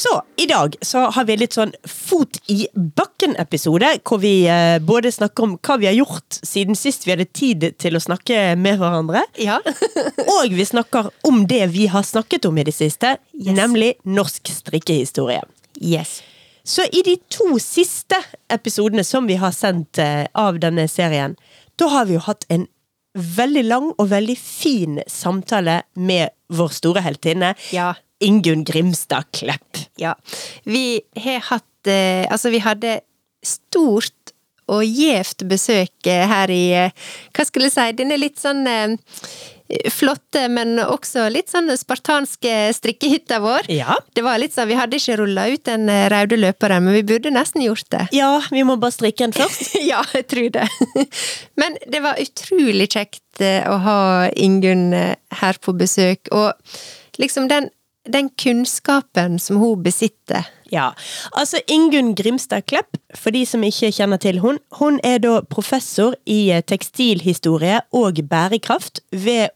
Så 0.00 0.12
i 0.40 0.46
dag 0.48 0.76
så 0.86 1.02
har 1.12 1.26
vi 1.28 1.34
litt 1.36 1.52
sånn 1.56 1.72
fot 1.84 2.38
i 2.48 2.62
bakken-episode, 2.72 3.90
hvor 4.06 4.20
vi 4.22 4.32
eh, 4.48 4.78
både 4.80 5.10
snakker 5.12 5.44
om 5.44 5.56
hva 5.60 5.76
vi 5.82 5.88
har 5.90 5.96
gjort 5.98 6.38
siden 6.46 6.78
sist 6.78 7.04
vi 7.06 7.12
hadde 7.12 7.26
tid 7.36 7.66
til 7.82 7.98
å 7.98 8.02
snakke 8.02 8.54
med 8.56 8.78
hverandre, 8.80 9.24
Ja. 9.40 9.58
og 10.38 10.54
vi 10.56 10.64
snakker 10.64 11.10
om 11.28 11.42
det 11.50 11.66
vi 11.74 11.88
har 11.92 12.06
snakket 12.06 12.48
om 12.48 12.58
i 12.62 12.64
det 12.70 12.76
siste, 12.76 13.16
Yes. 13.40 13.54
nemlig 13.56 13.94
norsk 14.04 14.48
strikkehistorie. 14.52 15.42
yes. 15.80 16.20
Så 16.64 16.84
i 16.92 17.00
de 17.02 17.14
to 17.32 17.54
siste 17.58 18.18
episodene 18.52 19.02
som 19.04 19.26
vi 19.26 19.36
har 19.40 19.52
sendt 19.56 19.98
eh, 19.98 20.26
av 20.36 20.58
denne 20.60 20.84
serien, 20.92 21.34
da 21.80 21.88
har 21.88 22.04
vi 22.06 22.14
jo 22.18 22.20
hatt 22.26 22.44
en 22.52 22.66
veldig 23.16 23.62
lang 23.66 23.88
og 23.98 24.10
veldig 24.12 24.36
fin 24.38 25.00
samtale 25.10 25.80
med 25.96 26.30
vår 26.52 26.68
store 26.76 27.02
heltinne, 27.04 27.54
Ja. 27.74 27.94
Ingunn 28.20 28.64
Grimstad 28.64 29.30
Klepp. 29.32 29.78
Ja. 29.96 30.14
Vi 30.64 31.00
har 31.16 31.40
hatt 31.50 31.88
eh, 31.88 32.26
Altså, 32.30 32.52
vi 32.52 32.60
hadde 32.64 33.00
stort 33.44 34.34
og 34.70 34.84
gjevt 34.84 35.46
besøk 35.50 36.06
eh, 36.06 36.26
her 36.30 36.52
i 36.52 36.66
eh, 36.86 37.08
Hva 37.34 37.46
skulle 37.48 37.70
jeg 37.70 37.74
si? 37.78 37.86
Denne 38.02 38.20
litt 38.20 38.38
sånn 38.40 38.68
flotte, 39.94 40.48
men 40.50 40.80
også 40.82 41.28
litt 41.30 41.46
sånn 41.52 41.70
spartanske 41.78 42.72
strikkehytta 42.74 43.36
vår. 43.38 43.68
Ja. 43.70 43.94
Det 44.18 44.24
var 44.26 44.40
litt 44.42 44.56
sånn, 44.56 44.66
Vi 44.66 44.74
hadde 44.74 44.98
ikke 44.98 45.14
rulla 45.20 45.44
ut 45.46 45.62
den 45.68 45.86
røde 46.10 46.40
løperen, 46.40 46.82
men 46.82 46.96
vi 46.98 47.04
burde 47.06 47.30
nesten 47.30 47.62
gjort 47.62 47.86
det. 47.94 48.08
ja, 48.18 48.32
vi 48.50 48.64
må 48.66 48.74
bare 48.82 48.96
strikke 48.96 49.28
den 49.28 49.36
først. 49.36 49.76
ja, 49.92 50.02
jeg 50.10 50.26
tror 50.26 50.48
det. 50.58 50.66
Men 51.62 51.78
det 51.86 52.02
var 52.02 52.18
utrolig 52.18 52.88
kjekt 52.96 53.44
å 53.70 53.78
ha 53.86 54.00
Ingunn 54.34 54.90
her 54.90 55.62
på 55.62 55.76
besøk, 55.78 56.26
og 56.34 56.50
liksom 57.22 57.46
den, 57.46 57.70
den 58.12 58.28
kunnskapen 58.40 59.38
som 59.42 59.56
hun 59.62 59.82
besitter. 59.82 60.46
Ja, 60.70 60.92
altså 61.34 61.58
Ingunn 61.66 62.12
Grimstad 62.14 62.66
Klepp, 62.70 62.96
for 63.18 63.34
de 63.34 63.42
som 63.46 63.62
ikke 63.66 63.90
kjenner 63.96 64.20
til 64.22 64.38
hun, 64.44 64.58
hun 64.78 65.00
er 65.02 65.18
da 65.18 65.40
professor 65.50 66.14
i 66.30 66.50
eh, 66.54 66.62
tekstilhistorie 66.62 67.80
og 67.96 68.20
bærekraft 68.30 69.00
ved 69.10 69.48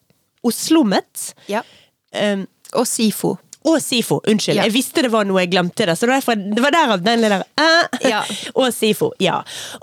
OsloMet. 0.44 1.32
Ja. 1.48 1.62
Um, 2.14 2.46
Og 2.74 2.86
SIFO. 2.86 3.36
og 3.64 3.78
SIFO, 3.80 4.18
unnskyld. 4.28 4.58
Ja. 4.58 4.64
Jeg 4.66 4.74
visste 4.74 5.00
det 5.06 5.08
var 5.12 5.24
noe 5.24 5.40
jeg 5.40 5.48
glemte 5.54 5.86
det, 5.88 5.94
så 5.96 6.04
det 6.10 6.18
var 6.26 6.36
det 6.36 6.60
var 6.62 6.74
derav 6.74 7.00
den 7.06 7.22
lille 7.22 7.38
eh. 7.56 8.08
Ja. 8.10 8.18
Og 8.60 8.68
SIFO, 8.76 9.12
ja. 9.24 9.38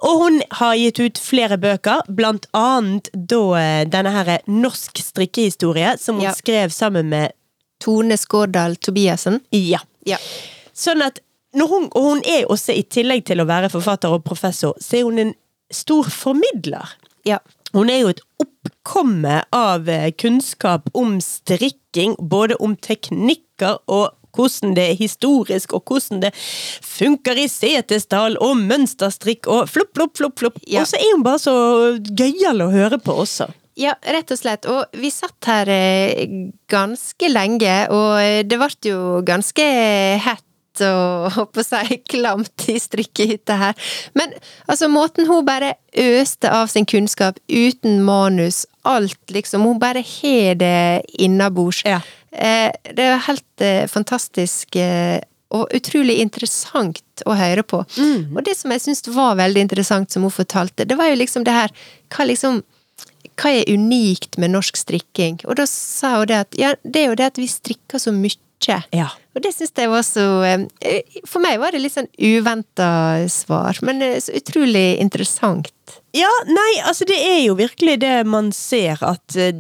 Og 0.06 0.20
hun 0.22 0.42
har 0.60 0.76
gitt 0.78 1.00
ut 1.02 1.18
flere 1.18 1.58
bøker, 1.58 2.04
blant 2.14 2.46
annet 2.54 3.10
da 3.16 3.40
eh, 3.58 3.86
denne 3.90 4.12
her 4.14 4.30
Norsk 4.46 5.02
strikkehistorie, 5.02 5.96
som 5.98 6.20
hun 6.20 6.28
Ja. 6.28 6.34
skrev 6.38 6.70
sammen 6.70 7.10
med 7.10 7.32
Tone 7.82 8.18
Skårdal 8.20 8.78
Tobiassen. 8.78 9.42
Ja. 9.56 9.82
Ja. 10.08 10.18
Sånn 10.74 11.04
at 11.06 11.20
hun, 11.58 11.90
og 11.92 12.02
hun 12.06 12.22
er 12.24 12.48
også, 12.50 12.74
i 12.74 12.86
tillegg 12.88 13.26
til 13.28 13.44
å 13.44 13.48
være 13.50 13.72
forfatter 13.74 14.14
og 14.16 14.24
professor, 14.24 14.78
så 14.80 15.02
er 15.02 15.08
hun 15.10 15.20
en 15.20 15.34
stor 15.74 16.08
formidler. 16.12 16.96
Ja. 17.28 17.42
Hun 17.72 17.90
er 17.92 18.02
jo 18.02 18.12
et 18.12 18.24
oppkomme 18.44 19.42
av 19.56 19.88
eh, 19.90 20.10
kunnskap 20.20 20.90
om 20.98 21.20
strikking, 21.24 22.18
både 22.20 22.58
om 22.60 22.76
teknikker 22.76 23.80
og 23.88 24.12
hvordan 24.36 24.76
det 24.76 24.84
er 24.90 25.00
historisk, 25.00 25.74
og 25.76 25.88
hvordan 25.88 26.22
det 26.24 26.32
funker 26.36 27.40
i 27.40 27.48
Setesdal, 27.52 28.38
og 28.40 28.60
mønsterstrikk, 28.60 29.48
og 29.52 29.70
flopp, 29.70 29.92
flopp, 29.98 30.18
flopp, 30.18 30.38
flopp. 30.40 30.62
Ja. 30.68 30.84
Og 30.84 30.92
så 30.92 31.00
er 31.00 31.16
hun 31.16 31.26
bare 31.26 31.42
så 31.44 31.56
gøyal 32.00 32.64
å 32.64 32.72
høre 32.72 33.00
på 33.02 33.16
også. 33.26 33.50
Ja, 33.80 33.96
rett 34.04 34.32
og 34.34 34.40
slett. 34.40 34.68
Og 34.70 34.98
vi 35.00 35.12
satt 35.14 35.48
her 35.48 35.70
eh, 35.72 36.26
ganske 36.72 37.32
lenge, 37.32 37.76
og 37.94 38.48
det 38.48 38.60
ble 38.60 38.72
jo 38.92 39.02
ganske 39.28 39.68
hett 40.22 40.48
og 40.88 41.52
på 41.52 41.62
å 41.62 41.66
si 41.66 41.98
klamt 42.10 42.68
i 42.72 42.78
strikkehytta 42.80 43.58
her. 43.60 43.90
Men 44.18 44.34
altså, 44.66 44.90
måten 44.92 45.28
hun 45.30 45.46
bare 45.48 45.76
øste 45.92 46.52
av 46.52 46.72
sin 46.72 46.88
kunnskap 46.88 47.40
uten 47.50 48.02
manus, 48.04 48.66
alt 48.88 49.34
liksom, 49.34 49.66
hun 49.68 49.82
bare 49.82 50.04
har 50.06 50.56
det 50.56 51.04
innabords. 51.20 51.84
Ja. 51.86 52.02
Eh, 52.32 52.72
det 52.96 53.04
er 53.04 53.26
helt 53.28 53.66
eh, 53.66 53.88
fantastisk 53.92 54.76
eh, 54.80 55.20
og 55.52 55.74
utrolig 55.76 56.22
interessant 56.24 57.26
å 57.28 57.36
høre 57.36 57.64
på. 57.68 57.82
Og 57.84 58.44
det 58.46 58.56
som 58.56 58.72
jeg 58.72 58.86
syns 58.86 59.04
var 59.12 59.36
veldig 59.36 59.66
interessant 59.66 60.14
som 60.14 60.24
hun 60.24 60.32
fortalte, 60.32 60.88
det 60.88 60.96
var 60.96 61.12
jo 61.12 61.18
liksom 61.20 61.44
det 61.44 61.56
her 61.58 61.74
Hva 62.12 62.24
liksom 62.30 62.62
hva 63.42 63.52
er 63.58 63.74
unikt 63.74 64.38
med 64.42 64.54
norsk 64.54 64.78
strikking? 64.78 65.42
Og 65.50 65.58
da 65.58 65.66
sa 65.70 66.20
hun 66.20 66.30
det 66.30 66.40
at 66.46 66.58
ja, 66.60 66.76
det 66.84 67.04
er 67.04 67.12
jo 67.12 67.20
det 67.20 67.32
at 67.34 67.42
vi 67.42 67.50
strikker 67.50 68.02
så 68.02 68.14
mye. 68.16 68.38
Ja. 68.94 69.08
Og 69.34 69.42
det 69.42 69.56
syns 69.56 69.72
jeg 69.74 69.90
var 69.90 70.04
så 70.06 70.24
eh, 70.46 71.16
For 71.26 71.42
meg 71.42 71.56
var 71.58 71.74
det 71.74 71.80
litt 71.82 71.96
sånn 71.96 72.12
uventa 72.22 72.90
svar, 73.34 73.80
men 73.82 74.04
eh, 74.06 74.20
så 74.22 74.36
utrolig 74.38 75.00
interessant. 75.02 75.72
Ja, 76.14 76.30
nei, 76.46 76.74
altså 76.86 77.08
det 77.10 77.18
er 77.18 77.40
jo 77.48 77.56
virkelig 77.58 77.98
det 78.04 78.20
man 78.30 78.52
ser 78.54 79.02
at 79.02 79.34
eh, 79.34 79.56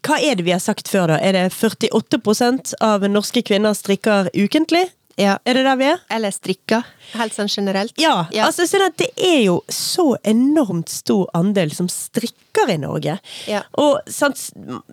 Hva 0.00 0.16
er 0.24 0.38
det 0.38 0.46
vi 0.46 0.54
har 0.54 0.62
sagt 0.64 0.88
før, 0.88 1.12
da? 1.12 1.18
Er 1.20 1.36
det 1.36 1.50
48% 1.52 2.78
av 2.80 3.04
norske 3.12 3.44
kvinner 3.44 3.76
strikker 3.76 4.32
ukentlig? 4.32 4.86
Ja. 5.20 5.36
Er 5.44 5.58
det 5.58 5.64
der 5.66 5.76
vi 5.76 5.88
er? 5.90 6.00
Eller 6.08 6.32
strikker, 6.32 6.86
helt 7.12 7.34
sånn 7.36 7.50
generelt. 7.52 7.92
Ja, 8.00 8.24
altså 8.46 8.64
sånn 8.68 8.86
at 8.86 8.96
det 9.00 9.10
er 9.20 9.42
jo 9.44 9.58
så 9.68 10.14
enormt 10.24 10.88
stor 10.88 11.28
andel 11.36 11.74
som 11.76 11.90
strikker 11.92 12.38
i 12.68 12.76
Norge. 12.78 13.18
Ja. 13.48 13.62
Og 13.80 14.00
sant, 14.06 14.36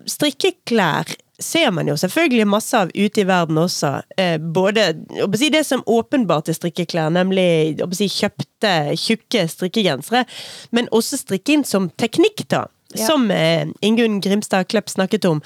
strikkeklær 0.06 1.10
ser 1.38 1.70
man 1.70 1.86
jo 1.86 1.94
selvfølgelig 1.94 2.46
masse 2.50 2.74
av 2.74 2.88
ute 2.96 3.20
i 3.22 3.26
verden 3.28 3.58
også. 3.62 3.92
Eh, 4.18 4.38
både 4.38 4.88
si, 5.38 5.50
det 5.54 5.64
som 5.66 5.84
åpenbart 5.86 6.48
er 6.50 6.56
strikkeklær, 6.58 7.12
nemlig 7.14 7.78
si, 7.94 8.08
kjøpte, 8.10 8.72
tjukke 8.98 9.44
strikkegensere, 9.48 10.24
men 10.74 10.88
også 10.90 11.20
strikking 11.20 11.62
som 11.68 11.90
teknikk, 12.00 12.42
da. 12.50 12.64
Ja. 12.96 13.04
Som 13.06 13.30
eh, 13.30 13.68
Ingunn 13.84 14.18
Grimstad 14.24 14.64
Klepp 14.72 14.88
snakket 14.88 15.26
om. 15.28 15.42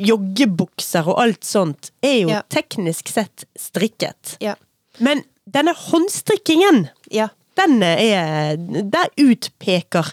Joggebukser 0.00 1.06
og 1.10 1.20
alt 1.20 1.44
sånt 1.44 1.90
er 2.02 2.16
jo 2.22 2.28
Ja. 2.32 2.42
teknisk 2.48 3.08
sett 3.12 3.44
strikket. 3.58 4.38
Ja. 4.40 4.54
Men 4.98 5.22
denne 5.46 5.74
håndstrikkingen, 5.76 6.88
Ja. 7.10 7.28
den 7.56 7.82
er 7.82 8.56
Der 8.56 9.08
utpeker 9.18 10.12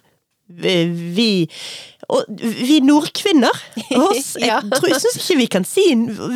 vi 0.50 1.32
og 2.10 2.26
vi 2.41 2.80
nordkvinner 2.82 3.54
oss, 4.00 4.32
Jeg 4.41 4.66
tror, 4.74 4.88
jeg 4.89 5.02
syns 5.04 5.20
ikke 5.22 5.38
vi 5.38 5.47
kan 5.54 5.68
si 5.68 5.86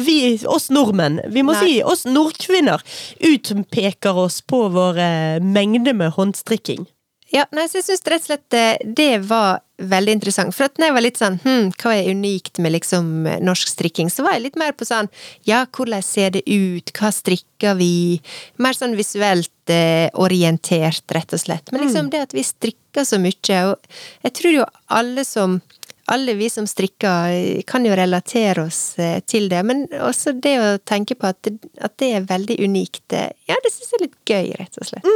vi, 0.06 0.18
oss 0.46 0.70
nordmenn. 0.74 1.18
Vi 1.34 1.42
må 1.46 1.56
Nei. 1.58 1.64
si 1.64 1.78
oss 1.82 2.06
nordkvinner 2.06 2.84
utpeker 3.26 4.20
oss 4.26 4.42
på 4.46 4.68
vår 4.74 5.02
eh, 5.02 5.40
mengde 5.42 5.96
med 5.98 6.14
håndstrikking. 6.14 6.86
Ja, 7.34 7.48
nei, 7.50 7.66
så 7.66 7.80
jeg 7.80 7.88
syns 7.88 8.04
rett 8.06 8.22
og 8.22 8.30
slett 8.30 8.56
eh, 8.58 8.76
det 8.86 9.24
var 9.26 9.64
veldig 9.82 10.14
interessant. 10.20 10.54
For 10.54 10.68
at 10.68 10.78
når 10.78 10.92
jeg 10.92 10.96
var 11.00 11.06
litt 11.08 11.20
sånn 11.22 11.40
hm, 11.42 11.72
hva 11.82 11.96
er 11.98 12.12
unikt 12.14 12.62
med 12.62 12.76
liksom 12.76 13.10
norsk 13.42 13.72
strikking, 13.74 14.14
så 14.14 14.26
var 14.26 14.38
jeg 14.38 14.46
litt 14.46 14.60
mer 14.62 14.76
på 14.78 14.86
sånn 14.86 15.10
ja, 15.50 15.64
hvordan 15.74 16.06
ser 16.06 16.36
det 16.38 16.46
ut, 16.46 16.94
hva 16.94 17.10
strikker 17.14 17.80
vi? 17.82 18.22
Mer 18.62 18.78
sånn 18.78 18.94
visuelt 19.00 19.50
eh, 19.72 20.10
orientert, 20.14 21.06
rett 21.16 21.34
og 21.34 21.40
slett. 21.40 21.72
Men 21.72 21.86
liksom 21.86 22.10
det 22.12 22.26
at 22.28 22.36
vi 22.36 22.44
strikker 22.44 23.08
så 23.08 23.20
mye, 23.22 23.62
og 23.70 24.28
jeg 24.28 24.36
tror 24.40 24.60
jo 24.60 24.68
alle 24.92 25.26
som 25.28 25.62
alle 26.06 26.34
vi 26.34 26.50
som 26.50 26.68
strikker, 26.68 27.30
eh, 27.32 27.62
kan 27.68 27.86
jo 27.86 27.96
relatere 27.96 28.66
oss 28.68 29.00
eh, 29.00 29.20
til 29.20 29.50
det, 29.50 29.64
men 29.64 29.86
også 30.04 30.36
det 30.36 30.58
å 30.60 30.78
tenke 30.84 31.16
på 31.16 31.30
at 31.32 31.40
det, 31.48 31.56
at 31.80 31.96
det 32.02 32.12
er 32.18 32.28
veldig 32.28 32.60
unikt, 32.60 33.06
eh, 33.14 33.32
ja, 33.48 33.56
det 33.64 33.72
syns 33.72 33.94
jeg 33.94 34.00
er 34.02 34.06
litt 34.08 34.20
gøy, 34.28 34.54
rett 34.60 34.82
og 34.82 34.92
slett. 34.92 35.08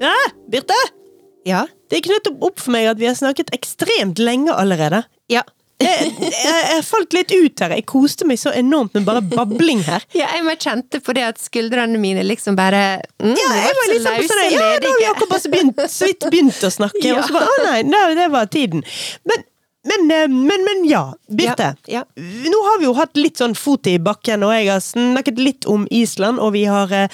Ja, 0.00 0.16
Birte! 0.50 0.99
Ja. 1.48 1.64
Det 1.90 2.00
er 2.02 2.12
nettopp 2.12 2.42
opp 2.50 2.60
for 2.60 2.74
meg 2.74 2.90
at 2.90 3.00
vi 3.00 3.08
har 3.08 3.16
snakket 3.18 3.52
ekstremt 3.56 4.20
lenge 4.22 4.52
allerede. 4.54 5.04
Ja. 5.32 5.42
Jeg, 5.80 6.10
jeg, 6.20 6.32
jeg 6.44 6.82
falt 6.84 7.14
litt 7.16 7.30
ut 7.32 7.60
her. 7.64 7.72
Jeg 7.72 7.86
koste 7.88 8.26
meg 8.28 8.36
så 8.36 8.50
enormt 8.52 8.92
med 8.98 9.06
bare 9.06 9.22
babling 9.24 9.80
her. 9.86 10.02
Ja, 10.18 10.26
jeg 10.36 10.44
bare 10.44 10.60
kjente 10.60 10.98
på 11.00 11.14
det 11.16 11.22
at 11.24 11.38
skuldrene 11.40 11.96
mine 12.02 12.20
liksom 12.28 12.58
bare 12.58 12.98
mm, 13.16 13.30
Ja, 13.32 13.46
jeg 13.56 13.78
var 13.78 13.88
litt 13.88 13.94
liksom 14.04 14.28
sånn 14.28 14.52
Ja, 14.52 14.66
da 14.76 14.90
har 14.90 14.98
vi 15.00 15.06
akkurat 15.08 15.30
bare 15.32 15.40
så 15.40 15.52
begynt, 15.54 15.80
så 15.88 16.10
vidt 16.10 16.26
begynt 16.28 16.66
å 16.68 16.70
snakke, 16.74 17.00
Ja. 17.08 17.14
og 17.22 17.30
så 17.30 17.38
bare 17.38 17.48
Å 17.54 17.62
nei, 17.64 17.78
nei, 17.88 18.02
det 18.18 18.26
var 18.34 18.50
tiden. 18.52 18.84
Men, 19.24 19.46
men, 19.88 20.04
eh, 20.18 20.26
men, 20.34 20.66
men 20.68 20.84
ja, 20.90 21.00
Birte. 21.40 21.70
Ja, 21.88 22.04
Nå 22.20 22.60
har 22.68 22.82
vi 22.82 22.88
jo 22.90 22.92
hatt 23.00 23.16
litt 23.16 23.40
sånn 23.40 23.56
fot 23.56 23.88
i 23.88 23.96
bakken, 23.96 24.44
og 24.44 24.52
jeg 24.52 24.68
har 24.68 24.84
snakket 24.84 25.40
litt 25.40 25.64
om 25.64 25.88
Island, 25.88 26.44
og 26.44 26.52
vi 26.58 26.66
har 26.68 26.92
eh, 26.92 27.08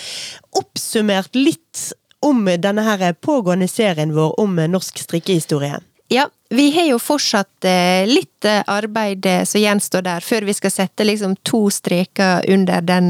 oppsummert 0.59 1.39
litt 1.39 1.87
om 2.27 2.47
denne 2.59 2.87
her 2.87 3.13
pågående 3.13 3.69
serien 3.71 4.15
vår 4.17 4.41
om 4.43 4.59
norsk 4.71 5.05
strikkehistorie. 5.07 5.81
Ja, 6.09 6.29
vi 6.51 6.71
har 6.71 6.85
jo 6.87 6.99
fortsatt 7.03 7.65
eh, 7.67 8.07
litt 8.07 8.45
eh, 8.47 8.61
arbeid 8.71 9.27
eh, 9.27 9.43
som 9.45 9.59
gjenstår 9.59 10.05
der, 10.07 10.23
før 10.23 10.45
vi 10.47 10.55
skal 10.55 10.71
sette 10.71 11.03
liksom 11.03 11.33
to 11.43 11.65
streker 11.75 12.45
under 12.53 12.85
den 12.87 13.09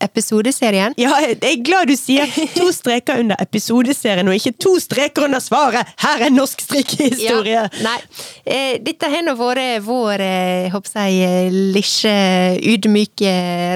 episodeserien. 0.00 0.96
Ja, 0.96 1.12
jeg 1.20 1.36
er 1.44 1.64
glad 1.64 1.90
du 1.92 1.96
sier 2.00 2.30
to 2.54 2.70
streker 2.80 3.20
under 3.20 3.36
episodeserien, 3.44 4.28
og 4.32 4.38
ikke 4.38 4.54
to 4.56 4.72
streker 4.80 5.28
under 5.28 5.44
svaret! 5.44 5.92
Her 6.00 6.24
er 6.24 6.32
norsk 6.32 6.64
strikkehistorie! 6.64 7.66
Ja, 7.68 7.84
nei. 7.84 7.98
Dette 8.88 9.12
har 9.12 9.26
nå 9.26 9.36
vært 9.36 9.84
vår, 9.84 10.24
jeg 10.96 11.52
lille 11.52 12.14
ydmyke 12.72 13.34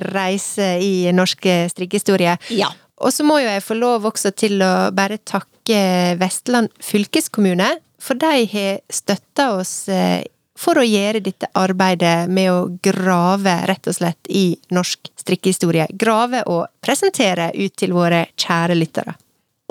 reise 0.08 0.78
i 0.80 1.12
norsk 1.12 1.44
eh, 1.52 1.68
strikkehistorie. 1.68 2.38
Ja. 2.56 2.72
Og 3.04 3.12
så 3.12 3.24
må 3.26 3.38
jo 3.42 3.50
jeg 3.50 3.64
få 3.64 3.76
lov 3.76 4.06
også 4.08 4.32
til 4.36 4.62
å 4.64 4.90
bare 4.96 5.20
takke 5.28 5.80
Vestland 6.20 6.72
fylkeskommune, 6.82 7.68
for 8.00 8.20
de 8.20 8.46
har 8.48 8.80
støtta 8.92 9.50
oss 9.58 9.74
eh, 9.92 10.24
for 10.58 10.78
å 10.78 10.86
gjøre 10.86 11.22
dette 11.24 11.50
arbeidet 11.58 12.30
med 12.32 12.50
å 12.52 12.58
grave, 12.84 13.56
rett 13.68 13.88
og 13.90 13.96
slett, 13.96 14.20
i 14.28 14.54
norsk 14.72 15.10
strikkehistorie. 15.20 15.88
Grave 15.98 16.44
og 16.50 16.68
presentere 16.84 17.50
ut 17.56 17.74
til 17.76 17.94
våre 17.96 18.26
kjære 18.40 18.78
lyttere. 18.78 19.16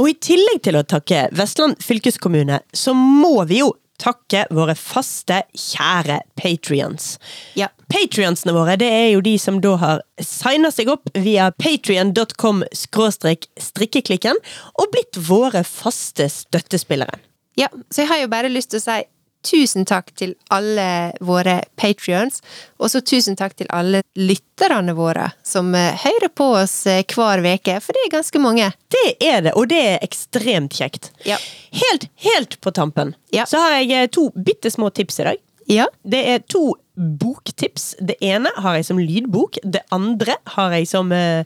Og 0.02 0.10
i 0.10 0.18
tillegg 0.18 0.64
til 0.66 0.78
å 0.80 0.86
takke 0.90 1.28
Vestland 1.38 1.78
fylkeskommune, 1.82 2.60
så 2.74 2.96
må 2.98 3.46
vi 3.50 3.62
jo 3.62 3.72
takke 4.02 4.48
våre 4.52 4.76
faste, 4.76 5.44
kjære 5.54 6.20
patrions. 6.40 7.16
Ja. 7.58 7.70
Patrionsene 7.94 8.54
våre 8.56 8.76
det 8.82 8.90
er 8.90 9.10
jo 9.14 9.22
de 9.22 9.36
som 9.38 9.60
da 9.62 9.76
har 9.78 10.02
signa 10.18 10.72
seg 10.74 10.90
opp 10.90 11.12
via 11.14 11.52
patrion.com 11.62 12.64
strikkeklikken 12.74 14.40
og 14.74 14.90
blitt 14.96 15.20
våre 15.30 15.62
faste 15.68 16.26
støttespillere. 16.32 17.20
Ja, 17.60 17.70
så 17.94 18.02
jeg 18.02 18.10
har 18.10 18.24
jo 18.24 18.32
bare 18.34 18.50
lyst 18.50 18.74
til 18.74 18.82
å 18.82 18.86
si 18.88 19.04
tusen 19.44 19.86
takk 19.86 20.14
til 20.18 20.34
alle 20.56 21.12
våre 21.22 21.58
patrions, 21.76 22.40
og 22.80 22.90
så 22.90 23.02
tusen 23.04 23.36
takk 23.38 23.58
til 23.60 23.68
alle 23.76 24.02
lytterne 24.16 24.96
våre 24.98 25.28
som 25.46 25.74
eh, 25.76 25.98
hører 26.06 26.32
på 26.34 26.48
oss 26.64 26.78
eh, 26.88 27.04
hver 27.04 27.44
uke, 27.44 27.76
for 27.84 27.94
det 27.94 28.06
er 28.08 28.14
ganske 28.16 28.42
mange. 28.42 28.70
Det 28.88 29.08
er 29.20 29.44
det, 29.44 29.54
og 29.60 29.68
det 29.70 29.82
er 29.92 30.06
ekstremt 30.08 30.80
kjekt. 30.80 31.12
Ja. 31.28 31.38
Helt, 31.76 32.08
helt 32.26 32.58
på 32.64 32.72
tampen 32.72 33.14
Ja. 33.36 33.46
så 33.46 33.60
har 33.62 33.78
jeg 33.82 33.92
eh, 34.00 34.08
to 34.08 34.30
bitte 34.34 34.72
små 34.72 34.90
tips 34.90 35.20
i 35.20 35.28
dag. 35.30 35.44
Ja. 35.68 35.88
Det 36.04 36.24
er 36.34 36.40
to 36.48 36.72
boktips. 36.96 37.96
Det 38.00 38.16
ene 38.22 38.50
har 38.56 38.76
jeg 38.78 38.86
som 38.86 39.00
lydbok. 39.00 39.58
Det 39.64 39.82
andre 39.92 40.36
har 40.56 40.72
jeg 40.78 40.88
som 40.88 41.12
eh, 41.12 41.46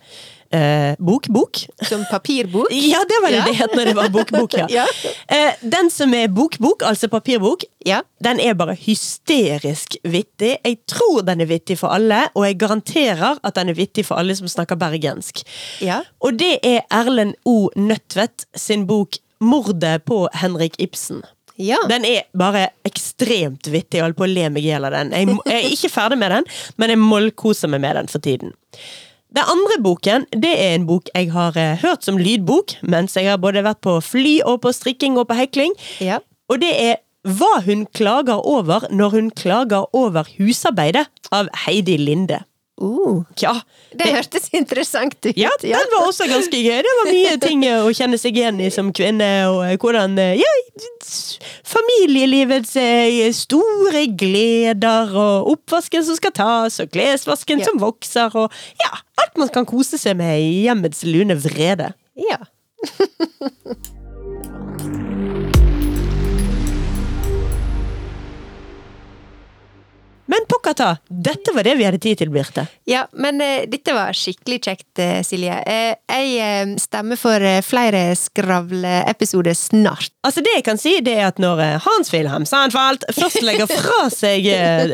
eh, 0.51 0.95
bokbok. 0.99 1.61
Som 1.87 2.03
papirbok. 2.11 2.67
Ja, 2.91 2.99
det 3.07 3.19
var 3.23 3.31
det 3.31 3.37
Ja. 3.37 3.45
det 3.45 3.55
het 3.55 3.75
når 3.75 3.85
det 3.85 3.95
var 3.95 4.09
bokbok, 4.09 4.53
ja. 4.59 4.67
Ja. 4.79 4.85
Eh, 5.27 5.53
den 5.61 5.89
som 5.89 6.13
er 6.13 6.27
bokbok, 6.27 6.83
altså 6.83 7.07
papirbok, 7.07 7.63
Ja. 7.85 8.01
den 8.23 8.39
er 8.43 8.53
bare 8.59 8.75
hysterisk 8.75 9.95
vittig. 10.03 10.57
Jeg 10.65 10.77
tror 10.87 11.21
den 11.27 11.41
er 11.41 11.45
vittig 11.49 11.77
for 11.79 11.87
alle, 11.95 12.25
og 12.35 12.45
jeg 12.45 12.57
garanterer 12.59 13.39
at 13.43 13.55
den 13.55 13.69
er 13.69 13.73
vittig 13.77 14.05
for 14.05 14.15
alle 14.19 14.35
som 14.35 14.47
snakker 14.47 14.75
bergensk. 14.75 15.43
Ja. 15.81 16.01
Og 16.21 16.37
det 16.39 16.59
er 16.63 16.81
Erlend 16.91 17.35
O. 17.45 17.69
Nødtvedt 17.75 18.45
sin 18.55 18.87
bok 18.87 19.15
'Mordet 19.39 20.03
på 20.03 20.27
Henrik 20.33 20.75
Ibsen'. 20.81 21.21
Ja. 21.57 21.79
Den 21.89 22.05
er 22.05 22.27
bare 22.37 22.69
ekstremt 22.87 23.67
vittig. 23.71 23.97
Jeg 23.97 24.05
holder 24.05 24.19
på 24.19 24.27
å 24.27 24.31
le 24.31 24.47
meg 24.53 24.63
i 24.63 24.69
hjel 24.69 24.87
av 24.87 24.93
den. 24.93 25.11
Jeg, 25.15 25.37
jeg 25.49 25.57
er 25.57 25.73
ikke 25.73 25.91
ferdig 25.93 26.19
med 26.21 26.33
den, 26.35 26.47
men 26.77 26.93
jeg 26.93 27.01
mollkoser 27.01 27.71
meg 27.73 27.83
med 27.83 27.97
den 27.99 28.11
for 28.11 28.23
tiden. 28.23 28.53
Den 29.35 29.49
andre 29.51 29.75
boken 29.83 30.23
det 30.31 30.53
er 30.55 30.77
en 30.77 30.85
bok 30.87 31.09
jeg 31.11 31.31
har 31.33 31.57
eh, 31.59 31.75
hørt 31.81 32.05
som 32.05 32.19
lydbok, 32.21 32.77
mens 32.87 33.17
jeg 33.17 33.27
har 33.27 33.41
både 33.41 33.65
vært 33.65 33.81
på 33.83 33.97
fly 34.05 34.37
og 34.47 34.61
på 34.63 34.71
strikking 34.73 35.17
og 35.19 35.27
på 35.29 35.37
hekling. 35.37 35.75
Ja. 36.03 36.21
Og 36.51 36.63
det 36.63 36.71
er 36.77 37.03
Hva 37.27 37.57
hun 37.65 37.81
klager 37.91 38.39
over 38.47 38.85
når 38.93 39.09
hun 39.11 39.25
klager 39.35 39.89
over 39.97 40.29
husarbeidet, 40.37 41.09
av 41.35 41.49
Heidi 41.65 41.97
Linde. 41.99 42.37
Uh, 42.77 43.23
Ja, 43.41 43.55
det 43.97 44.11
hørtes 44.13 44.49
interessant 44.53 45.15
ut. 45.25 45.33
ja, 45.37 45.49
den 45.63 45.87
var 45.93 46.03
også 46.05 46.27
ganske 46.29 46.59
gøy. 46.61 46.77
Det 46.85 46.91
var 46.99 47.09
mye 47.09 47.37
ting 47.41 47.63
å 47.71 47.89
kjenne 47.97 48.19
seg 48.21 48.37
igjen 48.37 48.59
i 48.61 48.69
som 48.73 48.91
kvinne, 48.93 49.29
og 49.49 49.63
eh, 49.65 49.77
hvordan 49.81 50.13
eh, 50.21 50.35
Ja, 50.37 50.51
familielivets 51.65 52.75
eh, 52.77 53.31
store 53.33 54.05
gleder, 54.19 55.09
og 55.17 55.49
oppvasken 55.55 56.05
som 56.05 56.19
skal 56.19 56.35
tas, 56.37 56.79
og 56.83 56.91
klesvasken 56.93 57.63
Ja. 57.63 57.65
som 57.71 57.81
vokser, 57.81 58.29
og 58.37 58.53
ja, 58.83 58.93
alt 59.23 59.37
man 59.41 59.49
kan 59.49 59.65
kose 59.65 59.97
seg 59.97 60.17
med 60.21 60.37
i 60.39 60.67
hjemmets 60.67 61.01
lune 61.07 61.35
vrede. 61.41 61.93
Ja. 62.29 62.37
Men 70.27 70.45
pokker 70.49 70.75
ta, 70.77 70.89
dette 71.07 71.53
var 71.55 71.63
det 71.67 71.75
vi 71.79 71.85
hadde 71.87 71.99
tid 72.03 72.19
til, 72.19 72.31
Birte. 72.33 72.65
Ja, 72.87 73.05
men 73.15 73.39
uh, 73.43 73.63
dette 73.69 73.93
var 73.95 74.15
skikkelig 74.17 74.59
kjekt, 74.65 74.99
eh, 74.99 75.21
Silje. 75.25 75.55
Uh, 75.63 75.95
jeg 76.27 76.77
stemmer 76.81 77.19
for 77.19 77.43
flere 77.65 78.01
skravleepisoder 78.17 79.53
snart. 79.57 80.11
Altså 80.27 80.41
Det 80.43 80.53
jeg 80.57 80.63
kan 80.67 80.79
si, 80.79 80.97
det 81.03 81.13
er 81.19 81.29
at 81.29 81.39
når 81.39 81.61
eh, 81.63 81.75
Hans-Wilhelm 81.83 82.45
Sandfeld 82.49 83.05
først 83.15 83.39
legger 83.45 83.69
fra 83.71 84.07
seg 84.11 84.47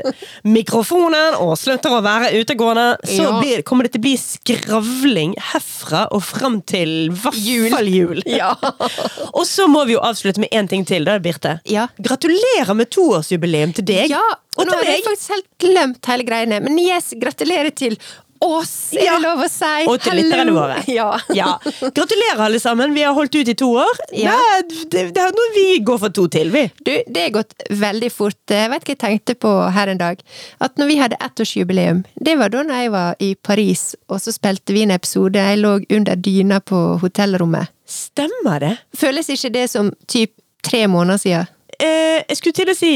mikrofonen 0.56 1.38
og 1.42 1.56
slutter 1.60 1.96
å 1.98 2.02
være 2.06 2.34
utegående, 2.42 2.86
så 3.08 3.24
Ja. 3.24 3.40
blir, 3.40 3.64
kommer 3.66 3.88
det 3.88 3.94
til 3.96 4.04
å 4.04 4.06
bli 4.08 4.16
skravling 4.20 5.34
herfra 5.52 6.06
og 6.14 6.24
fram 6.28 6.62
til 6.62 7.10
vaffeljul. 7.12 7.74
Jul. 7.74 7.90
jul. 7.94 8.24
Ja. 8.34 8.54
og 9.38 9.46
så 9.48 9.68
må 9.70 9.84
vi 9.88 9.96
jo 9.96 10.02
avslutte 10.04 10.42
med 10.42 10.50
én 10.54 10.68
ting 10.70 10.86
til, 10.86 11.06
da, 11.08 11.18
Birte. 11.24 11.58
Ja. 11.70 11.88
Gratulerer 12.02 12.74
med 12.78 12.90
toårsjubileum 12.94 13.74
til 13.78 13.86
deg. 13.88 14.10
Ja, 14.14 14.22
og 14.58 14.62
og 14.66 14.70
nå 14.70 14.78
har 14.82 14.86
jeg 14.92 15.04
faktisk 15.08 15.34
helt 15.38 15.50
glemt 15.64 16.06
hele 16.12 16.24
greiene. 16.28 16.60
Men 16.64 16.78
yes, 16.80 17.14
gratulerer 17.20 17.74
til 17.76 17.98
oss, 18.44 18.92
er 18.94 19.06
Ja. 19.06 19.14
det 19.16 19.24
lov 19.24 19.40
å 19.40 19.48
si. 19.48 19.86
Og 19.88 20.02
til 20.04 20.18
lytterne 20.20 20.52
våre. 20.52 20.82
Ja. 20.92 21.06
Ja. 21.32 21.54
Gratulerer, 21.80 22.42
alle 22.44 22.60
sammen. 22.60 22.92
Vi 22.94 23.02
har 23.06 23.14
holdt 23.16 23.36
ut 23.40 23.48
i 23.48 23.54
to 23.56 23.70
år. 23.80 24.02
Ja. 24.20 24.36
Det, 24.68 24.90
det, 24.92 25.06
det 25.16 25.46
vi 25.56 25.80
går 25.80 25.98
for 26.02 26.10
to 26.10 26.28
til, 26.28 26.52
vi. 26.52 26.66
Du, 26.84 26.92
det 27.08 27.22
er 27.24 27.30
gått 27.38 27.54
veldig 27.72 28.10
fort. 28.12 28.36
Jeg 28.52 28.70
vet 28.74 28.84
hva 28.84 28.92
jeg 28.96 29.00
tenkte 29.00 29.36
på 29.40 29.54
her 29.72 29.88
en 29.94 30.02
dag. 30.02 30.20
At 30.60 30.76
når 30.78 30.92
vi 30.92 31.00
hadde 31.00 31.22
ettårsjubileum, 31.24 32.04
det 32.20 32.36
var 32.42 32.52
da 32.52 32.66
jeg 32.68 32.92
var 32.92 33.16
i 33.24 33.32
Paris, 33.36 33.96
og 34.12 34.20
så 34.20 34.36
spilte 34.36 34.76
vi 34.76 34.84
en 34.84 34.92
episode. 34.92 35.40
Jeg 35.40 35.62
lå 35.64 35.78
under 35.96 36.20
dyna 36.20 36.60
på 36.60 36.84
hotellrommet. 37.00 37.72
Stemmer 37.88 38.60
det? 38.60 38.76
Føles 38.98 39.30
ikke 39.32 39.54
det 39.56 39.70
som 39.72 39.94
typ 40.08 40.36
tre 40.68 40.84
måneder 40.92 41.18
siden? 41.24 41.48
Eh, 41.80 42.20
jeg 42.28 42.38
skulle 42.38 42.60
til 42.60 42.70
å 42.72 42.76
si 42.78 42.92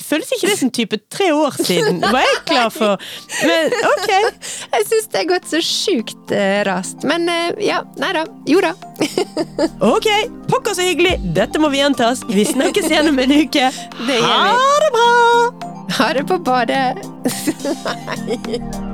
Føles 0.00 0.30
ikke 0.32 0.48
det 0.48 0.56
som 0.56 0.70
type 0.72 0.98
tre 1.12 1.26
år 1.36 1.56
siden? 1.60 2.00
Var 2.14 2.24
jeg 2.24 2.38
klar 2.48 2.70
for 2.72 3.02
Men 3.44 3.74
ok. 3.90 4.08
Jeg 4.72 4.86
syns 4.88 5.08
det 5.12 5.20
har 5.20 5.28
gått 5.34 5.50
så 5.50 5.60
sjukt 5.60 6.32
rast. 6.32 6.66
raskt. 6.68 7.04
Men 7.08 7.28
eh, 7.28 7.60
ja, 7.66 7.82
nei 8.00 8.12
da. 8.16 8.24
Jo 8.48 8.62
da. 8.64 8.72
Ok, 9.92 10.08
Pokker 10.48 10.76
så 10.78 10.86
hyggelig. 10.86 11.18
Dette 11.36 11.60
må 11.60 11.68
vi 11.72 11.82
gjentas. 11.82 12.24
Vi 12.28 12.46
snakkes 12.48 12.88
igjen 12.88 13.12
om 13.12 13.20
en 13.20 13.36
uke. 13.42 13.68
Det. 14.06 14.22
Ha 14.24 14.70
det 14.86 14.94
bra! 14.96 15.10
Ha 15.98 16.08
det 16.16 16.24
på 16.30 16.40
badet. 16.40 17.04
Nei. 17.84 18.91